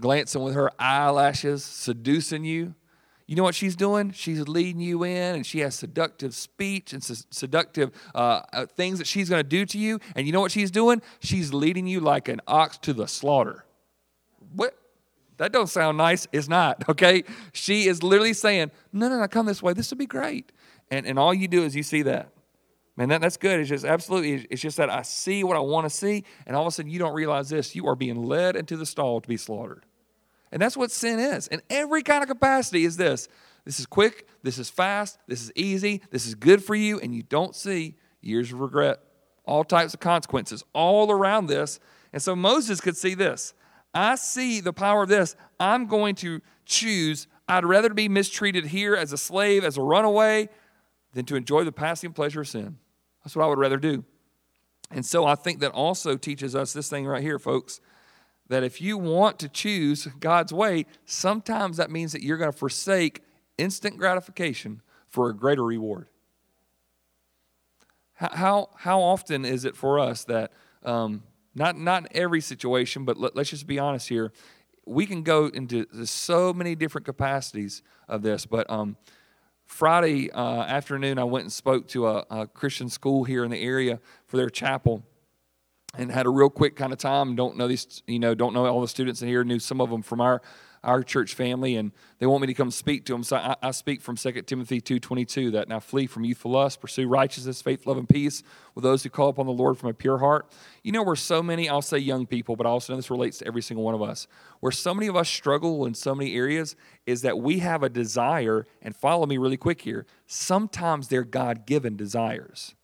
Glancing 0.00 0.42
with 0.42 0.54
her 0.54 0.70
eyelashes, 0.78 1.62
seducing 1.62 2.46
you. 2.46 2.74
You 3.26 3.36
know 3.36 3.42
what 3.42 3.54
she's 3.54 3.76
doing? 3.76 4.12
She's 4.12 4.48
leading 4.48 4.80
you 4.80 5.04
in, 5.04 5.34
and 5.34 5.44
she 5.44 5.58
has 5.58 5.74
seductive 5.74 6.34
speech 6.34 6.94
and 6.94 7.04
seductive 7.04 7.90
uh, 8.14 8.40
uh, 8.54 8.64
things 8.64 8.96
that 9.00 9.06
she's 9.06 9.28
going 9.28 9.42
to 9.42 9.46
do 9.46 9.66
to 9.66 9.76
you. 9.76 10.00
And 10.14 10.26
you 10.26 10.32
know 10.32 10.40
what 10.40 10.50
she's 10.50 10.70
doing? 10.70 11.02
She's 11.20 11.52
leading 11.52 11.86
you 11.86 12.00
like 12.00 12.28
an 12.28 12.40
ox 12.46 12.78
to 12.78 12.94
the 12.94 13.06
slaughter. 13.06 13.66
What? 14.54 14.78
That 15.38 15.52
don't 15.52 15.68
sound 15.68 15.98
nice. 15.98 16.26
It's 16.32 16.48
not, 16.48 16.84
okay? 16.88 17.24
She 17.52 17.88
is 17.88 18.02
literally 18.02 18.32
saying, 18.32 18.70
no, 18.92 19.08
no, 19.08 19.18
no, 19.18 19.28
come 19.28 19.46
this 19.46 19.62
way. 19.62 19.72
This 19.72 19.90
would 19.90 19.98
be 19.98 20.06
great. 20.06 20.52
And, 20.90 21.06
and 21.06 21.18
all 21.18 21.34
you 21.34 21.48
do 21.48 21.64
is 21.64 21.74
you 21.74 21.82
see 21.82 22.02
that. 22.02 22.30
Man, 22.96 23.10
that, 23.10 23.20
that's 23.20 23.36
good. 23.36 23.60
It's 23.60 23.68
just 23.68 23.84
absolutely, 23.84 24.46
it's 24.48 24.62
just 24.62 24.78
that 24.78 24.88
I 24.88 25.02
see 25.02 25.44
what 25.44 25.56
I 25.56 25.60
want 25.60 25.84
to 25.84 25.90
see, 25.90 26.24
and 26.46 26.56
all 26.56 26.62
of 26.62 26.68
a 26.68 26.70
sudden 26.70 26.90
you 26.90 26.98
don't 26.98 27.12
realize 27.12 27.50
this. 27.50 27.74
You 27.74 27.86
are 27.88 27.96
being 27.96 28.24
led 28.24 28.56
into 28.56 28.76
the 28.76 28.86
stall 28.86 29.20
to 29.20 29.28
be 29.28 29.36
slaughtered. 29.36 29.84
And 30.50 30.62
that's 30.62 30.76
what 30.76 30.90
sin 30.90 31.18
is. 31.18 31.46
In 31.48 31.60
every 31.68 32.02
kind 32.02 32.22
of 32.22 32.28
capacity 32.28 32.84
is 32.84 32.96
this. 32.96 33.28
This 33.66 33.80
is 33.80 33.86
quick, 33.86 34.28
this 34.42 34.58
is 34.58 34.70
fast, 34.70 35.18
this 35.26 35.42
is 35.42 35.52
easy, 35.56 36.00
this 36.10 36.24
is 36.24 36.36
good 36.36 36.62
for 36.62 36.76
you, 36.76 37.00
and 37.00 37.12
you 37.14 37.24
don't 37.24 37.54
see 37.54 37.96
years 38.20 38.52
of 38.52 38.60
regret, 38.60 39.00
all 39.44 39.64
types 39.64 39.92
of 39.92 40.00
consequences 40.00 40.64
all 40.72 41.10
around 41.10 41.48
this. 41.48 41.80
And 42.12 42.22
so 42.22 42.36
Moses 42.36 42.80
could 42.80 42.96
see 42.96 43.14
this. 43.14 43.52
I 43.96 44.16
see 44.16 44.60
the 44.60 44.74
power 44.74 45.04
of 45.04 45.08
this. 45.08 45.34
I'm 45.58 45.86
going 45.86 46.16
to 46.16 46.42
choose, 46.66 47.26
I'd 47.48 47.64
rather 47.64 47.88
be 47.94 48.10
mistreated 48.10 48.66
here 48.66 48.94
as 48.94 49.10
a 49.10 49.16
slave, 49.16 49.64
as 49.64 49.78
a 49.78 49.82
runaway, 49.82 50.50
than 51.14 51.24
to 51.24 51.34
enjoy 51.36 51.64
the 51.64 51.72
passing 51.72 52.12
pleasure 52.12 52.42
of 52.42 52.48
sin. 52.48 52.76
That's 53.24 53.34
what 53.34 53.46
I 53.46 53.48
would 53.48 53.58
rather 53.58 53.78
do. 53.78 54.04
And 54.90 55.04
so 55.04 55.24
I 55.24 55.34
think 55.34 55.60
that 55.60 55.72
also 55.72 56.18
teaches 56.18 56.54
us 56.54 56.74
this 56.74 56.90
thing 56.90 57.06
right 57.06 57.22
here, 57.22 57.38
folks, 57.38 57.80
that 58.48 58.62
if 58.62 58.82
you 58.82 58.98
want 58.98 59.38
to 59.38 59.48
choose 59.48 60.06
God's 60.20 60.52
way, 60.52 60.84
sometimes 61.06 61.78
that 61.78 61.90
means 61.90 62.12
that 62.12 62.22
you're 62.22 62.36
going 62.36 62.52
to 62.52 62.56
forsake 62.56 63.22
instant 63.56 63.96
gratification 63.96 64.82
for 65.08 65.30
a 65.30 65.34
greater 65.34 65.64
reward. 65.64 66.08
How, 68.12 68.68
how, 68.76 69.00
often 69.00 69.46
is 69.46 69.64
it 69.64 69.74
for 69.74 69.98
us 69.98 70.24
that 70.24 70.52
um, 70.82 71.22
not 71.56 71.76
not 71.78 72.06
every 72.12 72.40
situation, 72.40 73.04
but 73.04 73.16
let, 73.16 73.36
us 73.36 73.48
just 73.48 73.66
be 73.66 73.78
honest 73.78 74.08
here. 74.08 74.30
We 74.84 75.06
can 75.06 75.22
go 75.22 75.46
into 75.46 75.86
so 76.04 76.52
many 76.52 76.76
different 76.76 77.06
capacities 77.06 77.82
of 78.08 78.22
this. 78.22 78.46
But 78.46 78.70
um, 78.70 78.96
Friday 79.64 80.30
uh, 80.30 80.62
afternoon, 80.62 81.18
I 81.18 81.24
went 81.24 81.44
and 81.44 81.52
spoke 81.52 81.88
to 81.88 82.06
a, 82.06 82.24
a 82.30 82.46
Christian 82.46 82.88
school 82.88 83.24
here 83.24 83.42
in 83.42 83.50
the 83.50 83.60
area 83.60 83.98
for 84.26 84.36
their 84.36 84.50
chapel 84.50 85.02
and 85.98 86.12
had 86.12 86.26
a 86.26 86.30
real 86.30 86.50
quick 86.50 86.76
kind 86.76 86.92
of 86.92 86.98
time. 86.98 87.34
Don't 87.34 87.56
know 87.56 87.66
these, 87.66 88.02
you 88.06 88.18
know, 88.18 88.34
don't 88.34 88.52
know 88.52 88.66
all 88.66 88.82
the 88.82 88.88
students 88.88 89.22
in 89.22 89.28
here. 89.28 89.42
Knew 89.42 89.58
some 89.58 89.80
of 89.80 89.90
them 89.90 90.02
from 90.02 90.20
our 90.20 90.42
our 90.86 91.02
church 91.02 91.34
family, 91.34 91.74
and 91.74 91.90
they 92.18 92.26
want 92.26 92.40
me 92.40 92.46
to 92.46 92.54
come 92.54 92.70
speak 92.70 93.04
to 93.04 93.12
them. 93.12 93.24
So 93.24 93.36
I, 93.36 93.56
I 93.60 93.70
speak 93.72 94.00
from 94.00 94.16
2 94.16 94.42
Timothy 94.42 94.80
2.22, 94.80 95.52
that 95.52 95.68
now 95.68 95.80
flee 95.80 96.06
from 96.06 96.24
youthful 96.24 96.52
lust, 96.52 96.80
pursue 96.80 97.08
righteousness, 97.08 97.60
faith, 97.60 97.86
love, 97.86 97.98
and 97.98 98.08
peace 98.08 98.44
with 98.74 98.84
those 98.84 99.02
who 99.02 99.10
call 99.10 99.28
upon 99.28 99.46
the 99.46 99.52
Lord 99.52 99.76
from 99.76 99.90
a 99.90 99.94
pure 99.94 100.18
heart. 100.18 100.50
You 100.84 100.92
know, 100.92 101.02
where 101.02 101.16
so 101.16 101.42
many, 101.42 101.68
I'll 101.68 101.82
say 101.82 101.98
young 101.98 102.24
people, 102.24 102.54
but 102.54 102.66
I 102.66 102.70
also 102.70 102.92
know 102.92 102.96
this 102.98 103.10
relates 103.10 103.38
to 103.38 103.46
every 103.48 103.62
single 103.62 103.84
one 103.84 103.94
of 103.94 104.02
us, 104.02 104.28
where 104.60 104.72
so 104.72 104.94
many 104.94 105.08
of 105.08 105.16
us 105.16 105.28
struggle 105.28 105.84
in 105.84 105.94
so 105.94 106.14
many 106.14 106.36
areas 106.36 106.76
is 107.04 107.22
that 107.22 107.38
we 107.38 107.58
have 107.58 107.82
a 107.82 107.88
desire, 107.88 108.64
and 108.80 108.94
follow 108.94 109.26
me 109.26 109.38
really 109.38 109.56
quick 109.56 109.82
here, 109.82 110.06
sometimes 110.26 111.08
they're 111.08 111.24
God-given 111.24 111.96
desires, 111.96 112.76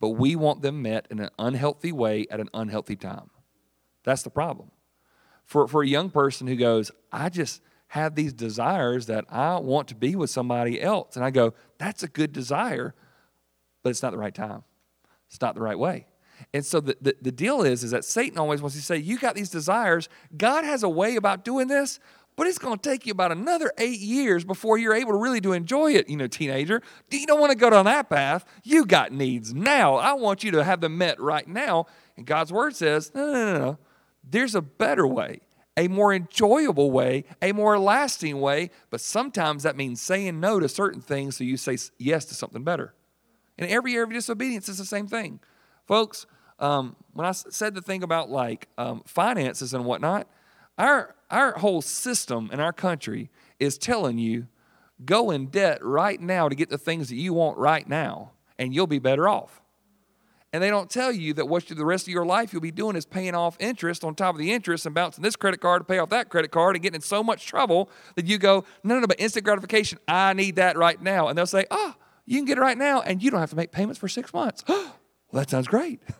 but 0.00 0.10
we 0.10 0.34
want 0.34 0.62
them 0.62 0.80
met 0.80 1.06
in 1.10 1.20
an 1.20 1.28
unhealthy 1.38 1.92
way 1.92 2.26
at 2.30 2.40
an 2.40 2.48
unhealthy 2.54 2.96
time. 2.96 3.28
That's 4.02 4.22
the 4.22 4.30
problem 4.30 4.70
for, 5.50 5.66
for 5.66 5.82
a 5.82 5.86
young 5.86 6.10
person 6.10 6.46
who 6.46 6.54
goes, 6.54 6.92
I 7.10 7.28
just 7.28 7.60
have 7.88 8.14
these 8.14 8.32
desires 8.32 9.06
that 9.06 9.24
I 9.28 9.58
want 9.58 9.88
to 9.88 9.96
be 9.96 10.14
with 10.14 10.30
somebody 10.30 10.80
else. 10.80 11.16
And 11.16 11.24
I 11.24 11.30
go, 11.30 11.54
that's 11.76 12.04
a 12.04 12.08
good 12.08 12.32
desire, 12.32 12.94
but 13.82 13.90
it's 13.90 14.00
not 14.00 14.12
the 14.12 14.18
right 14.18 14.34
time. 14.34 14.62
It's 15.28 15.40
not 15.40 15.56
the 15.56 15.60
right 15.60 15.78
way. 15.78 16.06
And 16.54 16.64
so 16.64 16.78
the, 16.78 16.96
the, 17.00 17.16
the 17.20 17.32
deal 17.32 17.62
is, 17.62 17.82
is 17.82 17.90
that 17.90 18.04
Satan 18.04 18.38
always 18.38 18.62
wants 18.62 18.76
to 18.76 18.82
say, 18.82 18.96
you 18.98 19.18
got 19.18 19.34
these 19.34 19.50
desires. 19.50 20.08
God 20.36 20.62
has 20.62 20.84
a 20.84 20.88
way 20.88 21.16
about 21.16 21.44
doing 21.44 21.66
this, 21.66 21.98
but 22.36 22.46
it's 22.46 22.58
going 22.58 22.78
to 22.78 22.88
take 22.88 23.04
you 23.04 23.10
about 23.10 23.32
another 23.32 23.72
eight 23.76 23.98
years 23.98 24.44
before 24.44 24.78
you're 24.78 24.94
able 24.94 25.10
to 25.10 25.18
really 25.18 25.40
to 25.40 25.52
enjoy 25.52 25.94
it, 25.94 26.08
you 26.08 26.16
know, 26.16 26.28
teenager. 26.28 26.80
You 27.10 27.26
don't 27.26 27.40
want 27.40 27.50
to 27.50 27.58
go 27.58 27.70
down 27.70 27.86
that 27.86 28.08
path. 28.08 28.44
You 28.62 28.86
got 28.86 29.10
needs 29.10 29.52
now. 29.52 29.96
I 29.96 30.12
want 30.12 30.44
you 30.44 30.52
to 30.52 30.62
have 30.62 30.80
them 30.80 30.96
met 30.96 31.18
right 31.18 31.48
now. 31.48 31.86
And 32.16 32.24
God's 32.24 32.52
word 32.52 32.76
says, 32.76 33.10
no, 33.16 33.32
no, 33.32 33.52
no, 33.52 33.58
no. 33.58 33.78
There's 34.22 34.54
a 34.54 34.62
better 34.62 35.06
way, 35.06 35.40
a 35.76 35.88
more 35.88 36.12
enjoyable 36.12 36.90
way, 36.90 37.24
a 37.40 37.52
more 37.52 37.78
lasting 37.78 38.40
way, 38.40 38.70
but 38.90 39.00
sometimes 39.00 39.62
that 39.62 39.76
means 39.76 40.00
saying 40.00 40.40
no 40.40 40.60
to 40.60 40.68
certain 40.68 41.00
things 41.00 41.36
so 41.36 41.44
you 41.44 41.56
say 41.56 41.78
yes 41.98 42.24
to 42.26 42.34
something 42.34 42.62
better. 42.64 42.94
And 43.58 43.70
every 43.70 43.94
area 43.94 44.04
of 44.04 44.12
disobedience, 44.12 44.68
is 44.68 44.78
the 44.78 44.84
same 44.84 45.06
thing. 45.06 45.40
Folks, 45.86 46.26
um, 46.58 46.96
when 47.12 47.26
I 47.26 47.32
said 47.32 47.74
the 47.74 47.82
thing 47.82 48.02
about 48.02 48.30
like 48.30 48.68
um, 48.78 49.02
finances 49.06 49.74
and 49.74 49.84
whatnot, 49.84 50.28
our, 50.78 51.14
our 51.30 51.52
whole 51.58 51.82
system 51.82 52.50
in 52.52 52.60
our 52.60 52.72
country 52.72 53.30
is 53.58 53.76
telling 53.76 54.18
you 54.18 54.46
go 55.04 55.30
in 55.30 55.46
debt 55.46 55.84
right 55.84 56.20
now 56.20 56.48
to 56.48 56.54
get 56.54 56.68
the 56.68 56.78
things 56.78 57.08
that 57.08 57.16
you 57.16 57.32
want 57.32 57.58
right 57.58 57.88
now, 57.88 58.32
and 58.58 58.74
you'll 58.74 58.86
be 58.86 58.98
better 58.98 59.28
off. 59.28 59.59
And 60.52 60.60
they 60.60 60.68
don't 60.68 60.90
tell 60.90 61.12
you 61.12 61.32
that 61.34 61.46
what 61.46 61.66
the 61.68 61.84
rest 61.84 62.08
of 62.08 62.12
your 62.12 62.26
life 62.26 62.52
you'll 62.52 62.60
be 62.60 62.72
doing 62.72 62.96
is 62.96 63.06
paying 63.06 63.34
off 63.36 63.56
interest 63.60 64.02
on 64.02 64.16
top 64.16 64.34
of 64.34 64.40
the 64.40 64.52
interest 64.52 64.84
and 64.84 64.94
bouncing 64.94 65.22
this 65.22 65.36
credit 65.36 65.60
card 65.60 65.80
to 65.80 65.84
pay 65.84 65.98
off 65.98 66.08
that 66.08 66.28
credit 66.28 66.50
card 66.50 66.74
and 66.74 66.82
getting 66.82 66.96
in 66.96 67.00
so 67.02 67.22
much 67.22 67.46
trouble 67.46 67.88
that 68.16 68.26
you 68.26 68.36
go, 68.36 68.64
no, 68.82 68.94
no, 68.94 69.00
no, 69.00 69.06
but 69.06 69.20
instant 69.20 69.44
gratification, 69.44 69.98
I 70.08 70.32
need 70.32 70.56
that 70.56 70.76
right 70.76 71.00
now. 71.00 71.28
And 71.28 71.38
they'll 71.38 71.46
say, 71.46 71.66
oh, 71.70 71.94
you 72.26 72.36
can 72.38 72.46
get 72.46 72.58
it 72.58 72.60
right 72.60 72.76
now 72.76 73.00
and 73.00 73.22
you 73.22 73.30
don't 73.30 73.38
have 73.38 73.50
to 73.50 73.56
make 73.56 73.70
payments 73.70 73.98
for 73.98 74.08
six 74.08 74.34
months. 74.34 74.64
well, 74.68 74.92
that 75.32 75.50
sounds 75.50 75.68
great. 75.68 76.00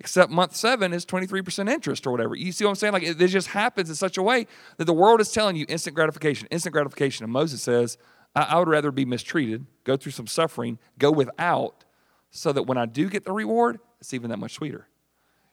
Except 0.00 0.32
month 0.32 0.56
seven 0.56 0.92
is 0.92 1.06
23% 1.06 1.70
interest 1.70 2.04
or 2.08 2.10
whatever. 2.10 2.34
You 2.34 2.50
see 2.50 2.64
what 2.64 2.70
I'm 2.70 2.74
saying? 2.74 2.92
Like 2.92 3.04
it, 3.04 3.16
just 3.28 3.46
happens 3.46 3.88
in 3.88 3.94
such 3.94 4.16
a 4.16 4.22
way 4.22 4.48
that 4.78 4.86
the 4.86 4.92
world 4.92 5.20
is 5.20 5.30
telling 5.30 5.54
you 5.54 5.64
instant 5.68 5.94
gratification, 5.94 6.48
instant 6.50 6.72
gratification. 6.72 7.22
And 7.22 7.32
Moses 7.32 7.62
says, 7.62 7.98
I, 8.34 8.42
I 8.42 8.58
would 8.58 8.66
rather 8.66 8.90
be 8.90 9.04
mistreated, 9.04 9.66
go 9.84 9.96
through 9.96 10.10
some 10.10 10.26
suffering, 10.26 10.80
go 10.98 11.12
without 11.12 11.84
so 12.32 12.50
that 12.50 12.64
when 12.64 12.78
I 12.78 12.86
do 12.86 13.08
get 13.08 13.24
the 13.24 13.32
reward, 13.32 13.78
it's 14.00 14.12
even 14.12 14.30
that 14.30 14.38
much 14.38 14.54
sweeter. 14.54 14.88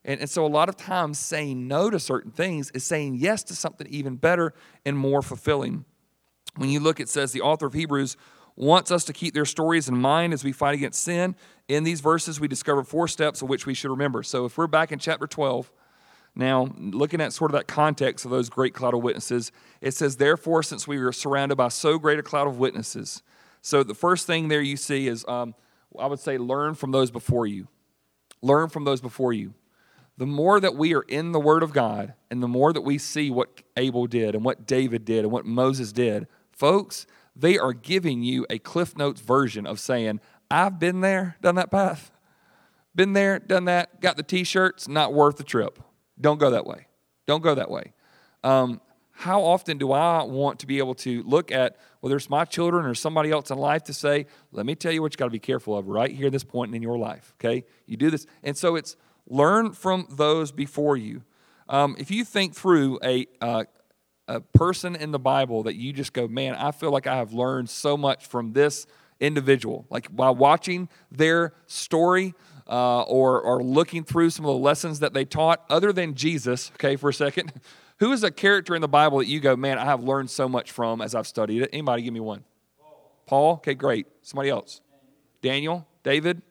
And, 0.05 0.21
and 0.21 0.29
so, 0.29 0.45
a 0.45 0.47
lot 0.47 0.69
of 0.69 0.77
times, 0.77 1.19
saying 1.19 1.67
no 1.67 1.89
to 1.89 1.99
certain 1.99 2.31
things 2.31 2.71
is 2.71 2.85
saying 2.85 3.15
yes 3.15 3.43
to 3.43 3.55
something 3.55 3.85
even 3.87 4.15
better 4.15 4.53
and 4.85 4.97
more 4.97 5.21
fulfilling. 5.21 5.83
When 6.55 6.69
you 6.69 6.79
look, 6.79 7.01
it 7.01 7.09
says 7.09 7.33
the 7.33 7.41
author 7.41 7.67
of 7.67 7.73
Hebrews 7.73 8.15
wants 8.55 8.91
us 8.91 9.03
to 9.05 9.13
keep 9.13 9.33
their 9.33 9.45
stories 9.45 9.89
in 9.89 9.97
mind 9.97 10.33
as 10.33 10.43
we 10.43 10.53
fight 10.53 10.73
against 10.73 11.03
sin. 11.03 11.35
In 11.67 11.83
these 11.83 11.99
verses, 11.99 12.39
we 12.39 12.47
discover 12.47 12.83
four 12.83 13.07
steps 13.07 13.41
of 13.41 13.49
which 13.49 13.65
we 13.65 13.73
should 13.73 13.91
remember. 13.91 14.23
So, 14.23 14.45
if 14.45 14.57
we're 14.57 14.67
back 14.67 14.93
in 14.93 14.99
chapter 14.99 15.27
12, 15.27 15.69
now 16.33 16.73
looking 16.77 17.19
at 17.19 17.33
sort 17.33 17.51
of 17.51 17.57
that 17.57 17.67
context 17.67 18.23
of 18.23 18.31
those 18.31 18.49
great 18.49 18.73
cloud 18.73 18.93
of 18.93 19.03
witnesses, 19.03 19.51
it 19.81 19.93
says, 19.93 20.15
Therefore, 20.15 20.63
since 20.63 20.87
we 20.87 20.97
are 20.97 21.11
surrounded 21.11 21.57
by 21.57 21.67
so 21.67 21.99
great 21.99 22.19
a 22.19 22.23
cloud 22.23 22.47
of 22.47 22.57
witnesses. 22.57 23.21
So, 23.61 23.83
the 23.83 23.93
first 23.93 24.25
thing 24.25 24.47
there 24.47 24.61
you 24.61 24.77
see 24.77 25.09
is 25.09 25.25
um, 25.27 25.55
I 25.97 26.07
would 26.07 26.19
say 26.19 26.37
learn 26.37 26.75
from 26.75 26.91
those 26.91 27.11
before 27.11 27.47
you. 27.47 27.67
Learn 28.41 28.69
from 28.69 28.85
those 28.85 29.01
before 29.01 29.33
you. 29.33 29.53
The 30.17 30.25
more 30.25 30.59
that 30.59 30.75
we 30.75 30.93
are 30.93 31.03
in 31.03 31.31
the 31.31 31.39
Word 31.39 31.63
of 31.63 31.71
God 31.71 32.13
and 32.29 32.43
the 32.43 32.47
more 32.47 32.73
that 32.73 32.81
we 32.81 32.97
see 32.97 33.31
what 33.31 33.61
Abel 33.77 34.05
did 34.05 34.35
and 34.35 34.43
what 34.43 34.67
David 34.67 35.05
did 35.05 35.19
and 35.19 35.31
what 35.31 35.45
Moses 35.45 35.93
did, 35.93 36.27
folks, 36.51 37.07
they 37.35 37.57
are 37.57 37.73
giving 37.73 38.21
you 38.21 38.45
a 38.49 38.59
Cliff 38.59 38.97
Notes 38.97 39.21
version 39.21 39.65
of 39.65 39.79
saying, 39.79 40.19
I've 40.51 40.77
been 40.77 40.99
there, 41.01 41.37
done 41.41 41.55
that 41.55 41.71
path. 41.71 42.11
Been 42.93 43.13
there, 43.13 43.39
done 43.39 43.65
that, 43.65 44.01
got 44.01 44.17
the 44.17 44.23
t 44.23 44.43
shirts, 44.43 44.87
not 44.87 45.13
worth 45.13 45.37
the 45.37 45.43
trip. 45.43 45.79
Don't 46.19 46.39
go 46.39 46.51
that 46.51 46.65
way. 46.65 46.87
Don't 47.25 47.41
go 47.41 47.55
that 47.55 47.71
way. 47.71 47.93
Um, 48.43 48.81
how 49.19 49.43
often 49.43 49.77
do 49.77 49.91
I 49.91 50.23
want 50.23 50.59
to 50.59 50.65
be 50.65 50.77
able 50.77 50.95
to 50.95 51.23
look 51.23 51.51
at 51.51 51.75
whether 51.99 52.15
it's 52.15 52.29
my 52.29 52.45
children 52.45 52.85
or 52.85 52.95
somebody 52.95 53.31
else 53.31 53.51
in 53.51 53.57
life 53.57 53.83
to 53.83 53.93
say, 53.93 54.27
let 54.53 54.65
me 54.65 54.75
tell 54.75 54.93
you 54.93 55.01
what 55.01 55.11
you 55.13 55.17
got 55.17 55.25
to 55.25 55.29
be 55.29 55.39
careful 55.39 55.77
of 55.77 55.89
right 55.89 56.09
here, 56.09 56.27
at 56.27 56.31
this 56.31 56.45
point 56.45 56.73
in 56.73 56.81
your 56.81 56.97
life, 56.97 57.33
okay? 57.35 57.65
You 57.85 57.97
do 57.97 58.09
this. 58.09 58.25
And 58.43 58.55
so 58.55 58.77
it's 58.77 58.95
learn 59.27 59.73
from 59.73 60.07
those 60.09 60.53
before 60.53 60.95
you. 60.95 61.23
Um, 61.67 61.97
if 61.99 62.09
you 62.09 62.23
think 62.23 62.55
through 62.55 62.99
a, 63.03 63.27
uh, 63.41 63.65
a 64.29 64.39
person 64.39 64.95
in 64.95 65.11
the 65.11 65.19
Bible 65.19 65.63
that 65.63 65.75
you 65.75 65.91
just 65.91 66.13
go, 66.13 66.29
man, 66.29 66.55
I 66.55 66.71
feel 66.71 66.91
like 66.91 67.05
I 67.05 67.17
have 67.17 67.33
learned 67.33 67.69
so 67.69 67.97
much 67.97 68.25
from 68.25 68.53
this 68.53 68.87
individual. 69.19 69.85
Like 69.89 70.07
while 70.07 70.33
watching 70.33 70.87
their 71.11 71.51
story 71.67 72.35
uh, 72.69 73.01
or, 73.01 73.41
or 73.41 73.61
looking 73.61 74.05
through 74.05 74.29
some 74.29 74.45
of 74.45 74.53
the 74.53 74.63
lessons 74.63 75.01
that 75.01 75.13
they 75.13 75.25
taught, 75.25 75.65
other 75.69 75.91
than 75.91 76.13
Jesus, 76.13 76.71
okay, 76.75 76.95
for 76.95 77.09
a 77.09 77.13
second, 77.13 77.51
who 77.99 78.11
is 78.11 78.23
a 78.23 78.31
character 78.31 78.75
in 78.75 78.81
the 78.81 78.87
Bible 78.87 79.19
that 79.19 79.27
you 79.27 79.39
go, 79.39 79.55
man, 79.55 79.77
I 79.77 79.85
have 79.85 80.03
learned 80.03 80.29
so 80.29 80.49
much 80.49 80.71
from 80.71 81.01
as 81.01 81.15
I've 81.15 81.27
studied 81.27 81.61
it? 81.63 81.69
Anybody 81.73 82.01
give 82.01 82.13
me 82.13 82.19
one? 82.19 82.43
Paul. 82.81 83.11
Paul? 83.25 83.53
Okay, 83.55 83.75
great. 83.75 84.07
Somebody 84.21 84.49
else? 84.49 84.81
Daniel? 85.41 85.87
David? 86.03 86.41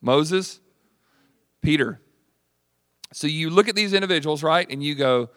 Moses? 0.00 0.60
Peter? 1.62 2.00
So 3.12 3.26
you 3.26 3.50
look 3.50 3.68
at 3.68 3.76
these 3.76 3.92
individuals, 3.92 4.42
right, 4.42 4.66
and 4.68 4.82
you 4.82 4.94
go, 4.94 5.30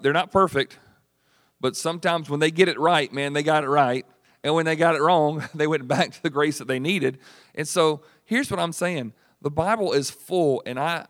they're 0.00 0.12
not 0.12 0.30
perfect, 0.30 0.78
but 1.60 1.76
sometimes 1.76 2.30
when 2.30 2.40
they 2.40 2.50
get 2.50 2.68
it 2.68 2.78
right, 2.78 3.12
man, 3.12 3.32
they 3.32 3.42
got 3.42 3.64
it 3.64 3.68
right. 3.68 4.06
And 4.44 4.54
when 4.54 4.66
they 4.66 4.76
got 4.76 4.94
it 4.94 5.02
wrong, 5.02 5.44
they 5.54 5.66
went 5.66 5.88
back 5.88 6.12
to 6.12 6.22
the 6.22 6.30
grace 6.30 6.58
that 6.58 6.68
they 6.68 6.78
needed. 6.78 7.18
And 7.54 7.66
so 7.66 8.02
here's 8.24 8.50
what 8.50 8.60
I'm 8.60 8.72
saying 8.72 9.14
the 9.40 9.50
Bible 9.50 9.92
is 9.92 10.10
full, 10.10 10.62
and 10.66 10.78
I 10.78 11.06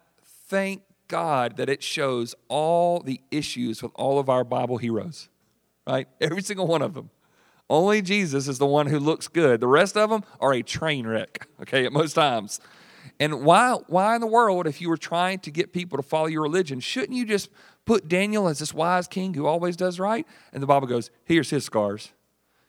thank 0.48 0.82
God 1.08 1.56
that 1.56 1.68
it 1.68 1.82
shows 1.82 2.34
all 2.48 3.00
the 3.00 3.20
issues 3.30 3.82
with 3.82 3.92
all 3.94 4.18
of 4.18 4.28
our 4.28 4.44
Bible 4.44 4.78
heroes, 4.78 5.28
right? 5.86 6.06
Every 6.20 6.42
single 6.42 6.66
one 6.66 6.82
of 6.82 6.94
them. 6.94 7.10
Only 7.70 8.00
Jesus 8.00 8.48
is 8.48 8.58
the 8.58 8.66
one 8.66 8.86
who 8.86 8.98
looks 8.98 9.28
good. 9.28 9.60
The 9.60 9.66
rest 9.66 9.96
of 9.96 10.10
them 10.10 10.24
are 10.40 10.54
a 10.54 10.62
train 10.62 11.06
wreck, 11.06 11.48
okay, 11.62 11.84
at 11.84 11.92
most 11.92 12.14
times. 12.14 12.60
And 13.20 13.44
why, 13.44 13.76
why 13.88 14.14
in 14.14 14.20
the 14.20 14.26
world, 14.26 14.66
if 14.66 14.80
you 14.80 14.88
were 14.88 14.96
trying 14.96 15.40
to 15.40 15.50
get 15.50 15.72
people 15.72 15.96
to 15.96 16.02
follow 16.02 16.26
your 16.26 16.42
religion, 16.42 16.80
shouldn't 16.80 17.16
you 17.16 17.24
just 17.24 17.50
put 17.84 18.08
Daniel 18.08 18.48
as 18.48 18.58
this 18.60 18.72
wise 18.72 19.08
king 19.08 19.34
who 19.34 19.46
always 19.46 19.76
does 19.76 19.98
right? 19.98 20.26
And 20.52 20.62
the 20.62 20.66
Bible 20.66 20.86
goes, 20.86 21.10
here's 21.24 21.50
his 21.50 21.64
scars, 21.64 22.12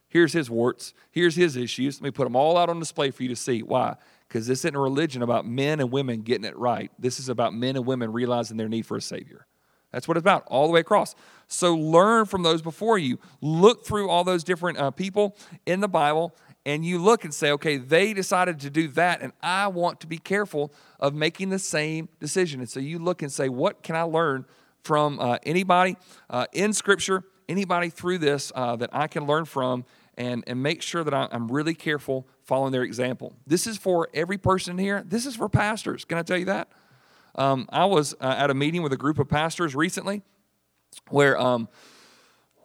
here's 0.08 0.34
his 0.34 0.50
warts, 0.50 0.94
here's 1.12 1.36
his 1.36 1.56
issues. 1.56 2.02
Let 2.02 2.06
me 2.06 2.12
put 2.12 2.24
them 2.24 2.36
all 2.36 2.58
out 2.58 2.70
on 2.70 2.80
display 2.80 3.12
for 3.12 3.24
you 3.24 3.30
to 3.30 3.36
see. 3.36 3.62
Why? 3.62 3.96
Because 4.30 4.46
this 4.46 4.60
isn't 4.60 4.76
a 4.76 4.80
religion 4.80 5.24
about 5.24 5.46
men 5.46 5.80
and 5.80 5.92
women 5.92 6.22
getting 6.22 6.46
it 6.46 6.56
right. 6.56 6.92
This 7.00 7.20
is 7.20 7.30
about 7.30 7.54
men 7.54 7.76
and 7.76 7.86
women 7.86 8.14
realizing 8.14 8.58
their 8.58 8.70
need 8.70 8.86
for 8.86 8.96
a 8.96 9.02
Savior. 9.02 9.48
That's 9.92 10.08
what 10.08 10.18
it's 10.18 10.24
about, 10.24 10.44
all 10.48 10.68
the 10.68 10.74
way 10.74 10.82
across. 10.82 11.16
So 11.48 11.76
learn 11.76 12.26
from 12.26 12.44
those 12.44 12.62
before 12.62 13.00
you. 13.00 13.18
Look 13.42 13.86
through 13.88 14.08
all 14.08 14.24
those 14.24 14.44
different 14.44 14.78
uh, 14.78 14.92
people 14.92 15.36
in 15.66 15.80
the 15.80 15.88
Bible, 15.88 16.36
and 16.64 16.86
you 16.86 17.00
look 17.00 17.24
and 17.24 17.34
say, 17.34 17.52
okay, 17.54 17.78
they 17.78 18.14
decided 18.14 18.60
to 18.60 18.70
do 18.70 18.88
that, 18.90 19.22
and 19.22 19.34
I 19.42 19.68
want 19.68 20.00
to 20.02 20.08
be 20.08 20.20
careful 20.20 20.72
of 21.00 21.16
making 21.16 21.50
the 21.50 21.58
same 21.58 22.08
decision. 22.20 22.60
And 22.60 22.70
so 22.70 22.80
you 22.80 23.00
look 23.00 23.24
and 23.24 23.32
say, 23.32 23.50
what 23.50 23.82
can 23.82 23.96
I 23.96 24.04
learn 24.04 24.46
from 24.84 25.20
uh, 25.20 25.40
anybody 25.44 25.98
uh, 26.30 26.46
in 26.54 26.72
Scripture, 26.72 27.24
anybody 27.48 27.90
through 27.90 28.20
this 28.20 28.52
uh, 28.54 28.76
that 28.76 28.92
I 28.94 29.08
can 29.08 29.26
learn 29.26 29.46
from, 29.46 29.86
and, 30.20 30.44
and 30.46 30.62
make 30.62 30.82
sure 30.82 31.04
that 31.04 31.14
I'm 31.14 31.50
really 31.50 31.74
careful 31.74 32.28
following 32.44 32.74
their 32.74 32.84
example. 32.84 33.34
This 33.48 33.66
is 33.66 33.78
for 33.78 34.10
every 34.14 34.38
person 34.38 34.78
here. 34.78 35.02
This 35.08 35.26
is 35.26 35.38
for 35.38 35.48
pastors. 35.48 36.04
Can 36.04 36.18
I 36.18 36.24
tell 36.24 36.38
you 36.38 36.46
that? 36.46 36.68
Um, 37.36 37.68
I 37.70 37.86
was 37.86 38.14
uh, 38.20 38.36
at 38.38 38.52
a 38.52 38.54
meeting 38.54 38.84
with 38.84 38.92
a 38.92 38.98
group 38.98 39.18
of 39.18 39.30
pastors 39.30 39.76
recently 39.76 40.22
where, 41.10 41.40
um, 41.40 41.70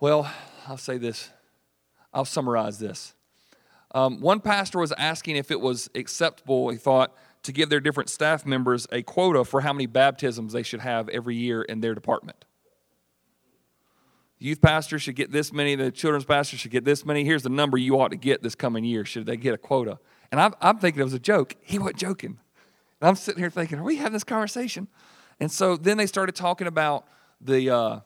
well, 0.00 0.30
I'll 0.66 0.76
say 0.76 0.98
this, 0.98 1.30
I'll 2.12 2.24
summarize 2.24 2.80
this. 2.80 3.14
Um, 3.94 4.20
one 4.20 4.40
pastor 4.40 4.80
was 4.80 4.90
asking 4.98 5.36
if 5.36 5.52
it 5.52 5.60
was 5.60 5.88
acceptable, 5.94 6.70
he 6.70 6.76
thought, 6.76 7.14
to 7.44 7.52
give 7.52 7.68
their 7.68 7.78
different 7.78 8.10
staff 8.10 8.44
members 8.44 8.88
a 8.90 9.02
quota 9.02 9.44
for 9.44 9.60
how 9.60 9.72
many 9.72 9.86
baptisms 9.86 10.54
they 10.54 10.64
should 10.64 10.80
have 10.80 11.08
every 11.10 11.36
year 11.36 11.62
in 11.62 11.80
their 11.80 11.94
department 11.94 12.44
youth 14.44 14.60
pastor 14.60 14.98
should 14.98 15.16
get 15.16 15.32
this 15.32 15.52
many, 15.52 15.74
the 15.74 15.90
children's 15.90 16.26
pastor 16.26 16.58
should 16.58 16.70
get 16.70 16.84
this 16.84 17.06
many. 17.06 17.24
Here's 17.24 17.42
the 17.42 17.48
number 17.48 17.78
you 17.78 17.98
ought 17.98 18.08
to 18.08 18.16
get 18.16 18.42
this 18.42 18.54
coming 18.54 18.84
year. 18.84 19.04
Should 19.06 19.24
they 19.24 19.38
get 19.38 19.54
a 19.54 19.58
quota? 19.58 19.98
And 20.30 20.38
I'm, 20.38 20.54
I'm 20.60 20.78
thinking 20.78 21.00
it 21.00 21.04
was 21.04 21.14
a 21.14 21.18
joke. 21.18 21.54
He 21.62 21.78
wasn't 21.78 21.96
joking. 21.96 22.38
And 23.00 23.08
I'm 23.08 23.16
sitting 23.16 23.40
here 23.40 23.48
thinking, 23.48 23.78
are 23.78 23.82
we 23.82 23.96
having 23.96 24.12
this 24.12 24.24
conversation? 24.24 24.88
And 25.40 25.50
so 25.50 25.78
then 25.78 25.96
they 25.96 26.06
started 26.06 26.34
talking 26.34 26.66
about 26.66 27.06
the, 27.40 27.70
uh, 27.70 28.00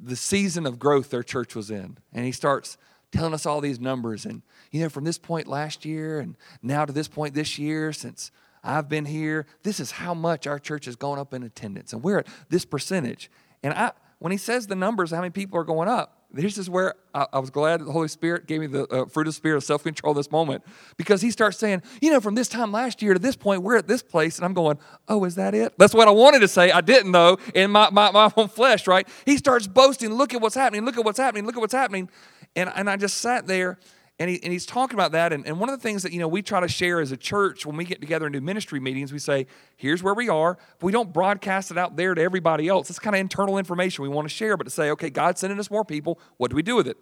the 0.00 0.16
season 0.16 0.64
of 0.64 0.78
growth 0.78 1.10
their 1.10 1.22
church 1.22 1.54
was 1.54 1.70
in. 1.70 1.98
And 2.14 2.24
he 2.24 2.32
starts 2.32 2.78
telling 3.12 3.34
us 3.34 3.44
all 3.44 3.60
these 3.60 3.78
numbers. 3.78 4.24
And, 4.24 4.40
you 4.70 4.80
know, 4.80 4.88
from 4.88 5.04
this 5.04 5.18
point 5.18 5.46
last 5.46 5.84
year 5.84 6.20
and 6.20 6.36
now 6.62 6.86
to 6.86 6.92
this 6.92 7.06
point 7.06 7.34
this 7.34 7.58
year, 7.58 7.92
since 7.92 8.30
I've 8.62 8.88
been 8.88 9.04
here, 9.04 9.44
this 9.62 9.78
is 9.78 9.90
how 9.90 10.14
much 10.14 10.46
our 10.46 10.58
church 10.58 10.86
has 10.86 10.96
gone 10.96 11.18
up 11.18 11.34
in 11.34 11.42
attendance. 11.42 11.92
And 11.92 12.02
we're 12.02 12.20
at 12.20 12.28
this 12.48 12.64
percentage. 12.64 13.30
And 13.62 13.74
I, 13.74 13.92
when 14.24 14.30
he 14.30 14.38
says 14.38 14.66
the 14.66 14.74
numbers, 14.74 15.10
how 15.10 15.20
many 15.20 15.28
people 15.28 15.58
are 15.58 15.64
going 15.64 15.86
up, 15.86 16.28
this 16.32 16.56
is 16.56 16.70
where 16.70 16.94
I, 17.12 17.38
was 17.38 17.50
glad 17.50 17.80
the 17.82 17.92
Holy 17.92 18.08
Spirit 18.08 18.46
gave 18.46 18.58
me 18.58 18.66
the 18.66 18.84
uh, 18.84 19.04
fruit 19.04 19.26
of 19.26 19.34
the 19.34 19.36
Spirit 19.36 19.58
of 19.58 19.64
self 19.64 19.82
control 19.82 20.14
this 20.14 20.30
moment 20.30 20.64
because 20.96 21.20
he 21.20 21.30
starts 21.30 21.58
saying, 21.58 21.82
you 22.00 22.10
know, 22.10 22.22
from 22.22 22.34
this 22.34 22.48
time 22.48 22.72
last 22.72 23.02
year 23.02 23.12
to 23.12 23.18
this 23.18 23.36
point, 23.36 23.62
we're 23.62 23.76
at 23.76 23.86
this 23.86 24.02
place. 24.02 24.38
And 24.38 24.46
I'm 24.46 24.54
going, 24.54 24.78
oh, 25.08 25.24
is 25.24 25.34
that 25.34 25.54
it? 25.54 25.74
That's 25.76 25.92
what 25.92 26.08
I 26.08 26.10
wanted 26.10 26.38
to 26.38 26.48
say. 26.48 26.70
I 26.70 26.80
didn't, 26.80 27.12
though, 27.12 27.36
in 27.54 27.70
my, 27.70 27.90
my, 27.90 28.10
my 28.12 28.32
own 28.34 28.48
flesh, 28.48 28.86
right? 28.86 29.06
He 29.26 29.36
starts 29.36 29.66
boasting, 29.66 30.14
look 30.14 30.32
at 30.32 30.40
what's 30.40 30.54
happening, 30.54 30.86
look 30.86 30.96
at 30.96 31.04
what's 31.04 31.18
happening, 31.18 31.44
look 31.44 31.56
at 31.56 31.60
what's 31.60 31.74
happening. 31.74 32.08
And, 32.56 32.72
and 32.74 32.88
I 32.88 32.96
just 32.96 33.18
sat 33.18 33.46
there 33.46 33.78
and, 34.18 34.30
he, 34.30 34.40
and 34.42 34.52
he's 34.52 34.64
talking 34.64 34.94
about 34.94 35.12
that. 35.12 35.32
And, 35.32 35.44
and 35.46 35.58
one 35.58 35.68
of 35.68 35.76
the 35.76 35.82
things 35.82 36.04
that, 36.04 36.12
you 36.12 36.20
know, 36.20 36.28
we 36.28 36.40
try 36.40 36.60
to 36.60 36.68
share 36.68 37.00
as 37.00 37.10
a 37.10 37.16
church 37.16 37.66
when 37.66 37.76
we 37.76 37.84
get 37.84 38.00
together 38.00 38.26
and 38.26 38.32
do 38.32 38.40
ministry 38.40 38.78
meetings, 38.78 39.12
we 39.12 39.18
say, 39.18 39.46
here's 39.76 40.02
where 40.02 40.14
we 40.14 40.28
are. 40.28 40.56
But 40.78 40.86
we 40.86 40.92
don't 40.92 41.12
broadcast 41.12 41.72
it 41.72 41.78
out 41.78 41.96
there 41.96 42.14
to 42.14 42.22
everybody 42.22 42.68
else. 42.68 42.90
It's 42.90 43.00
kind 43.00 43.16
of 43.16 43.20
internal 43.20 43.58
information 43.58 44.02
we 44.02 44.08
want 44.08 44.28
to 44.28 44.34
share, 44.34 44.56
but 44.56 44.64
to 44.64 44.70
say, 44.70 44.90
okay, 44.90 45.10
God's 45.10 45.40
sending 45.40 45.58
us 45.58 45.70
more 45.70 45.84
people. 45.84 46.20
What 46.36 46.50
do 46.50 46.56
we 46.56 46.62
do 46.62 46.76
with 46.76 46.86
it? 46.86 46.96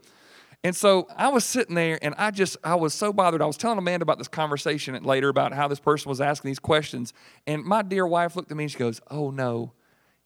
And 0.65 0.75
so 0.75 1.09
I 1.17 1.29
was 1.29 1.45
sitting 1.45 1.75
there 1.75 1.99
and 2.03 2.15
I 2.17 2.31
just, 2.31 2.57
I 2.63 2.77
was 2.77 2.95
so 2.95 3.13
bothered. 3.13 3.43
I 3.43 3.47
was 3.47 3.57
telling 3.57 3.79
Amanda 3.79 4.05
about 4.05 4.19
this 4.19 4.29
conversation 4.29 5.01
later 5.03 5.29
about 5.29 5.53
how 5.53 5.69
this 5.69 5.81
person 5.81 6.09
was 6.09 6.21
asking 6.21 6.49
these 6.51 6.61
questions. 6.61 7.13
And 7.47 7.65
my 7.65 7.83
dear 7.83 8.07
wife 8.07 8.37
looked 8.37 8.51
at 8.51 8.57
me 8.57 8.65
and 8.65 8.71
she 8.71 8.79
goes, 8.79 9.01
oh 9.11 9.31
no, 9.31 9.73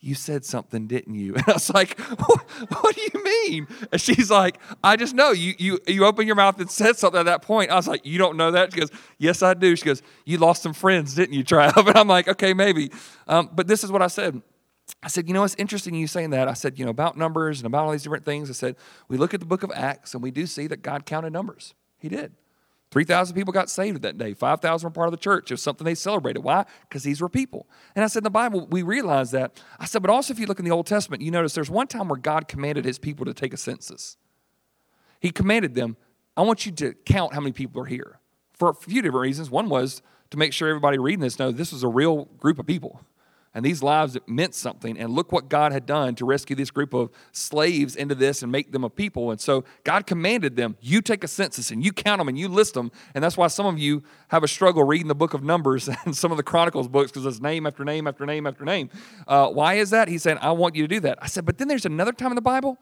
you 0.01 0.15
said 0.15 0.45
something, 0.45 0.87
didn't 0.87 1.15
you? 1.15 1.35
And 1.37 1.45
I 1.49 1.53
was 1.53 1.71
like, 1.71 1.99
what, 1.99 2.51
what, 2.71 2.95
do 2.95 3.01
you 3.01 3.25
mean? 3.25 3.67
And 3.93 4.01
she's 4.01 4.31
like, 4.31 4.59
I 4.83 4.97
just 4.97 5.15
know 5.15 5.33
you, 5.33 5.55
you, 5.59 5.79
you 5.87 6.05
opened 6.05 6.27
your 6.27 6.37
mouth 6.37 6.61
and 6.61 6.71
said 6.71 6.97
something 6.97 7.21
at 7.21 7.27
that 7.27 7.43
point. 7.43 7.71
I 7.71 7.77
was 7.77 7.89
like, 7.89 8.05
you 8.05 8.19
don't 8.19 8.37
know 8.37 8.51
that? 8.53 8.73
She 8.73 8.81
goes, 8.81 8.91
yes, 9.19 9.43
I 9.43 9.55
do. 9.55 9.75
She 9.77 9.85
goes, 9.85 10.03
you 10.25 10.39
lost 10.39 10.63
some 10.63 10.73
friends, 10.73 11.15
didn't 11.15 11.35
you, 11.35 11.45
Trav? 11.45 11.77
And 11.87 11.97
I'm 11.97 12.09
like, 12.09 12.29
okay, 12.29 12.53
maybe. 12.53 12.91
Um, 13.29 13.51
but 13.53 13.67
this 13.67 13.85
is 13.85 13.93
what 13.93 14.03
I 14.03 14.09
said. 14.09 14.43
I 15.03 15.09
said, 15.09 15.29
you 15.29 15.35
know, 15.35 15.45
it's 15.45 15.57
interesting 15.57 15.95
you 15.95 16.07
saying 16.07 16.31
that. 16.31 16.49
I 16.49 16.55
said, 16.55 16.79
you 16.79 16.85
know, 16.85 16.91
about 16.91 17.17
numbers 17.17 17.59
and 17.61 17.67
about 17.67 17.85
all 17.85 17.93
these 17.93 18.03
different 18.03 18.25
things. 18.25 18.51
I 18.51 18.55
said, 18.55 18.77
we 19.09 19.17
look 19.17 19.35
at 19.35 19.41
the 19.41 19.47
book 19.47 19.63
of 19.63 19.71
Acts 19.75 20.15
and 20.15 20.23
we 20.23 20.31
do 20.31 20.47
see 20.47 20.67
that 20.69 20.83
God 20.83 21.07
counted 21.07 21.33
numbers. 21.33 21.75
He 21.99 22.09
did. 22.09 22.33
3,000 22.91 23.35
people 23.35 23.53
got 23.53 23.69
saved 23.69 24.03
that 24.03 24.17
day. 24.17 24.33
5,000 24.33 24.87
were 24.87 24.91
part 24.91 25.09
of 25.09 25.13
the 25.13 25.19
church. 25.19 25.51
It 25.51 25.55
was 25.55 25.63
something 25.63 25.85
they 25.85 25.95
celebrated. 25.95 26.41
Why? 26.41 26.65
Because 26.83 27.03
these 27.03 27.21
were 27.21 27.29
people. 27.29 27.69
And 27.95 28.05
I 28.05 28.07
said, 28.07 28.21
in 28.21 28.25
the 28.25 28.31
Bible, 28.31 28.67
we 28.71 28.83
realize 28.83 29.33
that. 29.33 29.61
I 29.79 29.87
said, 29.87 30.03
but 30.03 30.11
also 30.11 30.33
if 30.33 30.39
you 30.39 30.47
look 30.47 30.59
in 30.59 30.65
the 30.65 30.71
Old 30.71 30.87
Testament, 30.87 31.23
you 31.23 31.31
notice 31.31 31.55
there's 31.55 31.71
one 31.71 31.89
time 31.89 32.09
where 32.09 32.19
God 32.19 32.49
commanded 32.49 32.85
his 32.85 32.99
people 32.99 33.27
to 33.27 33.35
take 33.35 33.53
a 33.53 33.57
census. 33.57 34.17
He 35.21 35.31
commanded 35.31 35.75
them, 35.75 35.97
I 36.37 36.43
want 36.43 36.65
you 36.65 36.73
to 36.73 36.95
count 37.05 37.35
how 37.35 37.41
many 37.41 37.53
people 37.53 37.83
are 37.83 37.87
here. 37.87 38.21
For 38.53 38.71
a 38.71 38.75
few 38.75 39.03
different 39.03 39.23
reasons. 39.23 39.51
One 39.51 39.69
was 39.69 40.01
to 40.31 40.39
make 40.39 40.53
sure 40.53 40.69
everybody 40.69 40.99
reading 40.99 41.21
this 41.21 41.39
knows 41.39 41.57
this 41.57 41.73
was 41.73 41.83
a 41.83 41.89
real 41.89 42.27
group 42.39 42.59
of 42.59 42.67
people 42.67 43.01
and 43.57 43.65
these 43.65 43.83
lives 43.83 44.19
meant 44.27 44.55
something. 44.55 44.99
And 44.99 45.15
look 45.15 45.33
what 45.33 45.49
God 45.49 45.73
had 45.73 45.87
done 45.87 46.15
to 46.17 46.27
rescue 46.27 46.55
this 46.55 46.71
group 46.71 46.93
of 46.93 47.09
slaves 47.33 47.97
into 47.97 48.15
this 48.15 48.43
and 48.43 48.53
make 48.53 48.71
them 48.71 48.85
a 48.85 48.91
people. 48.91 49.31
And 49.31 49.41
so 49.41 49.65
God 49.83 50.07
commanded 50.07 50.57
them, 50.57 50.77
you 50.83 51.01
take 51.01 51.25
a 51.25 51.29
census 51.29 51.71
and 51.71 51.83
you 51.83 51.91
count 51.91 52.19
them 52.19 52.29
and 52.29 52.39
you 52.39 52.49
list 52.49 52.75
them. 52.75 52.93
And 53.15 53.25
that's 53.25 53.39
why 53.39 53.47
some 53.47 53.65
of 53.65 53.79
you 53.79 54.03
have 54.29 54.45
a 54.45 54.49
struggle 54.49 54.85
reading 54.85 55.09
the 55.09 55.15
book 55.15 55.33
of 55.33 55.43
Numbers 55.43 55.89
and 56.05 56.15
some 56.15 56.31
of 56.31 56.37
the 56.37 56.43
Chronicles 56.43 56.87
books 56.87 57.11
because 57.11 57.25
it's 57.25 57.41
name 57.41 57.67
after 57.67 57.83
name 57.83 58.07
after 58.07 58.27
name 58.27 58.47
after 58.47 58.67
name. 58.67 58.91
Uh, 59.27 59.49
why 59.49 59.75
is 59.75 59.89
that? 59.89 60.09
He's 60.09 60.23
saying, 60.23 60.37
I 60.43 60.51
want 60.51 60.77
you 60.77 60.83
to 60.83 60.89
do 60.89 61.01
that. 61.01 61.17
I 61.23 61.27
said, 61.27 61.47
but 61.47 61.57
then 61.57 61.67
there's 61.67 61.87
another 61.87 62.13
time 62.13 62.33
in 62.33 62.37
the 62.37 62.43
Bible 62.43 62.77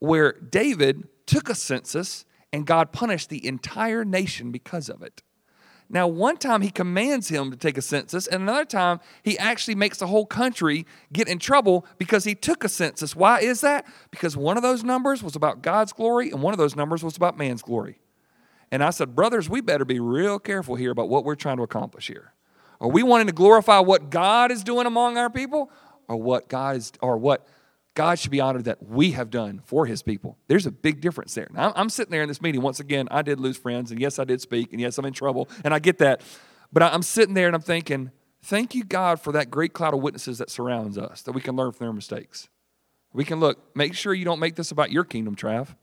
where 0.00 0.32
David 0.32 1.08
took 1.24 1.48
a 1.48 1.54
census 1.54 2.26
and 2.52 2.66
God 2.66 2.92
punished 2.92 3.30
the 3.30 3.46
entire 3.46 4.04
nation 4.04 4.52
because 4.52 4.90
of 4.90 5.00
it. 5.00 5.22
Now, 5.90 6.08
one 6.08 6.38
time 6.38 6.62
he 6.62 6.70
commands 6.70 7.28
him 7.28 7.50
to 7.50 7.56
take 7.56 7.76
a 7.76 7.82
census, 7.82 8.26
and 8.26 8.42
another 8.42 8.64
time 8.64 9.00
he 9.22 9.38
actually 9.38 9.74
makes 9.74 9.98
the 9.98 10.06
whole 10.06 10.26
country 10.26 10.86
get 11.12 11.28
in 11.28 11.38
trouble 11.38 11.86
because 11.98 12.24
he 12.24 12.34
took 12.34 12.64
a 12.64 12.68
census. 12.68 13.14
Why 13.14 13.40
is 13.40 13.60
that? 13.60 13.86
Because 14.10 14.36
one 14.36 14.56
of 14.56 14.62
those 14.62 14.82
numbers 14.82 15.22
was 15.22 15.36
about 15.36 15.62
God's 15.62 15.92
glory, 15.92 16.30
and 16.30 16.42
one 16.42 16.54
of 16.54 16.58
those 16.58 16.74
numbers 16.74 17.04
was 17.04 17.16
about 17.16 17.36
man's 17.36 17.62
glory. 17.62 17.98
And 18.70 18.82
I 18.82 18.90
said, 18.90 19.14
Brothers, 19.14 19.48
we 19.48 19.60
better 19.60 19.84
be 19.84 20.00
real 20.00 20.38
careful 20.38 20.74
here 20.74 20.90
about 20.90 21.08
what 21.08 21.24
we're 21.24 21.34
trying 21.34 21.58
to 21.58 21.62
accomplish 21.62 22.08
here. 22.08 22.32
Are 22.80 22.88
we 22.88 23.02
wanting 23.02 23.26
to 23.28 23.32
glorify 23.32 23.78
what 23.78 24.10
God 24.10 24.50
is 24.50 24.64
doing 24.64 24.86
among 24.86 25.16
our 25.18 25.30
people, 25.30 25.70
or 26.08 26.16
what 26.16 26.48
God 26.48 26.76
is, 26.76 26.92
or 27.00 27.18
what 27.18 27.46
God 27.94 28.18
should 28.18 28.32
be 28.32 28.40
honored 28.40 28.64
that 28.64 28.82
we 28.88 29.12
have 29.12 29.30
done 29.30 29.60
for 29.64 29.86
his 29.86 30.02
people. 30.02 30.36
There's 30.48 30.66
a 30.66 30.72
big 30.72 31.00
difference 31.00 31.34
there. 31.34 31.48
Now, 31.52 31.72
I'm 31.76 31.88
sitting 31.88 32.10
there 32.10 32.22
in 32.22 32.28
this 32.28 32.42
meeting. 32.42 32.60
Once 32.60 32.80
again, 32.80 33.06
I 33.10 33.22
did 33.22 33.38
lose 33.38 33.56
friends, 33.56 33.92
and 33.92 34.00
yes, 34.00 34.18
I 34.18 34.24
did 34.24 34.40
speak, 34.40 34.72
and 34.72 34.80
yes, 34.80 34.98
I'm 34.98 35.04
in 35.04 35.12
trouble, 35.12 35.48
and 35.64 35.72
I 35.72 35.78
get 35.78 35.98
that. 35.98 36.20
But 36.72 36.82
I'm 36.82 37.02
sitting 37.02 37.34
there 37.34 37.46
and 37.46 37.54
I'm 37.54 37.62
thinking, 37.62 38.10
thank 38.42 38.74
you, 38.74 38.82
God, 38.82 39.20
for 39.20 39.32
that 39.32 39.48
great 39.48 39.72
cloud 39.72 39.94
of 39.94 40.00
witnesses 40.00 40.38
that 40.38 40.50
surrounds 40.50 40.98
us, 40.98 41.22
that 41.22 41.32
we 41.32 41.40
can 41.40 41.54
learn 41.54 41.70
from 41.70 41.86
their 41.86 41.92
mistakes. 41.92 42.48
We 43.12 43.24
can 43.24 43.38
look, 43.38 43.76
make 43.76 43.94
sure 43.94 44.12
you 44.12 44.24
don't 44.24 44.40
make 44.40 44.56
this 44.56 44.72
about 44.72 44.90
your 44.90 45.04
kingdom, 45.04 45.36
Trav. 45.36 45.76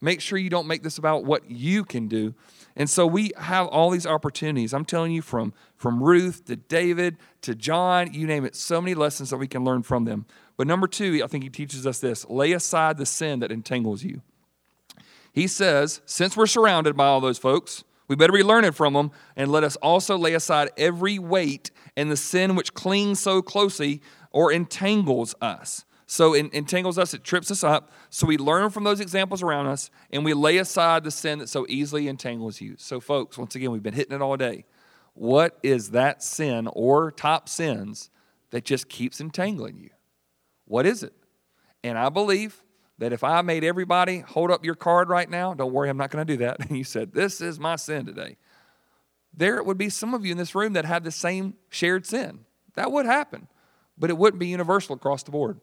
Make 0.00 0.20
sure 0.20 0.38
you 0.38 0.48
don't 0.48 0.68
make 0.68 0.84
this 0.84 0.96
about 0.96 1.24
what 1.24 1.50
you 1.50 1.84
can 1.84 2.06
do. 2.06 2.36
And 2.76 2.88
so 2.88 3.04
we 3.04 3.32
have 3.36 3.66
all 3.66 3.90
these 3.90 4.06
opportunities. 4.06 4.72
I'm 4.72 4.84
telling 4.84 5.10
you, 5.10 5.22
from, 5.22 5.52
from 5.74 6.00
Ruth 6.00 6.44
to 6.44 6.54
David 6.54 7.16
to 7.42 7.56
John, 7.56 8.14
you 8.14 8.28
name 8.28 8.44
it, 8.44 8.54
so 8.54 8.80
many 8.80 8.94
lessons 8.94 9.30
that 9.30 9.38
we 9.38 9.48
can 9.48 9.64
learn 9.64 9.82
from 9.82 10.04
them. 10.04 10.26
But 10.58 10.66
number 10.66 10.88
two, 10.88 11.22
I 11.24 11.28
think 11.28 11.44
he 11.44 11.50
teaches 11.50 11.86
us 11.86 12.00
this 12.00 12.28
lay 12.28 12.52
aside 12.52 12.98
the 12.98 13.06
sin 13.06 13.40
that 13.40 13.50
entangles 13.50 14.04
you. 14.04 14.20
He 15.32 15.46
says, 15.46 16.02
since 16.04 16.36
we're 16.36 16.46
surrounded 16.46 16.96
by 16.96 17.06
all 17.06 17.20
those 17.20 17.38
folks, 17.38 17.84
we 18.08 18.16
better 18.16 18.32
be 18.32 18.42
learning 18.42 18.72
from 18.72 18.94
them, 18.94 19.12
and 19.36 19.52
let 19.52 19.62
us 19.62 19.76
also 19.76 20.18
lay 20.18 20.34
aside 20.34 20.70
every 20.76 21.18
weight 21.18 21.70
and 21.96 22.10
the 22.10 22.16
sin 22.16 22.56
which 22.56 22.74
clings 22.74 23.20
so 23.20 23.40
closely 23.40 24.02
or 24.32 24.50
entangles 24.50 25.34
us. 25.40 25.84
So 26.06 26.34
it 26.34 26.52
entangles 26.54 26.98
us, 26.98 27.12
it 27.14 27.22
trips 27.22 27.50
us 27.50 27.62
up. 27.62 27.92
So 28.08 28.26
we 28.26 28.38
learn 28.38 28.70
from 28.70 28.82
those 28.82 28.98
examples 28.98 29.42
around 29.42 29.66
us, 29.66 29.90
and 30.10 30.24
we 30.24 30.32
lay 30.32 30.56
aside 30.56 31.04
the 31.04 31.10
sin 31.10 31.38
that 31.38 31.50
so 31.50 31.66
easily 31.68 32.08
entangles 32.08 32.60
you. 32.60 32.74
So, 32.78 32.98
folks, 32.98 33.36
once 33.36 33.54
again, 33.54 33.70
we've 33.70 33.82
been 33.82 33.94
hitting 33.94 34.16
it 34.16 34.22
all 34.22 34.38
day. 34.38 34.64
What 35.12 35.58
is 35.62 35.90
that 35.90 36.22
sin 36.22 36.66
or 36.72 37.12
top 37.12 37.48
sins 37.48 38.10
that 38.50 38.64
just 38.64 38.88
keeps 38.88 39.20
entangling 39.20 39.76
you? 39.76 39.90
What 40.68 40.86
is 40.86 41.02
it? 41.02 41.14
And 41.82 41.98
I 41.98 42.10
believe 42.10 42.62
that 42.98 43.12
if 43.12 43.24
I 43.24 43.42
made 43.42 43.64
everybody 43.64 44.20
hold 44.20 44.50
up 44.50 44.64
your 44.64 44.74
card 44.74 45.08
right 45.08 45.28
now, 45.28 45.54
don't 45.54 45.72
worry, 45.72 45.88
I'm 45.88 45.96
not 45.96 46.10
going 46.10 46.26
to 46.26 46.32
do 46.32 46.38
that. 46.44 46.60
And 46.60 46.76
you 46.78 46.84
said, 46.84 47.12
This 47.12 47.40
is 47.40 47.58
my 47.58 47.76
sin 47.76 48.06
today. 48.06 48.36
There 49.34 49.62
would 49.62 49.78
be 49.78 49.88
some 49.88 50.14
of 50.14 50.24
you 50.24 50.32
in 50.32 50.38
this 50.38 50.54
room 50.54 50.72
that 50.74 50.84
have 50.84 51.04
the 51.04 51.10
same 51.10 51.54
shared 51.70 52.06
sin. 52.06 52.44
That 52.74 52.92
would 52.92 53.06
happen, 53.06 53.48
but 53.96 54.10
it 54.10 54.18
wouldn't 54.18 54.40
be 54.40 54.48
universal 54.48 54.94
across 54.94 55.22
the 55.22 55.30
board. 55.30 55.60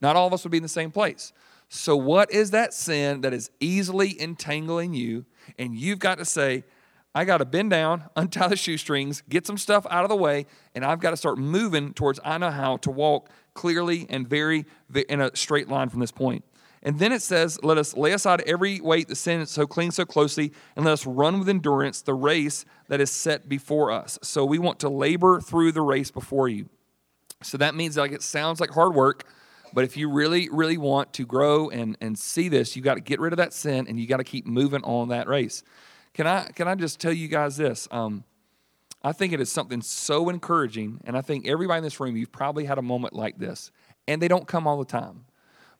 Not 0.00 0.16
all 0.16 0.26
of 0.26 0.32
us 0.32 0.44
would 0.44 0.50
be 0.50 0.58
in 0.58 0.62
the 0.62 0.68
same 0.68 0.90
place. 0.90 1.32
So, 1.68 1.96
what 1.96 2.30
is 2.30 2.52
that 2.52 2.72
sin 2.72 3.22
that 3.22 3.32
is 3.32 3.50
easily 3.58 4.20
entangling 4.20 4.94
you? 4.94 5.24
And 5.58 5.74
you've 5.74 5.98
got 5.98 6.18
to 6.18 6.24
say, 6.24 6.64
I 7.14 7.24
got 7.24 7.38
to 7.38 7.46
bend 7.46 7.70
down, 7.70 8.04
untie 8.16 8.48
the 8.48 8.56
shoestrings, 8.56 9.22
get 9.28 9.46
some 9.46 9.58
stuff 9.58 9.86
out 9.90 10.04
of 10.04 10.10
the 10.10 10.16
way, 10.16 10.46
and 10.74 10.84
I've 10.84 11.00
got 11.00 11.10
to 11.10 11.16
start 11.16 11.38
moving 11.38 11.94
towards 11.94 12.20
I 12.22 12.38
know 12.38 12.50
how 12.50 12.76
to 12.78 12.90
walk 12.90 13.30
clearly 13.56 14.06
and 14.08 14.28
very, 14.28 14.66
in 15.08 15.20
a 15.20 15.34
straight 15.34 15.68
line 15.68 15.88
from 15.88 15.98
this 15.98 16.12
point. 16.12 16.44
And 16.82 17.00
then 17.00 17.10
it 17.10 17.20
says, 17.20 17.58
Let 17.64 17.78
us 17.78 17.96
lay 17.96 18.12
aside 18.12 18.42
every 18.46 18.80
weight 18.80 19.08
that 19.08 19.16
sin 19.16 19.44
so 19.46 19.66
clings 19.66 19.96
so 19.96 20.04
closely, 20.04 20.52
and 20.76 20.84
let 20.84 20.92
us 20.92 21.04
run 21.04 21.40
with 21.40 21.48
endurance 21.48 22.00
the 22.02 22.14
race 22.14 22.64
that 22.86 23.00
is 23.00 23.10
set 23.10 23.48
before 23.48 23.90
us. 23.90 24.20
So 24.22 24.44
we 24.44 24.60
want 24.60 24.78
to 24.80 24.88
labor 24.88 25.40
through 25.40 25.72
the 25.72 25.82
race 25.82 26.12
before 26.12 26.48
you. 26.48 26.68
So 27.42 27.58
that 27.58 27.74
means 27.74 27.96
like 27.96 28.12
it 28.12 28.22
sounds 28.22 28.60
like 28.60 28.70
hard 28.70 28.94
work, 28.94 29.24
but 29.72 29.82
if 29.82 29.96
you 29.96 30.08
really, 30.08 30.48
really 30.50 30.78
want 30.78 31.12
to 31.14 31.26
grow 31.26 31.68
and, 31.70 31.96
and 32.00 32.16
see 32.16 32.48
this, 32.48 32.76
you 32.76 32.82
got 32.82 32.94
to 32.94 33.00
get 33.00 33.18
rid 33.18 33.32
of 33.32 33.36
that 33.38 33.52
sin 33.52 33.86
and 33.88 33.98
you 33.98 34.06
got 34.06 34.18
to 34.18 34.24
keep 34.24 34.46
moving 34.46 34.84
on 34.84 35.08
that 35.08 35.26
race. 35.26 35.64
Can 36.14 36.26
I 36.26 36.46
can 36.54 36.66
I 36.68 36.74
just 36.76 37.00
tell 37.00 37.12
you 37.12 37.28
guys 37.28 37.56
this? 37.56 37.88
Um, 37.90 38.24
I 39.06 39.12
think 39.12 39.32
it 39.32 39.40
is 39.40 39.52
something 39.52 39.82
so 39.82 40.28
encouraging, 40.28 41.00
and 41.04 41.16
I 41.16 41.20
think 41.20 41.46
everybody 41.46 41.78
in 41.78 41.84
this 41.84 42.00
room, 42.00 42.16
you've 42.16 42.32
probably 42.32 42.64
had 42.64 42.76
a 42.76 42.82
moment 42.82 43.14
like 43.14 43.38
this, 43.38 43.70
and 44.08 44.20
they 44.20 44.26
don't 44.26 44.48
come 44.48 44.66
all 44.66 44.80
the 44.80 44.84
time. 44.84 45.26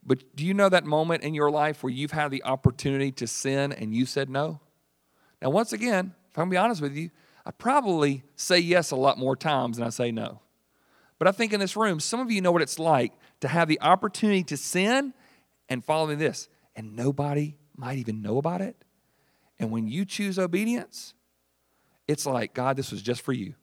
But 0.05 0.37
do 0.37 0.47
you 0.47 0.55
know 0.55 0.69
that 0.69 0.85
moment 0.85 1.25
in 1.25 1.35
your 1.35 1.51
life 1.51 1.83
where 1.83 1.93
you've 1.93 2.13
had 2.13 2.31
the 2.31 2.45
opportunity 2.45 3.11
to 3.11 3.27
sin 3.27 3.73
and 3.73 3.93
you 3.93 4.07
said 4.07 4.31
no? 4.31 4.61
Now, 5.43 5.51
once 5.51 5.73
again, 5.73 6.15
if 6.31 6.39
I'm 6.39 6.43
gonna 6.43 6.51
be 6.53 6.57
honest 6.57 6.81
with 6.81 6.95
you, 6.95 7.11
I 7.45 7.51
probably 7.51 8.23
say 8.37 8.61
yes 8.61 8.93
a 8.93 8.97
lot 8.97 9.19
more 9.19 9.35
times 9.35 9.79
than 9.79 9.89
I 9.89 9.91
say 9.91 10.13
no. 10.13 10.39
But 11.19 11.27
I 11.27 11.33
think 11.33 11.53
in 11.53 11.59
this 11.59 11.77
room, 11.77 11.99
some 11.99 12.21
of 12.21 12.31
you 12.31 12.41
know 12.41 12.53
what 12.53 12.63
it's 12.63 12.79
like 12.79 13.13
to 13.41 13.49
have 13.49 13.67
the 13.67 13.81
opportunity 13.81 14.45
to 14.45 14.57
sin 14.57 15.15
and 15.69 15.85
following 15.85 16.19
this, 16.19 16.49
and 16.77 16.95
nobody 16.95 17.57
might 17.77 17.99
even 17.99 18.23
know 18.23 18.39
about 18.39 18.61
it. 18.61 18.77
And 19.59 19.73
when 19.73 19.89
you 19.89 20.05
choose 20.05 20.39
obedience, 20.39 21.15
it's 22.09 22.27
like, 22.27 22.55
God, 22.55 22.77
this 22.77 22.91
was 22.91 23.03
just 23.03 23.23
for 23.23 23.33
you. 23.33 23.55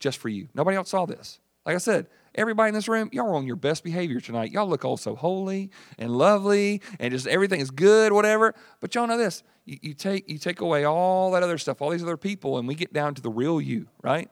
Just 0.00 0.18
for 0.18 0.28
you. 0.28 0.48
Nobody 0.54 0.76
else 0.76 0.90
saw 0.90 1.06
this. 1.06 1.40
Like 1.64 1.74
I 1.74 1.78
said, 1.78 2.06
everybody 2.34 2.68
in 2.68 2.74
this 2.74 2.88
room, 2.88 3.08
y'all 3.12 3.28
are 3.28 3.34
on 3.34 3.46
your 3.46 3.56
best 3.56 3.84
behavior 3.84 4.20
tonight. 4.20 4.52
Y'all 4.52 4.68
look 4.68 4.84
all 4.84 4.96
so 4.96 5.14
holy 5.16 5.70
and 5.98 6.10
lovely 6.10 6.82
and 7.00 7.12
just 7.12 7.26
everything 7.26 7.60
is 7.60 7.70
good, 7.70 8.12
whatever. 8.12 8.54
But 8.80 8.94
y'all 8.94 9.06
know 9.06 9.16
this. 9.16 9.42
You, 9.64 9.78
you, 9.80 9.94
take, 9.94 10.28
you 10.28 10.38
take 10.38 10.60
away 10.60 10.84
all 10.84 11.30
that 11.30 11.42
other 11.42 11.56
stuff, 11.56 11.80
all 11.80 11.90
these 11.90 12.02
other 12.02 12.18
people, 12.18 12.58
and 12.58 12.68
we 12.68 12.74
get 12.74 12.92
down 12.92 13.14
to 13.14 13.22
the 13.22 13.30
real 13.30 13.60
you, 13.60 13.88
right? 14.02 14.30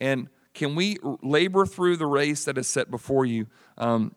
And 0.00 0.28
can 0.52 0.74
we 0.74 0.98
labor 1.22 1.64
through 1.64 1.96
the 1.96 2.06
race 2.06 2.44
that 2.44 2.58
is 2.58 2.68
set 2.68 2.90
before 2.90 3.24
you? 3.24 3.46
Um, 3.78 4.14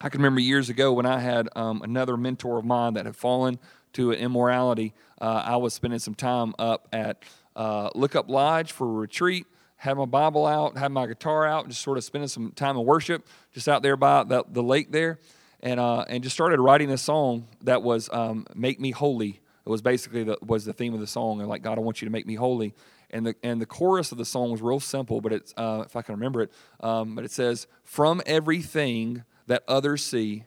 I 0.00 0.08
can 0.08 0.20
remember 0.20 0.40
years 0.40 0.68
ago 0.68 0.92
when 0.92 1.06
I 1.06 1.20
had 1.20 1.48
um, 1.54 1.82
another 1.82 2.16
mentor 2.16 2.58
of 2.58 2.64
mine 2.64 2.94
that 2.94 3.06
had 3.06 3.16
fallen 3.16 3.58
to 3.92 4.12
immorality. 4.12 4.92
Uh, 5.20 5.42
I 5.44 5.56
was 5.56 5.72
spending 5.72 6.00
some 6.00 6.14
time 6.14 6.54
up 6.58 6.88
at 6.92 7.22
uh, 7.56 7.90
Look 7.94 8.14
Up 8.14 8.28
Lodge 8.28 8.70
for 8.70 8.86
a 8.86 8.92
retreat, 8.92 9.46
Have 9.76 9.96
my 9.96 10.04
Bible 10.04 10.46
out, 10.46 10.76
have 10.76 10.92
my 10.92 11.06
guitar 11.06 11.46
out, 11.46 11.68
just 11.68 11.80
sort 11.80 11.98
of 11.98 12.04
spending 12.04 12.28
some 12.28 12.52
time 12.52 12.76
in 12.76 12.84
worship, 12.84 13.26
just 13.52 13.68
out 13.68 13.82
there 13.82 13.96
by 13.96 14.22
the, 14.22 14.44
the 14.48 14.62
lake 14.62 14.92
there, 14.92 15.18
and 15.60 15.80
uh, 15.80 16.04
and 16.08 16.22
just 16.22 16.34
started 16.34 16.60
writing 16.60 16.90
a 16.90 16.98
song 16.98 17.48
that 17.62 17.82
was 17.82 18.08
um, 18.12 18.46
"Make 18.54 18.78
Me 18.78 18.90
Holy." 18.90 19.40
It 19.64 19.68
was 19.68 19.82
basically 19.82 20.22
the, 20.22 20.38
was 20.42 20.64
the 20.64 20.72
theme 20.72 20.94
of 20.94 21.00
the 21.00 21.08
song, 21.08 21.40
and 21.40 21.48
like 21.48 21.62
God, 21.62 21.76
I 21.76 21.80
want 21.80 22.00
you 22.00 22.06
to 22.06 22.12
make 22.12 22.26
me 22.26 22.36
holy. 22.36 22.74
And 23.10 23.26
the 23.26 23.34
and 23.42 23.60
the 23.60 23.66
chorus 23.66 24.12
of 24.12 24.18
the 24.18 24.24
song 24.24 24.50
was 24.50 24.60
real 24.62 24.80
simple, 24.80 25.20
but 25.20 25.32
it's 25.32 25.54
uh, 25.56 25.82
if 25.86 25.96
I 25.96 26.02
can 26.02 26.14
remember 26.14 26.42
it, 26.42 26.52
um, 26.80 27.14
but 27.14 27.24
it 27.24 27.30
says, 27.30 27.66
"From 27.84 28.20
everything 28.26 29.24
that 29.46 29.62
others 29.66 30.04
see, 30.04 30.44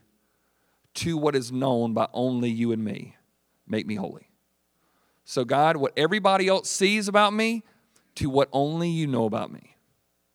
to 0.95 1.17
what 1.17 1.35
is 1.35 1.51
known 1.51 1.93
by 1.93 2.07
only 2.13 2.49
you 2.49 2.71
and 2.71 2.83
me, 2.83 3.15
make 3.67 3.87
me 3.87 3.95
holy." 3.95 4.28
So, 5.29 5.45
God, 5.45 5.77
what 5.77 5.93
everybody 5.95 6.47
else 6.47 6.71
sees 6.71 7.07
about 7.07 7.33
me 7.33 7.61
to 8.15 8.31
what 8.31 8.49
only 8.51 8.89
you 8.89 9.05
know 9.05 9.25
about 9.25 9.53
me, 9.53 9.75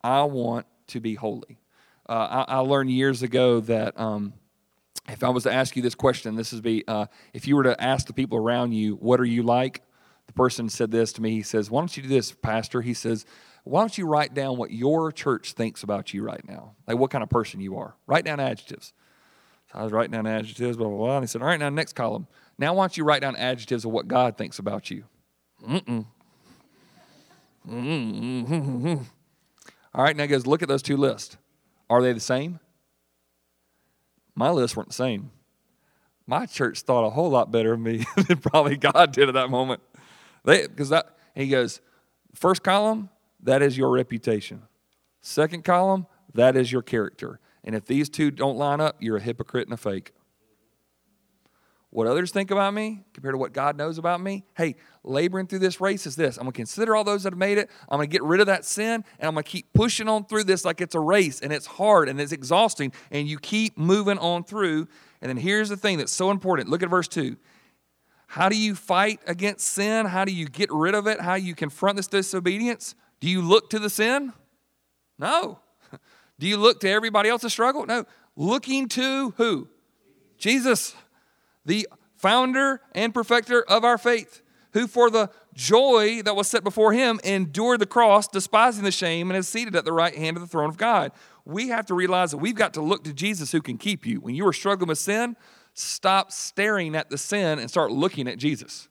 I 0.05 0.23
want 0.23 0.67
to 0.87 1.01
be 1.01 1.17
holy. 1.17 1.59
Uh, 2.09 2.45
I, 2.47 2.55
I, 2.55 2.59
learned 2.59 2.93
years 2.93 3.21
ago 3.21 3.59
that 3.59 3.99
um, 3.99 4.35
if 5.09 5.25
I 5.25 5.31
was 5.31 5.43
to 5.43 5.53
ask 5.53 5.75
you 5.75 5.83
this 5.83 5.97
question, 5.97 6.37
this 6.37 6.53
would 6.53 6.63
be 6.63 6.85
uh, 6.87 7.07
if 7.33 7.49
you 7.49 7.57
were 7.57 7.65
to 7.65 7.83
ask 7.83 8.07
the 8.07 8.13
people 8.13 8.39
around 8.39 8.71
you, 8.71 8.95
what 8.95 9.19
are 9.19 9.25
you 9.25 9.43
like? 9.43 9.83
The 10.29 10.33
person 10.33 10.69
said 10.69 10.93
this 10.93 11.13
to 11.15 11.23
me. 11.23 11.33
He 11.33 11.43
says, 11.43 11.73
Why 11.73 11.81
don't 11.81 11.97
you 11.97 12.05
do 12.05 12.09
this, 12.09 12.31
Pastor? 12.31 12.81
He 12.81 12.95
says, 12.95 13.27
Why 13.65 13.81
don't 13.81 13.99
you 13.99 14.07
write 14.07 14.33
down 14.33 14.59
what 14.59 14.71
your 14.71 15.11
church 15.11 15.55
thinks 15.55 15.83
about 15.83 16.15
you 16.15 16.23
right 16.23 16.47
now? 16.47 16.77
Like 16.87 16.99
what 16.99 17.11
kind 17.11 17.25
of 17.25 17.31
person 17.31 17.59
you 17.59 17.79
are. 17.79 17.97
Write 18.07 18.25
down 18.25 18.39
adjectives. 18.39 18.93
So 19.73 19.81
I 19.81 19.83
was 19.83 19.91
writing 19.91 20.13
down 20.13 20.29
adjectives, 20.29 20.77
blah, 20.77 20.87
blah, 20.87 20.99
blah. 20.99 21.17
And 21.17 21.25
he 21.25 21.27
said, 21.27 21.43
All 21.43 21.49
right, 21.49 21.59
now, 21.59 21.69
next 21.69 21.95
column. 21.95 22.29
Now, 22.59 22.75
why 22.75 22.85
don't 22.85 22.97
you 22.97 23.05
write 23.05 23.23
down 23.23 23.37
adjectives 23.37 23.85
of 23.85 23.91
what 23.91 24.09
God 24.09 24.37
thinks 24.37 24.59
about 24.59 24.91
you? 24.91 25.05
Mm-mm. 25.67 26.07
Mm-mm. 27.69 29.05
All 29.95 30.05
right, 30.05 30.17
now, 30.17 30.27
guys, 30.27 30.47
look 30.47 30.63
at 30.63 30.69
those 30.69 30.83
two 30.83 30.97
lists. 30.97 31.37
Are 31.89 32.03
they 32.03 32.13
the 32.13 32.21
same? 32.21 32.61
My 34.35 34.51
lists 34.51 34.77
weren't 34.77 34.89
the 34.89 34.95
same. 34.95 35.31
My 36.27 36.47
church 36.47 36.81
thought 36.83 37.07
a 37.07 37.11
whole 37.11 37.31
lot 37.31 37.51
better 37.51 37.75
of 37.75 37.81
me 37.81 38.05
than 38.29 38.39
probably 38.39 38.77
God 38.77 39.13
did 39.13 39.29
at 39.29 39.35
that 39.35 39.51
moment. 39.51 39.83
Because 40.45 40.89
that 40.89 41.17
he 41.35 41.49
goes, 41.49 41.81
first 42.35 42.63
column, 42.63 43.11
that 43.43 43.63
is 43.63 43.77
your 43.77 43.91
reputation. 43.91 44.63
Second 45.21 45.65
column, 45.65 46.07
that 46.33 46.57
is 46.57 46.73
your 46.73 46.83
character. 46.83 47.41
And 47.63 47.75
if 47.75 47.87
these 47.87 48.09
two 48.09 48.31
don't 48.31 48.57
line 48.57 48.81
up, 48.81 48.97
you're 49.01 49.17
a 49.17 49.23
hypocrite 49.23 49.67
and 49.67 49.75
a 49.75 49.79
fake 49.79 50.13
what 51.95 52.09
others 52.09 52.33
think 52.33 52.51
about 52.51 52.75
me 52.75 53.05
compared 53.13 53.35
to 53.35 53.39
what 53.39 53.53
God 53.53 53.77
knows 53.77 53.99
about 53.99 54.21
me. 54.21 54.43
Hey, 54.57 54.75
laboring 55.05 55.47
through 55.47 55.61
this 55.61 55.81
race 55.81 56.09
is 56.09 56.17
this 56.17 56.39
I'm 56.39 56.43
going 56.43 56.53
to 56.53 56.57
consider 56.57 56.97
all 56.97 57.05
those 57.05 57.23
that 57.23 57.33
have 57.33 57.39
made 57.39 57.57
it. 57.57 57.71
I'm 57.89 57.99
going 57.99 58.11
to 58.11 58.13
get 58.13 58.25
rid 58.25 58.41
of 58.41 58.49
that 58.49 58.65
sin, 58.65 59.05
and 59.21 59.29
I'm 59.29 59.35
going 59.35 59.45
to 59.45 59.49
keep 59.49 59.73
pushing 59.73 60.09
on 60.09 60.25
through 60.25 60.43
this 60.43 60.65
like 60.65 60.81
it's 60.81 60.97
a 60.97 61.01
race, 61.01 61.39
and 61.41 61.53
it's 61.53 61.67
hard 61.67 62.09
and 62.09 62.21
it's 62.21 62.33
exhausting, 62.33 62.93
and 63.13 63.29
you 63.29 63.39
keep 63.39 63.79
moving 63.79 64.19
on 64.19 64.43
through. 64.43 64.89
And 65.23 65.29
then 65.29 65.37
here's 65.37 65.69
the 65.69 65.77
thing 65.77 65.99
that's 65.99 66.11
so 66.11 66.33
important 66.33 66.69
look 66.69 66.83
at 66.83 66.91
verse 66.91 67.07
2. 67.07 67.37
How 68.27 68.49
do 68.49 68.57
you 68.57 68.75
fight 68.75 69.21
against 69.29 69.65
sin? 69.65 70.07
How 70.07 70.25
do 70.25 70.33
you 70.33 70.47
get 70.47 70.73
rid 70.73 70.97
of 70.97 71.07
it? 71.07 71.21
How 71.21 71.35
you 71.35 71.55
confront 71.55 71.97
this 71.97 72.09
disobedience? 72.09 72.97
Do 73.21 73.31
you 73.31 73.41
look 73.41 73.71
to 73.71 73.79
the 73.79 73.89
sin? 73.89 74.33
No. 75.17 75.61
Do 76.41 76.49
you 76.49 76.57
look 76.57 76.81
to 76.81 76.91
everybody 76.91 77.29
else's 77.29 77.53
struggle? 77.53 77.87
No. 77.87 78.05
Looking 78.35 78.89
to 78.89 79.33
who? 79.37 79.69
Jesus, 80.39 80.97
the 81.65 81.89
founder 82.17 82.81
and 82.93 83.13
perfecter 83.13 83.63
of 83.63 83.85
our 83.85 83.99
faith, 83.99 84.43
who 84.73 84.87
for 84.87 85.11
the 85.11 85.31
joy 85.55 86.23
that 86.23 86.35
was 86.35 86.49
set 86.49 86.65
before 86.65 86.93
him 86.93 87.21
endured 87.23 87.81
the 87.81 87.87
cross, 87.87 88.27
despising 88.27 88.85
the 88.85 88.91
shame, 88.91 89.31
and 89.31 89.39
is 89.39 89.47
seated 89.47 89.77
at 89.77 89.85
the 89.85 89.93
right 89.93 90.15
hand 90.15 90.37
of 90.37 90.41
the 90.43 90.49
throne 90.49 90.69
of 90.69 90.77
God. 90.77 91.13
We 91.45 91.69
have 91.69 91.87
to 91.87 91.95
realize 91.95 92.31
that 92.31 92.39
we've 92.39 92.55
got 92.55 92.75
to 92.75 92.81
look 92.81 93.05
to 93.05 93.13
Jesus 93.13 93.53
who 93.53 93.61
can 93.61 93.79
keep 93.79 94.07
you. 94.07 94.21
When 94.21 94.35
you 94.35 94.47
are 94.47 94.53
struggling 94.53 94.89
with 94.89 94.99
sin, 94.99 95.37
stop 95.75 96.33
staring 96.33 96.97
at 96.97 97.11
the 97.11 97.19
sin 97.19 97.59
and 97.59 97.69
start 97.69 97.93
looking 97.93 98.27
at 98.27 98.39
Jesus. 98.39 98.89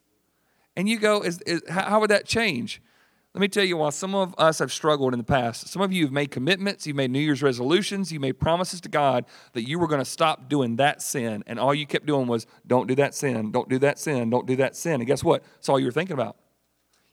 And 0.75 0.87
you 0.87 0.99
go, 0.99 1.21
is, 1.21 1.41
is, 1.41 1.61
how 1.69 1.99
would 1.99 2.09
that 2.09 2.25
change? 2.25 2.81
Let 3.33 3.41
me 3.41 3.47
tell 3.47 3.63
you 3.63 3.77
why 3.77 3.89
some 3.89 4.13
of 4.13 4.35
us 4.37 4.59
have 4.59 4.71
struggled 4.71 5.11
in 5.13 5.17
the 5.17 5.23
past. 5.23 5.67
Some 5.67 5.81
of 5.81 5.91
you 5.91 6.03
have 6.05 6.11
made 6.11 6.29
commitments, 6.29 6.85
you've 6.85 6.95
made 6.95 7.09
New 7.09 7.19
Year's 7.19 7.41
resolutions, 7.41 8.11
you 8.11 8.19
made 8.19 8.33
promises 8.39 8.79
to 8.81 8.89
God 8.89 9.25
that 9.53 9.67
you 9.67 9.79
were 9.79 9.87
going 9.87 10.01
to 10.01 10.05
stop 10.05 10.49
doing 10.49 10.75
that 10.75 11.01
sin. 11.01 11.43
And 11.47 11.59
all 11.59 11.73
you 11.73 11.87
kept 11.87 12.05
doing 12.05 12.27
was, 12.27 12.45
don't 12.67 12.87
do 12.87 12.93
that 12.95 13.15
sin, 13.15 13.51
don't 13.51 13.67
do 13.67 13.79
that 13.79 13.97
sin, 13.97 14.29
don't 14.29 14.45
do 14.45 14.55
that 14.57 14.75
sin. 14.75 14.95
And 14.95 15.07
guess 15.07 15.23
what? 15.23 15.43
That's 15.55 15.67
all 15.67 15.79
you 15.79 15.87
were 15.87 15.91
thinking 15.91 16.13
about. 16.13 16.37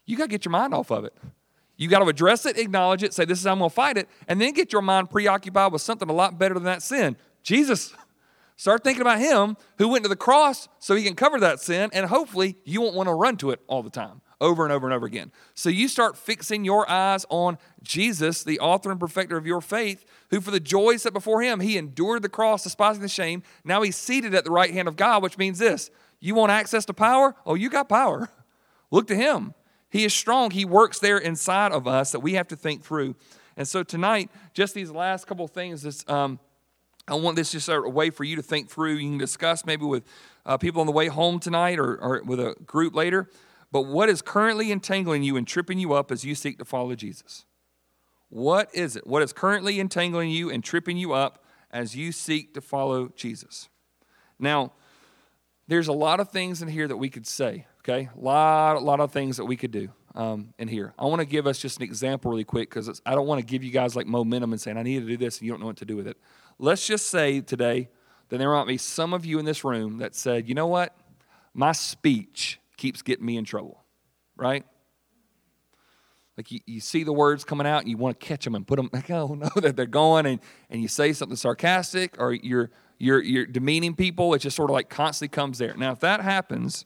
You 0.05 0.15
got 0.15 0.25
to 0.25 0.29
get 0.29 0.45
your 0.45 0.51
mind 0.51 0.75
off 0.75 0.91
of 0.91 1.05
it. 1.05 1.17
You 1.75 1.87
got 1.87 1.99
to 1.99 2.05
address 2.05 2.45
it, 2.45 2.55
acknowledge 2.55 3.01
it, 3.01 3.15
say, 3.15 3.25
this 3.25 3.39
is 3.39 3.45
how 3.45 3.53
I'm 3.53 3.57
going 3.57 3.71
to 3.71 3.73
fight 3.73 3.97
it, 3.97 4.07
and 4.27 4.39
then 4.39 4.53
get 4.53 4.71
your 4.71 4.83
mind 4.83 5.09
preoccupied 5.09 5.71
with 5.71 5.81
something 5.81 6.07
a 6.07 6.13
lot 6.13 6.37
better 6.37 6.53
than 6.53 6.65
that 6.65 6.83
sin 6.83 7.17
Jesus. 7.41 7.95
Start 8.55 8.83
thinking 8.83 9.01
about 9.01 9.17
Him 9.17 9.57
who 9.79 9.87
went 9.87 10.03
to 10.03 10.09
the 10.09 10.15
cross 10.15 10.69
so 10.77 10.93
He 10.93 11.03
can 11.03 11.15
cover 11.15 11.39
that 11.39 11.59
sin, 11.59 11.89
and 11.93 12.05
hopefully 12.05 12.57
you 12.63 12.81
won't 12.81 12.93
want 12.93 13.09
to 13.09 13.13
run 13.15 13.37
to 13.37 13.49
it 13.49 13.59
all 13.65 13.81
the 13.81 13.89
time, 13.89 14.21
over 14.41 14.63
and 14.63 14.73
over 14.73 14.87
and 14.87 14.93
over 14.93 15.05
again. 15.05 15.31
So 15.53 15.69
you 15.69 15.87
start 15.87 16.17
fixing 16.17 16.65
your 16.65 16.89
eyes 16.89 17.25
on 17.29 17.57
Jesus, 17.83 18.43
the 18.43 18.59
author 18.59 18.91
and 18.91 18.99
perfecter 18.99 19.37
of 19.37 19.45
your 19.45 19.61
faith, 19.61 20.03
who 20.31 20.41
for 20.41 20.51
the 20.51 20.59
joy 20.59 20.97
set 20.97 21.13
before 21.13 21.41
Him, 21.41 21.61
He 21.61 21.77
endured 21.77 22.23
the 22.23 22.29
cross, 22.29 22.63
despising 22.63 23.01
the 23.01 23.07
shame. 23.07 23.43
Now 23.63 23.83
He's 23.83 23.95
seated 23.95 24.35
at 24.35 24.43
the 24.43 24.51
right 24.51 24.73
hand 24.73 24.89
of 24.89 24.97
God, 24.97 25.23
which 25.23 25.37
means 25.37 25.59
this 25.59 25.89
you 26.19 26.35
want 26.35 26.51
access 26.51 26.83
to 26.85 26.93
power? 26.93 27.35
Oh, 27.45 27.55
you 27.55 27.69
got 27.69 27.87
power. 27.87 28.29
Look 28.91 29.07
to 29.07 29.15
Him. 29.15 29.53
He 29.89 30.03
is 30.03 30.13
strong. 30.13 30.51
He 30.51 30.65
works 30.65 30.99
there 30.99 31.17
inside 31.17 31.71
of 31.71 31.87
us 31.87 32.11
that 32.11 32.19
we 32.19 32.33
have 32.33 32.47
to 32.49 32.55
think 32.55 32.83
through. 32.83 33.15
And 33.55 33.67
so 33.67 33.83
tonight, 33.83 34.29
just 34.53 34.73
these 34.73 34.91
last 34.91 35.27
couple 35.27 35.47
things, 35.47 35.83
this. 35.83 36.03
Um, 36.09 36.39
I 37.07 37.15
want 37.15 37.35
this 37.35 37.51
just 37.51 37.67
a 37.67 37.81
way 37.81 38.09
for 38.09 38.23
you 38.23 38.35
to 38.35 38.43
think 38.43 38.69
through. 38.69 38.93
You 38.93 39.09
can 39.09 39.17
discuss 39.17 39.65
maybe 39.65 39.85
with 39.85 40.03
uh, 40.45 40.57
people 40.57 40.81
on 40.81 40.87
the 40.87 40.93
way 40.93 41.07
home 41.07 41.39
tonight 41.39 41.79
or, 41.79 41.97
or 41.97 42.21
with 42.23 42.39
a 42.39 42.55
group 42.65 42.95
later. 42.95 43.27
But 43.71 43.83
what 43.83 44.09
is 44.09 44.21
currently 44.21 44.71
entangling 44.71 45.23
you 45.23 45.37
and 45.37 45.47
tripping 45.47 45.79
you 45.79 45.93
up 45.93 46.11
as 46.11 46.23
you 46.23 46.35
seek 46.35 46.57
to 46.59 46.65
follow 46.65 46.95
Jesus? 46.95 47.45
What 48.29 48.69
is 48.73 48.95
it? 48.95 49.07
What 49.07 49.21
is 49.21 49.33
currently 49.33 49.79
entangling 49.79 50.29
you 50.29 50.49
and 50.49 50.63
tripping 50.63 50.97
you 50.97 51.13
up 51.13 51.43
as 51.71 51.95
you 51.95 52.11
seek 52.11 52.53
to 52.53 52.61
follow 52.61 53.09
Jesus? 53.15 53.69
Now, 54.39 54.73
there's 55.67 55.87
a 55.87 55.93
lot 55.93 56.19
of 56.19 56.29
things 56.29 56.61
in 56.61 56.67
here 56.67 56.87
that 56.87 56.97
we 56.97 57.09
could 57.09 57.25
say, 57.25 57.65
okay? 57.79 58.09
A 58.15 58.19
lot, 58.19 58.75
a 58.75 58.79
lot 58.79 58.99
of 58.99 59.11
things 59.11 59.37
that 59.37 59.45
we 59.45 59.55
could 59.55 59.71
do 59.71 59.89
um, 60.15 60.53
in 60.57 60.67
here. 60.67 60.93
I 60.99 61.05
want 61.05 61.19
to 61.19 61.25
give 61.25 61.47
us 61.47 61.59
just 61.59 61.77
an 61.77 61.83
example 61.83 62.31
really 62.31 62.43
quick 62.43 62.69
because 62.69 63.01
I 63.05 63.15
don't 63.15 63.27
want 63.27 63.39
to 63.39 63.45
give 63.45 63.63
you 63.63 63.71
guys 63.71 63.95
like 63.95 64.07
momentum 64.07 64.51
and 64.51 64.61
saying, 64.61 64.77
I 64.77 64.83
need 64.83 65.01
to 65.01 65.07
do 65.07 65.17
this 65.17 65.39
and 65.39 65.45
you 65.45 65.51
don't 65.53 65.61
know 65.61 65.67
what 65.67 65.77
to 65.77 65.85
do 65.85 65.95
with 65.95 66.07
it. 66.07 66.17
Let's 66.59 66.85
just 66.85 67.07
say 67.07 67.41
today 67.41 67.89
that 68.29 68.37
there 68.37 68.51
might 68.51 68.67
be 68.67 68.77
some 68.77 69.13
of 69.13 69.25
you 69.25 69.39
in 69.39 69.45
this 69.45 69.63
room 69.63 69.97
that 69.97 70.15
said, 70.15 70.47
you 70.47 70.55
know 70.55 70.67
what? 70.67 70.95
My 71.53 71.73
speech 71.73 72.60
keeps 72.81 73.03
getting 73.03 73.23
me 73.23 73.37
in 73.37 73.45
trouble, 73.45 73.83
right? 74.35 74.65
Like 76.35 76.51
you, 76.51 76.61
you 76.65 76.79
see 76.79 77.03
the 77.03 77.13
words 77.13 77.43
coming 77.43 77.67
out 77.67 77.81
and 77.81 77.89
you 77.89 77.95
want 77.95 78.19
to 78.19 78.25
catch 78.25 78.43
them 78.43 78.55
and 78.55 78.65
put 78.65 78.77
them, 78.77 78.89
like, 78.91 79.11
oh 79.11 79.35
no, 79.35 79.49
that 79.57 79.75
they're 79.75 79.85
going, 79.85 80.25
and, 80.25 80.39
and 80.67 80.81
you 80.81 80.87
say 80.87 81.13
something 81.13 81.35
sarcastic 81.35 82.15
or 82.17 82.33
you're, 82.33 82.71
you're, 82.97 83.21
you're 83.21 83.45
demeaning 83.45 83.95
people. 83.95 84.33
It 84.33 84.39
just 84.39 84.55
sort 84.55 84.71
of 84.71 84.73
like 84.73 84.89
constantly 84.89 85.31
comes 85.31 85.59
there. 85.59 85.75
Now, 85.75 85.91
if 85.91 85.99
that 85.99 86.21
happens, 86.21 86.85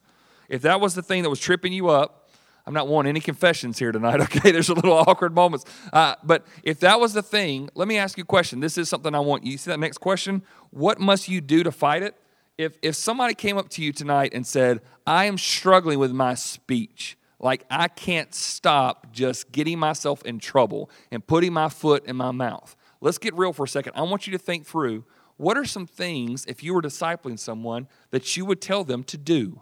if 0.50 0.64
that 0.64 0.82
was 0.82 0.96
the 0.96 1.02
thing 1.02 1.24
that 1.24 1.30
was 1.30 1.40
tripping 1.40 1.72
you 1.72 1.88
up, 1.88 2.30
I'm 2.68 2.74
not 2.74 2.90
wanting 2.90 3.12
any 3.12 3.22
confessions 3.22 3.80
here 3.80 3.94
tonight, 3.94 4.20
okay? 4.24 4.52
There's 4.52 4.68
a 4.68 4.74
little 4.74 4.98
awkward 4.98 5.34
moments. 5.34 5.64
Uh, 5.94 6.16
but 6.26 6.46
if 6.62 6.82
that 6.82 7.00
was 7.00 7.14
the 7.14 7.24
thing, 7.24 7.70
let 7.74 7.88
me 7.88 7.98
ask 7.98 8.18
you 8.18 8.24
a 8.24 8.26
question. 8.26 8.60
This 8.60 8.78
is 8.78 8.90
something 8.90 9.16
I 9.16 9.20
want 9.22 9.46
you. 9.46 9.58
See 9.58 9.72
that 9.72 9.80
next 9.80 10.00
question? 10.00 10.42
What 10.72 11.00
must 11.00 11.30
you 11.30 11.40
do 11.40 11.64
to 11.64 11.72
fight 11.72 12.04
it? 12.04 12.16
If, 12.58 12.78
if 12.82 12.96
somebody 12.96 13.34
came 13.34 13.58
up 13.58 13.70
to 13.70 13.84
you 13.84 13.92
tonight 13.92 14.34
and 14.34 14.46
said, 14.48 14.82
I 15.06 15.26
am 15.26 15.38
struggling 15.38 16.00
with 16.00 16.12
my 16.12 16.36
speech, 16.36 17.18
like 17.40 17.66
I 17.70 17.88
can't 17.90 18.34
stop 18.34 19.12
just 19.12 19.52
getting 19.52 19.78
myself 19.78 20.24
in 20.24 20.40
trouble 20.40 20.90
and 21.12 21.26
putting 21.26 21.54
my 21.54 21.70
foot 21.70 22.06
in 22.06 22.16
my 22.16 22.32
mouth. 22.32 22.76
Let's 23.02 23.18
get 23.18 23.34
real 23.36 23.54
for 23.54 23.66
a 23.66 23.68
second. 23.68 23.94
I 23.96 24.04
want 24.04 24.26
you 24.26 24.32
to 24.32 24.40
think 24.40 24.66
through 24.66 25.04
what 25.38 25.58
are 25.58 25.66
some 25.66 25.86
things, 25.86 26.46
if 26.46 26.64
you 26.64 26.74
were 26.74 26.82
discipling 26.82 27.38
someone, 27.38 27.88
that 28.12 28.38
you 28.38 28.46
would 28.46 28.62
tell 28.62 28.86
them 28.86 29.04
to 29.04 29.18
do 29.18 29.62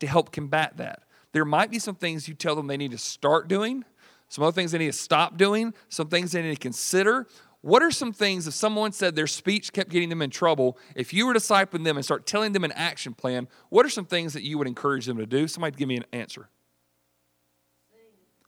to 0.00 0.06
help 0.08 0.32
combat 0.32 0.76
that? 0.78 1.04
There 1.32 1.44
might 1.44 1.70
be 1.70 1.78
some 1.78 1.94
things 1.94 2.26
you 2.26 2.34
tell 2.34 2.56
them 2.56 2.66
they 2.66 2.76
need 2.76 2.90
to 2.90 2.98
start 2.98 3.46
doing, 3.46 3.84
some 4.28 4.42
other 4.42 4.52
things 4.52 4.72
they 4.72 4.78
need 4.78 4.86
to 4.86 4.92
stop 4.92 5.36
doing, 5.36 5.74
some 5.88 6.08
things 6.08 6.32
they 6.32 6.42
need 6.42 6.54
to 6.54 6.60
consider. 6.60 7.28
What 7.62 7.82
are 7.82 7.92
some 7.92 8.12
things 8.12 8.48
if 8.48 8.54
someone 8.54 8.90
said 8.90 9.14
their 9.14 9.28
speech 9.28 9.72
kept 9.72 9.88
getting 9.88 10.08
them 10.08 10.20
in 10.20 10.30
trouble? 10.30 10.76
If 10.96 11.14
you 11.14 11.26
were 11.26 11.32
discipling 11.32 11.84
them 11.84 11.96
and 11.96 12.04
start 12.04 12.26
telling 12.26 12.52
them 12.52 12.64
an 12.64 12.72
action 12.72 13.14
plan, 13.14 13.46
what 13.70 13.86
are 13.86 13.88
some 13.88 14.04
things 14.04 14.32
that 14.34 14.42
you 14.42 14.58
would 14.58 14.66
encourage 14.66 15.06
them 15.06 15.16
to 15.18 15.26
do? 15.26 15.46
Somebody 15.46 15.76
give 15.76 15.88
me 15.88 15.96
an 15.96 16.04
answer. 16.12 16.48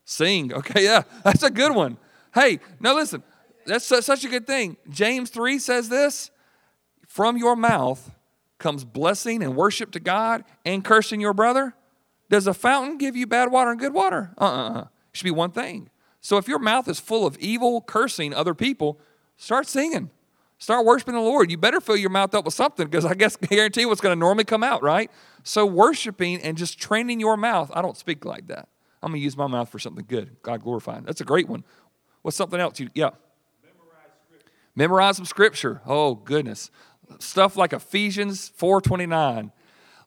Sing. 0.04 0.48
Sing. 0.48 0.52
Okay, 0.52 0.84
yeah, 0.84 1.02
that's 1.24 1.44
a 1.44 1.50
good 1.50 1.72
one. 1.72 1.96
Hey, 2.34 2.58
now 2.80 2.96
listen, 2.96 3.22
that's 3.64 3.84
such 3.86 4.24
a 4.24 4.28
good 4.28 4.48
thing. 4.48 4.76
James 4.90 5.30
3 5.30 5.60
says 5.60 5.88
this 5.88 6.32
From 7.06 7.36
your 7.36 7.54
mouth 7.54 8.10
comes 8.58 8.84
blessing 8.84 9.44
and 9.44 9.54
worship 9.54 9.92
to 9.92 10.00
God 10.00 10.42
and 10.64 10.84
cursing 10.84 11.20
your 11.20 11.34
brother. 11.34 11.74
Does 12.30 12.48
a 12.48 12.54
fountain 12.54 12.98
give 12.98 13.14
you 13.14 13.28
bad 13.28 13.52
water 13.52 13.70
and 13.70 13.78
good 13.78 13.94
water? 13.94 14.32
Uh 14.36 14.44
uh-uh. 14.44 14.70
uh 14.70 14.80
It 14.80 14.88
should 15.12 15.24
be 15.24 15.30
one 15.30 15.52
thing. 15.52 15.88
So 16.24 16.38
if 16.38 16.48
your 16.48 16.58
mouth 16.58 16.88
is 16.88 16.98
full 16.98 17.26
of 17.26 17.36
evil, 17.36 17.82
cursing 17.82 18.32
other 18.32 18.54
people, 18.54 18.98
start 19.36 19.66
singing. 19.66 20.08
Start 20.56 20.86
worshiping 20.86 21.12
the 21.12 21.20
Lord. 21.20 21.50
You 21.50 21.58
better 21.58 21.82
fill 21.82 21.98
your 21.98 22.08
mouth 22.08 22.34
up 22.34 22.46
with 22.46 22.54
something 22.54 22.86
because 22.86 23.04
I 23.04 23.12
guess 23.12 23.36
guarantee 23.50 23.84
what's 23.84 24.00
going 24.00 24.16
to 24.16 24.18
normally 24.18 24.44
come 24.44 24.62
out, 24.62 24.82
right? 24.82 25.10
So 25.42 25.66
worshiping 25.66 26.40
and 26.40 26.56
just 26.56 26.78
training 26.78 27.20
your 27.20 27.36
mouth. 27.36 27.70
I 27.74 27.82
don't 27.82 27.98
speak 27.98 28.24
like 28.24 28.46
that. 28.46 28.70
I'm 29.02 29.10
going 29.10 29.20
to 29.20 29.22
use 29.22 29.36
my 29.36 29.46
mouth 29.46 29.68
for 29.68 29.78
something 29.78 30.06
good. 30.08 30.34
God 30.40 30.62
glorifying. 30.62 31.04
That's 31.04 31.20
a 31.20 31.26
great 31.26 31.46
one. 31.46 31.62
What's 32.22 32.38
something 32.38 32.58
else? 32.58 32.80
You, 32.80 32.88
yeah. 32.94 33.10
Memorize, 33.62 34.08
Memorize 34.74 35.16
some 35.16 35.26
scripture. 35.26 35.82
Oh 35.84 36.14
goodness. 36.14 36.70
Stuff 37.18 37.54
like 37.54 37.74
Ephesians 37.74 38.48
429 38.56 39.52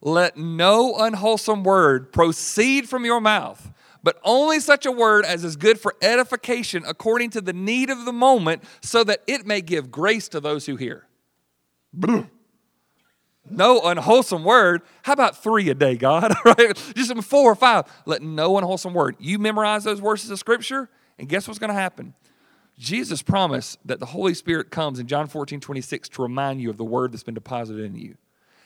let 0.02 0.38
no 0.38 0.96
unwholesome 0.98 1.64
word 1.64 2.12
proceed 2.12 2.88
from 2.88 3.06
your 3.06 3.20
mouth, 3.20 3.72
but 4.04 4.20
only 4.24 4.60
such 4.60 4.86
a 4.86 4.92
word 4.92 5.26
as 5.26 5.44
is 5.44 5.56
good 5.56 5.80
for 5.80 5.96
edification 6.02 6.84
according 6.88 7.30
to 7.32 7.42
the 7.42 7.54
need 7.54 7.90
of 7.90 8.06
the 8.06 8.14
moment, 8.14 8.64
so 8.82 9.04
that 9.04 9.22
it 9.28 9.46
may 9.46 9.62
give 9.62 9.92
grace 9.92 10.28
to 10.30 10.40
those 10.40 10.66
who 10.66 10.76
hear. 10.76 11.08
No 13.50 13.82
unwholesome 13.82 14.44
word. 14.44 14.82
How 15.04 15.14
about 15.14 15.42
three 15.42 15.70
a 15.70 15.74
day, 15.74 15.96
God? 15.96 16.34
right? 16.46 16.76
Just 16.96 17.16
four 17.24 17.52
or 17.52 17.56
five. 17.56 17.86
Let 18.06 18.22
no 18.22 18.58
unwholesome 18.58 18.94
word. 18.94 19.16
You 19.20 19.40
memorize 19.40 19.84
those 19.84 20.00
verses 20.00 20.30
of 20.30 20.40
Scripture, 20.40 20.90
and 21.18 21.30
guess 21.30 21.48
what's 21.48 21.60
going 21.60 21.70
to 21.70 21.74
happen? 21.74 22.14
Jesus 22.78 23.24
promised 23.24 23.80
that 23.86 24.00
the 24.00 24.06
Holy 24.08 24.34
Spirit 24.34 24.70
comes 24.70 25.00
in 25.00 25.08
John 25.08 25.28
14, 25.28 25.60
26 25.60 26.10
to 26.10 26.22
remind 26.22 26.62
you 26.62 26.70
of 26.70 26.78
the 26.78 26.84
word 26.84 27.12
that's 27.12 27.24
been 27.24 27.34
deposited 27.34 27.84
in 27.84 27.96
you. 27.96 28.18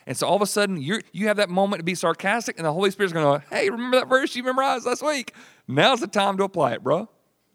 And 0.06 0.16
so 0.16 0.26
all 0.26 0.36
of 0.36 0.42
a 0.42 0.46
sudden, 0.46 0.80
you 0.80 1.00
you 1.12 1.28
have 1.28 1.36
that 1.36 1.48
moment 1.48 1.80
to 1.80 1.84
be 1.84 1.94
sarcastic, 1.94 2.56
and 2.56 2.66
the 2.66 2.72
Holy 2.72 2.90
Spirit's 2.90 3.12
going 3.12 3.40
to 3.40 3.46
go, 3.46 3.56
hey, 3.56 3.70
remember 3.70 3.98
that 3.98 4.08
verse 4.08 4.34
you 4.34 4.42
memorized 4.42 4.86
last 4.86 5.04
week? 5.04 5.32
Now's 5.68 6.00
the 6.00 6.06
time 6.06 6.36
to 6.38 6.44
apply 6.44 6.72
it, 6.72 6.82
bro. 6.82 7.08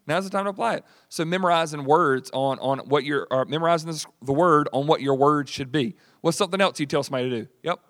Now's 0.06 0.24
the 0.24 0.30
time 0.30 0.44
to 0.44 0.50
apply 0.50 0.76
it. 0.76 0.84
So 1.10 1.26
memorizing 1.26 1.84
words 1.84 2.30
on, 2.32 2.58
on 2.60 2.78
what 2.78 3.04
you're, 3.04 3.26
or 3.30 3.44
memorizing 3.44 3.90
this, 3.90 4.06
the 4.22 4.32
word 4.32 4.66
on 4.72 4.86
what 4.86 5.02
your 5.02 5.14
words 5.14 5.50
should 5.50 5.70
be. 5.70 5.96
What's 6.22 6.38
something 6.38 6.60
else 6.62 6.80
you 6.80 6.86
tell 6.86 7.02
somebody 7.02 7.28
to 7.28 7.42
do? 7.42 7.48
Yep. 7.62 7.80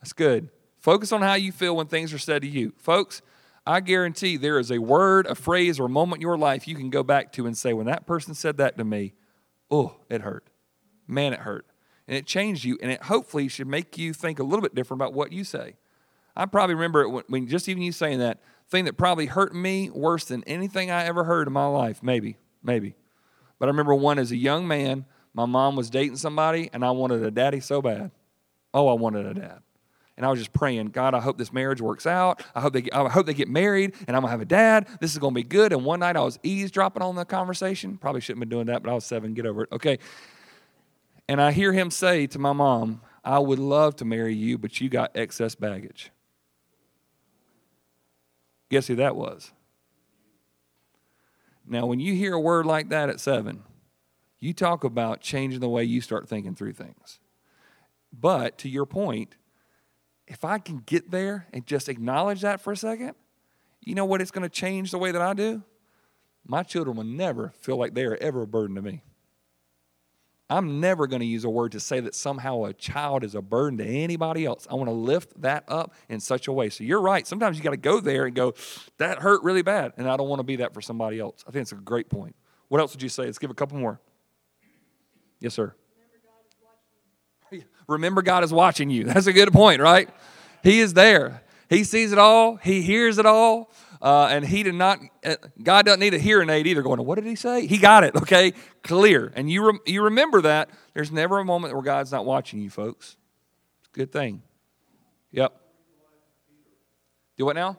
That's 0.00 0.14
good. 0.14 0.48
Focus 0.78 1.12
on 1.12 1.20
how 1.20 1.34
you 1.34 1.52
feel 1.52 1.76
when 1.76 1.88
things 1.88 2.14
are 2.14 2.18
said 2.18 2.40
to 2.40 2.48
you. 2.48 2.72
Folks, 2.78 3.20
I 3.66 3.80
guarantee 3.80 4.38
there 4.38 4.58
is 4.58 4.72
a 4.72 4.78
word, 4.78 5.26
a 5.26 5.34
phrase, 5.34 5.78
or 5.78 5.84
a 5.84 5.90
moment 5.90 6.20
in 6.20 6.22
your 6.22 6.38
life 6.38 6.66
you 6.66 6.74
can 6.74 6.88
go 6.88 7.02
back 7.02 7.32
to 7.34 7.46
and 7.46 7.54
say, 7.54 7.74
when 7.74 7.84
that 7.84 8.06
person 8.06 8.32
said 8.32 8.56
that 8.56 8.78
to 8.78 8.84
me, 8.84 9.12
oh, 9.70 9.96
it 10.08 10.22
hurt 10.22 10.48
man, 11.08 11.32
it 11.32 11.40
hurt. 11.40 11.66
And 12.06 12.16
it 12.16 12.26
changed 12.26 12.64
you, 12.64 12.78
and 12.80 12.90
it 12.90 13.02
hopefully 13.02 13.48
should 13.48 13.66
make 13.66 13.98
you 13.98 14.12
think 14.14 14.38
a 14.38 14.42
little 14.42 14.62
bit 14.62 14.74
different 14.74 15.02
about 15.02 15.12
what 15.12 15.32
you 15.32 15.44
say. 15.44 15.76
I 16.36 16.46
probably 16.46 16.74
remember 16.74 17.02
it 17.02 17.08
when, 17.08 17.24
when 17.28 17.46
just 17.48 17.68
even 17.68 17.82
you 17.82 17.92
saying 17.92 18.20
that 18.20 18.40
thing 18.68 18.84
that 18.84 18.96
probably 18.96 19.26
hurt 19.26 19.54
me 19.54 19.90
worse 19.90 20.24
than 20.24 20.44
anything 20.44 20.90
I 20.90 21.04
ever 21.04 21.24
heard 21.24 21.46
in 21.46 21.52
my 21.52 21.66
life. 21.66 22.02
Maybe, 22.02 22.38
maybe. 22.62 22.94
But 23.58 23.66
I 23.66 23.70
remember 23.70 23.94
one 23.94 24.18
as 24.18 24.30
a 24.30 24.36
young 24.36 24.68
man, 24.68 25.04
my 25.34 25.46
mom 25.46 25.76
was 25.76 25.90
dating 25.90 26.16
somebody, 26.16 26.70
and 26.72 26.84
I 26.84 26.92
wanted 26.92 27.22
a 27.22 27.30
daddy 27.30 27.60
so 27.60 27.82
bad. 27.82 28.10
Oh, 28.72 28.88
I 28.88 28.94
wanted 28.94 29.26
a 29.26 29.34
dad. 29.34 29.60
And 30.16 30.26
I 30.26 30.30
was 30.30 30.40
just 30.40 30.52
praying, 30.52 30.88
God, 30.88 31.14
I 31.14 31.20
hope 31.20 31.38
this 31.38 31.52
marriage 31.52 31.80
works 31.80 32.04
out. 32.04 32.42
I 32.52 32.60
hope 32.60 32.72
they 32.72 32.82
get, 32.82 32.92
I 32.92 33.08
hope 33.08 33.26
they 33.26 33.34
get 33.34 33.48
married 33.48 33.94
and 34.08 34.16
I'm 34.16 34.22
to 34.22 34.28
have 34.28 34.40
a 34.40 34.44
dad. 34.44 34.88
This 35.00 35.12
is 35.12 35.20
to 35.20 35.30
be 35.30 35.44
good. 35.44 35.72
And 35.72 35.84
one 35.84 36.00
night 36.00 36.16
I 36.16 36.22
was 36.22 36.40
eavesdropping 36.42 37.02
on 37.02 37.14
the 37.14 37.24
conversation. 37.24 37.98
Probably 37.98 38.20
shouldn't 38.20 38.42
have 38.42 38.48
been 38.48 38.56
doing 38.56 38.66
that, 38.66 38.82
but 38.82 38.90
I 38.90 38.94
was 38.94 39.04
seven. 39.04 39.32
Get 39.32 39.46
over 39.46 39.62
it. 39.62 39.68
Okay. 39.70 40.00
And 41.28 41.40
I 41.42 41.52
hear 41.52 41.72
him 41.72 41.90
say 41.90 42.26
to 42.28 42.38
my 42.38 42.52
mom, 42.52 43.02
I 43.22 43.38
would 43.38 43.58
love 43.58 43.96
to 43.96 44.04
marry 44.04 44.34
you, 44.34 44.56
but 44.56 44.80
you 44.80 44.88
got 44.88 45.16
excess 45.16 45.54
baggage. 45.54 46.10
Guess 48.70 48.86
who 48.86 48.96
that 48.96 49.16
was? 49.16 49.52
Now, 51.66 51.86
when 51.86 52.00
you 52.00 52.14
hear 52.14 52.34
a 52.34 52.40
word 52.40 52.64
like 52.64 52.88
that 52.88 53.10
at 53.10 53.20
seven, 53.20 53.62
you 54.40 54.54
talk 54.54 54.84
about 54.84 55.20
changing 55.20 55.60
the 55.60 55.68
way 55.68 55.84
you 55.84 56.00
start 56.00 56.28
thinking 56.28 56.54
through 56.54 56.72
things. 56.72 57.20
But 58.10 58.56
to 58.58 58.68
your 58.68 58.86
point, 58.86 59.36
if 60.26 60.44
I 60.44 60.58
can 60.58 60.78
get 60.78 61.10
there 61.10 61.46
and 61.52 61.66
just 61.66 61.88
acknowledge 61.88 62.40
that 62.40 62.60
for 62.60 62.72
a 62.72 62.76
second, 62.76 63.14
you 63.80 63.94
know 63.94 64.04
what 64.04 64.22
it's 64.22 64.30
going 64.30 64.42
to 64.42 64.48
change 64.48 64.90
the 64.90 64.98
way 64.98 65.10
that 65.10 65.20
I 65.20 65.34
do? 65.34 65.62
My 66.46 66.62
children 66.62 66.96
will 66.96 67.04
never 67.04 67.52
feel 67.58 67.76
like 67.76 67.94
they 67.94 68.04
are 68.04 68.16
ever 68.16 68.42
a 68.42 68.46
burden 68.46 68.76
to 68.76 68.82
me. 68.82 69.02
I'm 70.50 70.80
never 70.80 71.06
going 71.06 71.20
to 71.20 71.26
use 71.26 71.44
a 71.44 71.50
word 71.50 71.72
to 71.72 71.80
say 71.80 72.00
that 72.00 72.14
somehow 72.14 72.64
a 72.64 72.72
child 72.72 73.22
is 73.22 73.34
a 73.34 73.42
burden 73.42 73.78
to 73.78 73.84
anybody 73.84 74.46
else. 74.46 74.66
I 74.70 74.74
want 74.74 74.88
to 74.88 74.94
lift 74.94 75.40
that 75.42 75.64
up 75.68 75.92
in 76.08 76.20
such 76.20 76.48
a 76.48 76.52
way. 76.52 76.70
So 76.70 76.84
you're 76.84 77.02
right. 77.02 77.26
Sometimes 77.26 77.58
you 77.58 77.62
got 77.62 77.70
to 77.70 77.76
go 77.76 78.00
there 78.00 78.24
and 78.24 78.34
go, 78.34 78.54
that 78.96 79.18
hurt 79.18 79.42
really 79.42 79.60
bad. 79.60 79.92
And 79.98 80.08
I 80.08 80.16
don't 80.16 80.28
want 80.28 80.40
to 80.40 80.44
be 80.44 80.56
that 80.56 80.72
for 80.72 80.80
somebody 80.80 81.20
else. 81.20 81.44
I 81.46 81.50
think 81.50 81.62
it's 81.62 81.72
a 81.72 81.76
great 81.76 82.08
point. 82.08 82.34
What 82.68 82.80
else 82.80 82.94
would 82.94 83.02
you 83.02 83.10
say? 83.10 83.24
Let's 83.24 83.38
give 83.38 83.50
a 83.50 83.54
couple 83.54 83.78
more. 83.78 84.00
Yes, 85.40 85.52
sir. 85.52 85.74
Remember, 87.86 88.22
God 88.22 88.42
is 88.42 88.52
watching 88.52 88.88
you. 88.88 89.04
That's 89.04 89.26
a 89.26 89.32
good 89.34 89.52
point, 89.52 89.82
right? 89.82 90.08
He 90.62 90.80
is 90.80 90.94
there. 90.94 91.42
He 91.68 91.84
sees 91.84 92.12
it 92.12 92.18
all, 92.18 92.56
He 92.56 92.80
hears 92.80 93.18
it 93.18 93.26
all. 93.26 93.70
Uh, 94.00 94.28
and 94.30 94.44
he 94.44 94.62
did 94.62 94.74
not, 94.74 95.00
uh, 95.24 95.36
God 95.62 95.86
doesn't 95.86 96.00
need 96.00 96.14
a 96.14 96.18
hearing 96.18 96.50
aid 96.50 96.66
either. 96.66 96.82
Going, 96.82 97.04
what 97.04 97.16
did 97.16 97.24
he 97.24 97.34
say? 97.34 97.66
He 97.66 97.78
got 97.78 98.04
it, 98.04 98.14
okay? 98.16 98.52
Clear. 98.82 99.32
And 99.34 99.50
you, 99.50 99.72
re- 99.72 99.78
you 99.86 100.04
remember 100.04 100.40
that. 100.42 100.70
There's 100.94 101.10
never 101.10 101.38
a 101.38 101.44
moment 101.44 101.74
where 101.74 101.82
God's 101.82 102.12
not 102.12 102.24
watching 102.24 102.60
you, 102.60 102.70
folks. 102.70 103.16
It's 103.80 103.88
a 103.88 103.98
good 103.98 104.12
thing. 104.12 104.42
Yep. 105.32 105.52
Do 107.36 107.44
what 107.44 107.56
now? 107.56 107.78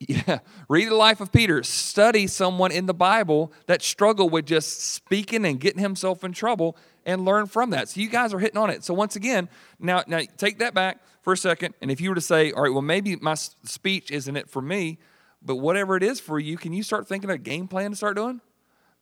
Yeah, 0.08 0.38
read 0.68 0.88
the 0.88 0.94
life 0.94 1.20
of 1.20 1.32
Peter. 1.32 1.62
Study 1.64 2.28
someone 2.28 2.70
in 2.70 2.86
the 2.86 2.94
Bible 2.94 3.52
that 3.66 3.82
struggled 3.82 4.30
with 4.32 4.46
just 4.46 4.80
speaking 4.94 5.44
and 5.44 5.58
getting 5.58 5.80
himself 5.80 6.22
in 6.22 6.32
trouble 6.32 6.76
and 7.04 7.24
learn 7.24 7.46
from 7.46 7.70
that. 7.70 7.88
So 7.88 8.00
you 8.00 8.08
guys 8.08 8.32
are 8.32 8.38
hitting 8.38 8.58
on 8.58 8.70
it. 8.70 8.84
So 8.84 8.94
once 8.94 9.16
again, 9.16 9.48
now 9.80 10.04
now 10.06 10.20
take 10.36 10.60
that 10.60 10.72
back 10.72 11.02
for 11.22 11.32
a 11.32 11.36
second. 11.36 11.74
And 11.82 11.90
if 11.90 12.00
you 12.00 12.10
were 12.10 12.14
to 12.14 12.20
say, 12.20 12.52
all 12.52 12.62
right, 12.62 12.72
well 12.72 12.82
maybe 12.82 13.16
my 13.16 13.34
speech 13.34 14.12
isn't 14.12 14.36
it 14.36 14.48
for 14.48 14.62
me, 14.62 14.98
but 15.42 15.56
whatever 15.56 15.96
it 15.96 16.04
is 16.04 16.20
for 16.20 16.38
you, 16.38 16.56
can 16.56 16.72
you 16.72 16.84
start 16.84 17.08
thinking 17.08 17.28
of 17.30 17.34
a 17.34 17.38
game 17.38 17.66
plan 17.66 17.90
to 17.90 17.96
start 17.96 18.16
doing? 18.16 18.40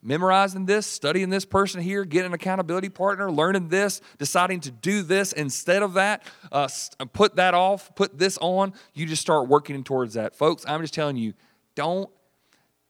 Memorizing 0.03 0.66
this, 0.66 0.86
studying 0.86 1.30
this 1.30 1.44
person 1.44 1.80
here, 1.80 2.05
getting 2.05 2.26
an 2.26 2.34
accountability 2.34 2.88
partner, 2.88 3.30
learning 3.30 3.68
this, 3.68 4.01
deciding 4.18 4.61
to 4.61 4.70
do 4.70 5.03
this 5.03 5.32
instead 5.32 5.82
of 5.82 5.94
that, 5.94 6.22
uh, 6.53 6.68
put 7.12 7.36
that 7.36 7.55
off, 7.55 7.94
put 7.94 8.18
this 8.18 8.38
on. 8.40 8.72
You 8.94 9.07
just 9.07 9.22
start 9.22 9.49
working 9.49 9.82
towards 9.84 10.14
that, 10.14 10.36
folks. 10.36 10.64
I'm 10.66 10.80
just 10.80 10.94
telling 10.94 11.16
you, 11.16 11.34
don't 11.74 12.11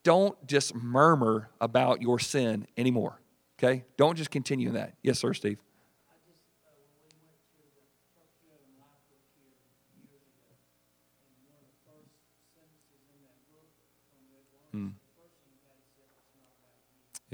don't 0.02 0.46
just 0.46 0.72
murmur 0.72 1.50
about 1.60 2.00
your 2.00 2.20
sin 2.20 2.68
anymore. 2.76 3.20
Okay, 3.58 3.84
don't 3.96 4.16
just 4.16 4.30
continue 4.30 4.70
that. 4.72 4.94
Yes, 5.02 5.18
sir, 5.18 5.34
Steve. 5.34 5.58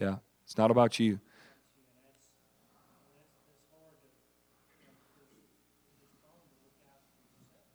Yeah, 0.03 0.17
it's 0.45 0.59
not 0.59 0.73
about 0.73 0.99
you. 0.99 1.21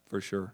For 0.09 0.19
sure. 0.19 0.53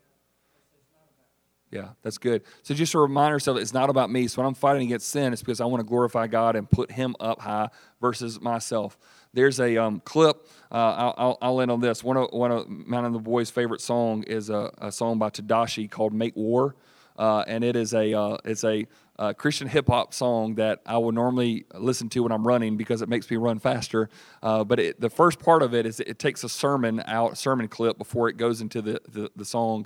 Yeah, 1.72 1.90
that's 2.04 2.20
good. 2.20 2.44
So 2.62 2.76
just 2.76 2.92
to 2.92 3.00
remind 3.00 3.34
ourselves, 3.34 3.60
it's 3.60 3.74
not 3.74 3.90
about 3.90 4.12
me. 4.12 4.28
So 4.28 4.40
when 4.40 4.48
I'm 4.48 4.54
fighting 4.54 4.84
against 4.84 5.10
sin, 5.10 5.34
it's 5.34 5.42
because 5.42 5.60
I 5.62 5.66
want 5.66 5.80
to 5.82 5.88
glorify 5.88 6.28
God 6.28 6.56
and 6.56 6.70
put 6.70 6.92
Him 6.92 7.16
up 7.20 7.42
high 7.42 7.70
versus 8.00 8.40
myself. 8.40 9.00
There's 9.34 9.60
a 9.60 9.78
um, 9.78 10.00
clip. 10.02 10.48
Uh, 10.72 11.14
I'll, 11.18 11.38
I'll, 11.42 11.62
end 11.62 11.72
on 11.72 11.80
this. 11.80 12.04
One 12.04 12.18
of 12.18 12.30
one 12.32 12.52
of 12.52 12.70
man 12.70 13.06
and 13.06 13.16
the 13.16 13.20
boys' 13.20 13.50
favorite 13.50 13.82
song 13.82 14.22
is 14.22 14.52
a, 14.52 14.72
a 14.78 14.92
song 14.92 15.18
by 15.18 15.32
Tedashii 15.32 15.90
called 15.90 16.14
"Make 16.14 16.36
War," 16.36 16.76
uh, 17.18 17.44
and 17.48 17.64
it 17.64 17.76
is 17.76 17.96
a 17.96 18.14
uh, 18.14 18.38
it's 18.46 18.64
a 18.64 18.86
uh, 19.20 19.34
Christian 19.34 19.68
hip 19.68 19.88
hop 19.88 20.14
song 20.14 20.56
that 20.56 20.82
I 20.86 20.98
would 20.98 21.16
normally 21.16 21.66
listen 21.74 22.10
to 22.10 22.24
when 22.24 22.32
I'm 22.32 22.48
running 22.48 22.78
because 22.78 23.02
it 23.02 23.10
makes 23.10 23.30
me 23.30 23.38
run 23.38 23.60
faster. 23.60 24.10
Uh, 24.42 24.64
but 24.64 24.80
it, 24.80 25.02
the 25.02 25.10
first 25.10 25.40
part 25.40 25.62
of 25.62 25.74
it 25.74 25.86
is 25.86 26.00
it 26.00 26.20
takes 26.20 26.44
a 26.44 26.50
sermon 26.50 27.04
out, 27.06 27.38
sermon 27.38 27.68
clip 27.68 27.98
before 27.98 28.30
it 28.30 28.38
goes 28.38 28.62
into 28.62 28.82
the, 28.82 29.02
the, 29.08 29.32
the 29.36 29.46
song 29.46 29.86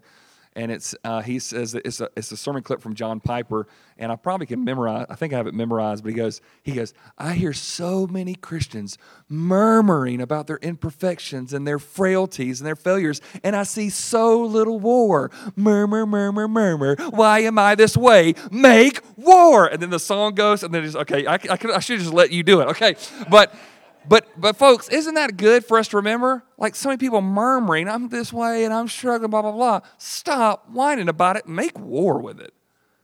and 0.58 0.72
it's 0.72 0.96
uh, 1.04 1.22
he 1.22 1.38
says 1.38 1.76
it's 1.76 2.02
a 2.02 2.10
it's 2.18 2.32
a 2.32 2.36
sermon 2.36 2.64
clip 2.64 2.82
from 2.82 2.96
John 2.96 3.20
Piper, 3.20 3.68
and 3.98 4.12
I 4.12 4.16
probably 4.16 4.48
can 4.48 4.64
memorize. 4.64 5.06
I 5.08 5.14
think 5.14 5.32
I 5.32 5.38
have 5.38 5.46
it 5.46 5.54
memorized, 5.54 6.04
but 6.04 6.10
he 6.10 6.16
goes 6.16 6.42
he 6.64 6.74
goes. 6.74 6.96
I 7.16 7.34
hear 7.34 7.54
so 7.54 8.08
many 8.08 8.34
Christians 8.34 8.98
murmuring 9.30 10.20
about 10.20 10.48
their 10.48 10.58
imperfections 10.58 11.54
and 11.54 11.68
their 11.68 11.78
frailties 11.78 12.60
and 12.60 12.68
their 12.68 12.76
failures, 12.76 13.22
and 13.44 13.56
I 13.56 13.64
see 13.64 13.92
so 13.92 14.42
little 14.42 14.80
war. 14.80 15.30
Murmur, 15.56 16.08
murmur, 16.08 16.48
murmur. 16.48 16.96
Why 17.12 17.40
am 17.42 17.60
I 17.60 17.76
this 17.76 17.96
way? 17.96 18.34
Make 18.52 19.00
war. 19.16 19.68
And 19.68 19.80
then 19.80 19.92
the 19.92 20.00
song 20.00 20.34
goes, 20.34 20.64
and 20.64 20.74
then 20.74 20.84
it's 20.84 20.96
okay. 20.96 21.28
I 21.28 21.36
I, 21.36 21.58
I 21.76 21.80
should 21.80 22.00
just 22.00 22.14
let 22.14 22.32
you 22.32 22.42
do 22.42 22.62
it. 22.62 22.68
Okay, 22.70 22.96
but. 23.30 23.54
But 24.08 24.28
but 24.40 24.56
folks, 24.56 24.90
isn't 24.90 25.16
that 25.16 25.38
good 25.38 25.66
for 25.66 25.78
us 25.78 25.90
to 25.90 25.98
remember? 25.98 26.44
Like 26.58 26.76
so 26.76 26.90
many 26.90 26.98
people 26.98 27.22
murmuring, 27.22 27.90
I'm 27.90 28.10
this 28.10 28.32
way 28.32 28.64
and 28.64 28.74
I'm 28.74 28.88
struggling, 28.88 29.30
blah, 29.32 29.42
blah, 29.42 29.52
blah. 29.52 29.82
Stop 29.98 30.70
whining 30.70 31.10
about 31.10 31.36
it. 31.36 31.48
Make 31.48 31.78
war 31.78 32.20
with 32.22 32.40
it. 32.40 32.54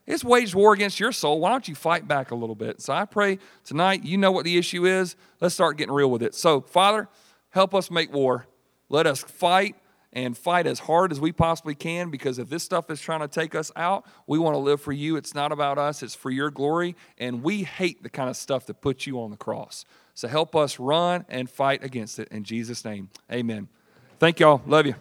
It's 0.05 0.23
waged 0.23 0.53
war 0.53 0.73
against 0.73 0.99
your 0.99 1.11
soul. 1.11 1.39
Why 1.39 1.49
don't 1.49 1.67
you 1.67 1.75
fight 1.75 2.07
back 2.07 2.31
a 2.31 2.35
little 2.35 2.55
bit? 2.55 2.81
So 2.81 2.93
I 2.93 3.05
pray 3.05 3.39
tonight, 3.63 4.03
you 4.03 4.17
know 4.17 4.31
what 4.31 4.43
the 4.43 4.57
issue 4.57 4.85
is. 4.85 5.15
Let's 5.39 5.55
start 5.55 5.77
getting 5.77 5.93
real 5.93 6.11
with 6.11 6.21
it. 6.21 6.35
So, 6.35 6.61
Father, 6.61 7.07
help 7.51 7.73
us 7.73 7.89
make 7.89 8.11
war. 8.11 8.47
Let 8.89 9.07
us 9.07 9.21
fight 9.21 9.75
and 10.13 10.37
fight 10.37 10.67
as 10.67 10.79
hard 10.79 11.11
as 11.11 11.19
we 11.19 11.31
possibly 11.31 11.75
can 11.75 12.09
because 12.09 12.39
if 12.39 12.49
this 12.49 12.63
stuff 12.63 12.89
is 12.89 13.01
trying 13.01 13.19
to 13.19 13.27
take 13.27 13.55
us 13.55 13.71
out, 13.75 14.05
we 14.27 14.39
want 14.39 14.53
to 14.53 14.59
live 14.59 14.79
for 14.79 14.91
you. 14.91 15.15
It's 15.17 15.35
not 15.35 15.51
about 15.51 15.77
us, 15.77 16.01
it's 16.03 16.15
for 16.15 16.29
your 16.29 16.51
glory. 16.51 16.95
And 17.17 17.43
we 17.43 17.63
hate 17.63 18.03
the 18.03 18.09
kind 18.09 18.29
of 18.29 18.37
stuff 18.37 18.65
that 18.67 18.81
puts 18.81 19.05
you 19.05 19.19
on 19.19 19.31
the 19.31 19.37
cross. 19.37 19.83
So 20.13 20.27
help 20.27 20.55
us 20.55 20.79
run 20.79 21.25
and 21.27 21.49
fight 21.49 21.83
against 21.83 22.19
it. 22.19 22.27
In 22.29 22.43
Jesus' 22.43 22.85
name, 22.85 23.09
amen. 23.31 23.67
Thank 24.19 24.39
y'all. 24.39 24.61
Love 24.65 24.85
you. 24.85 24.95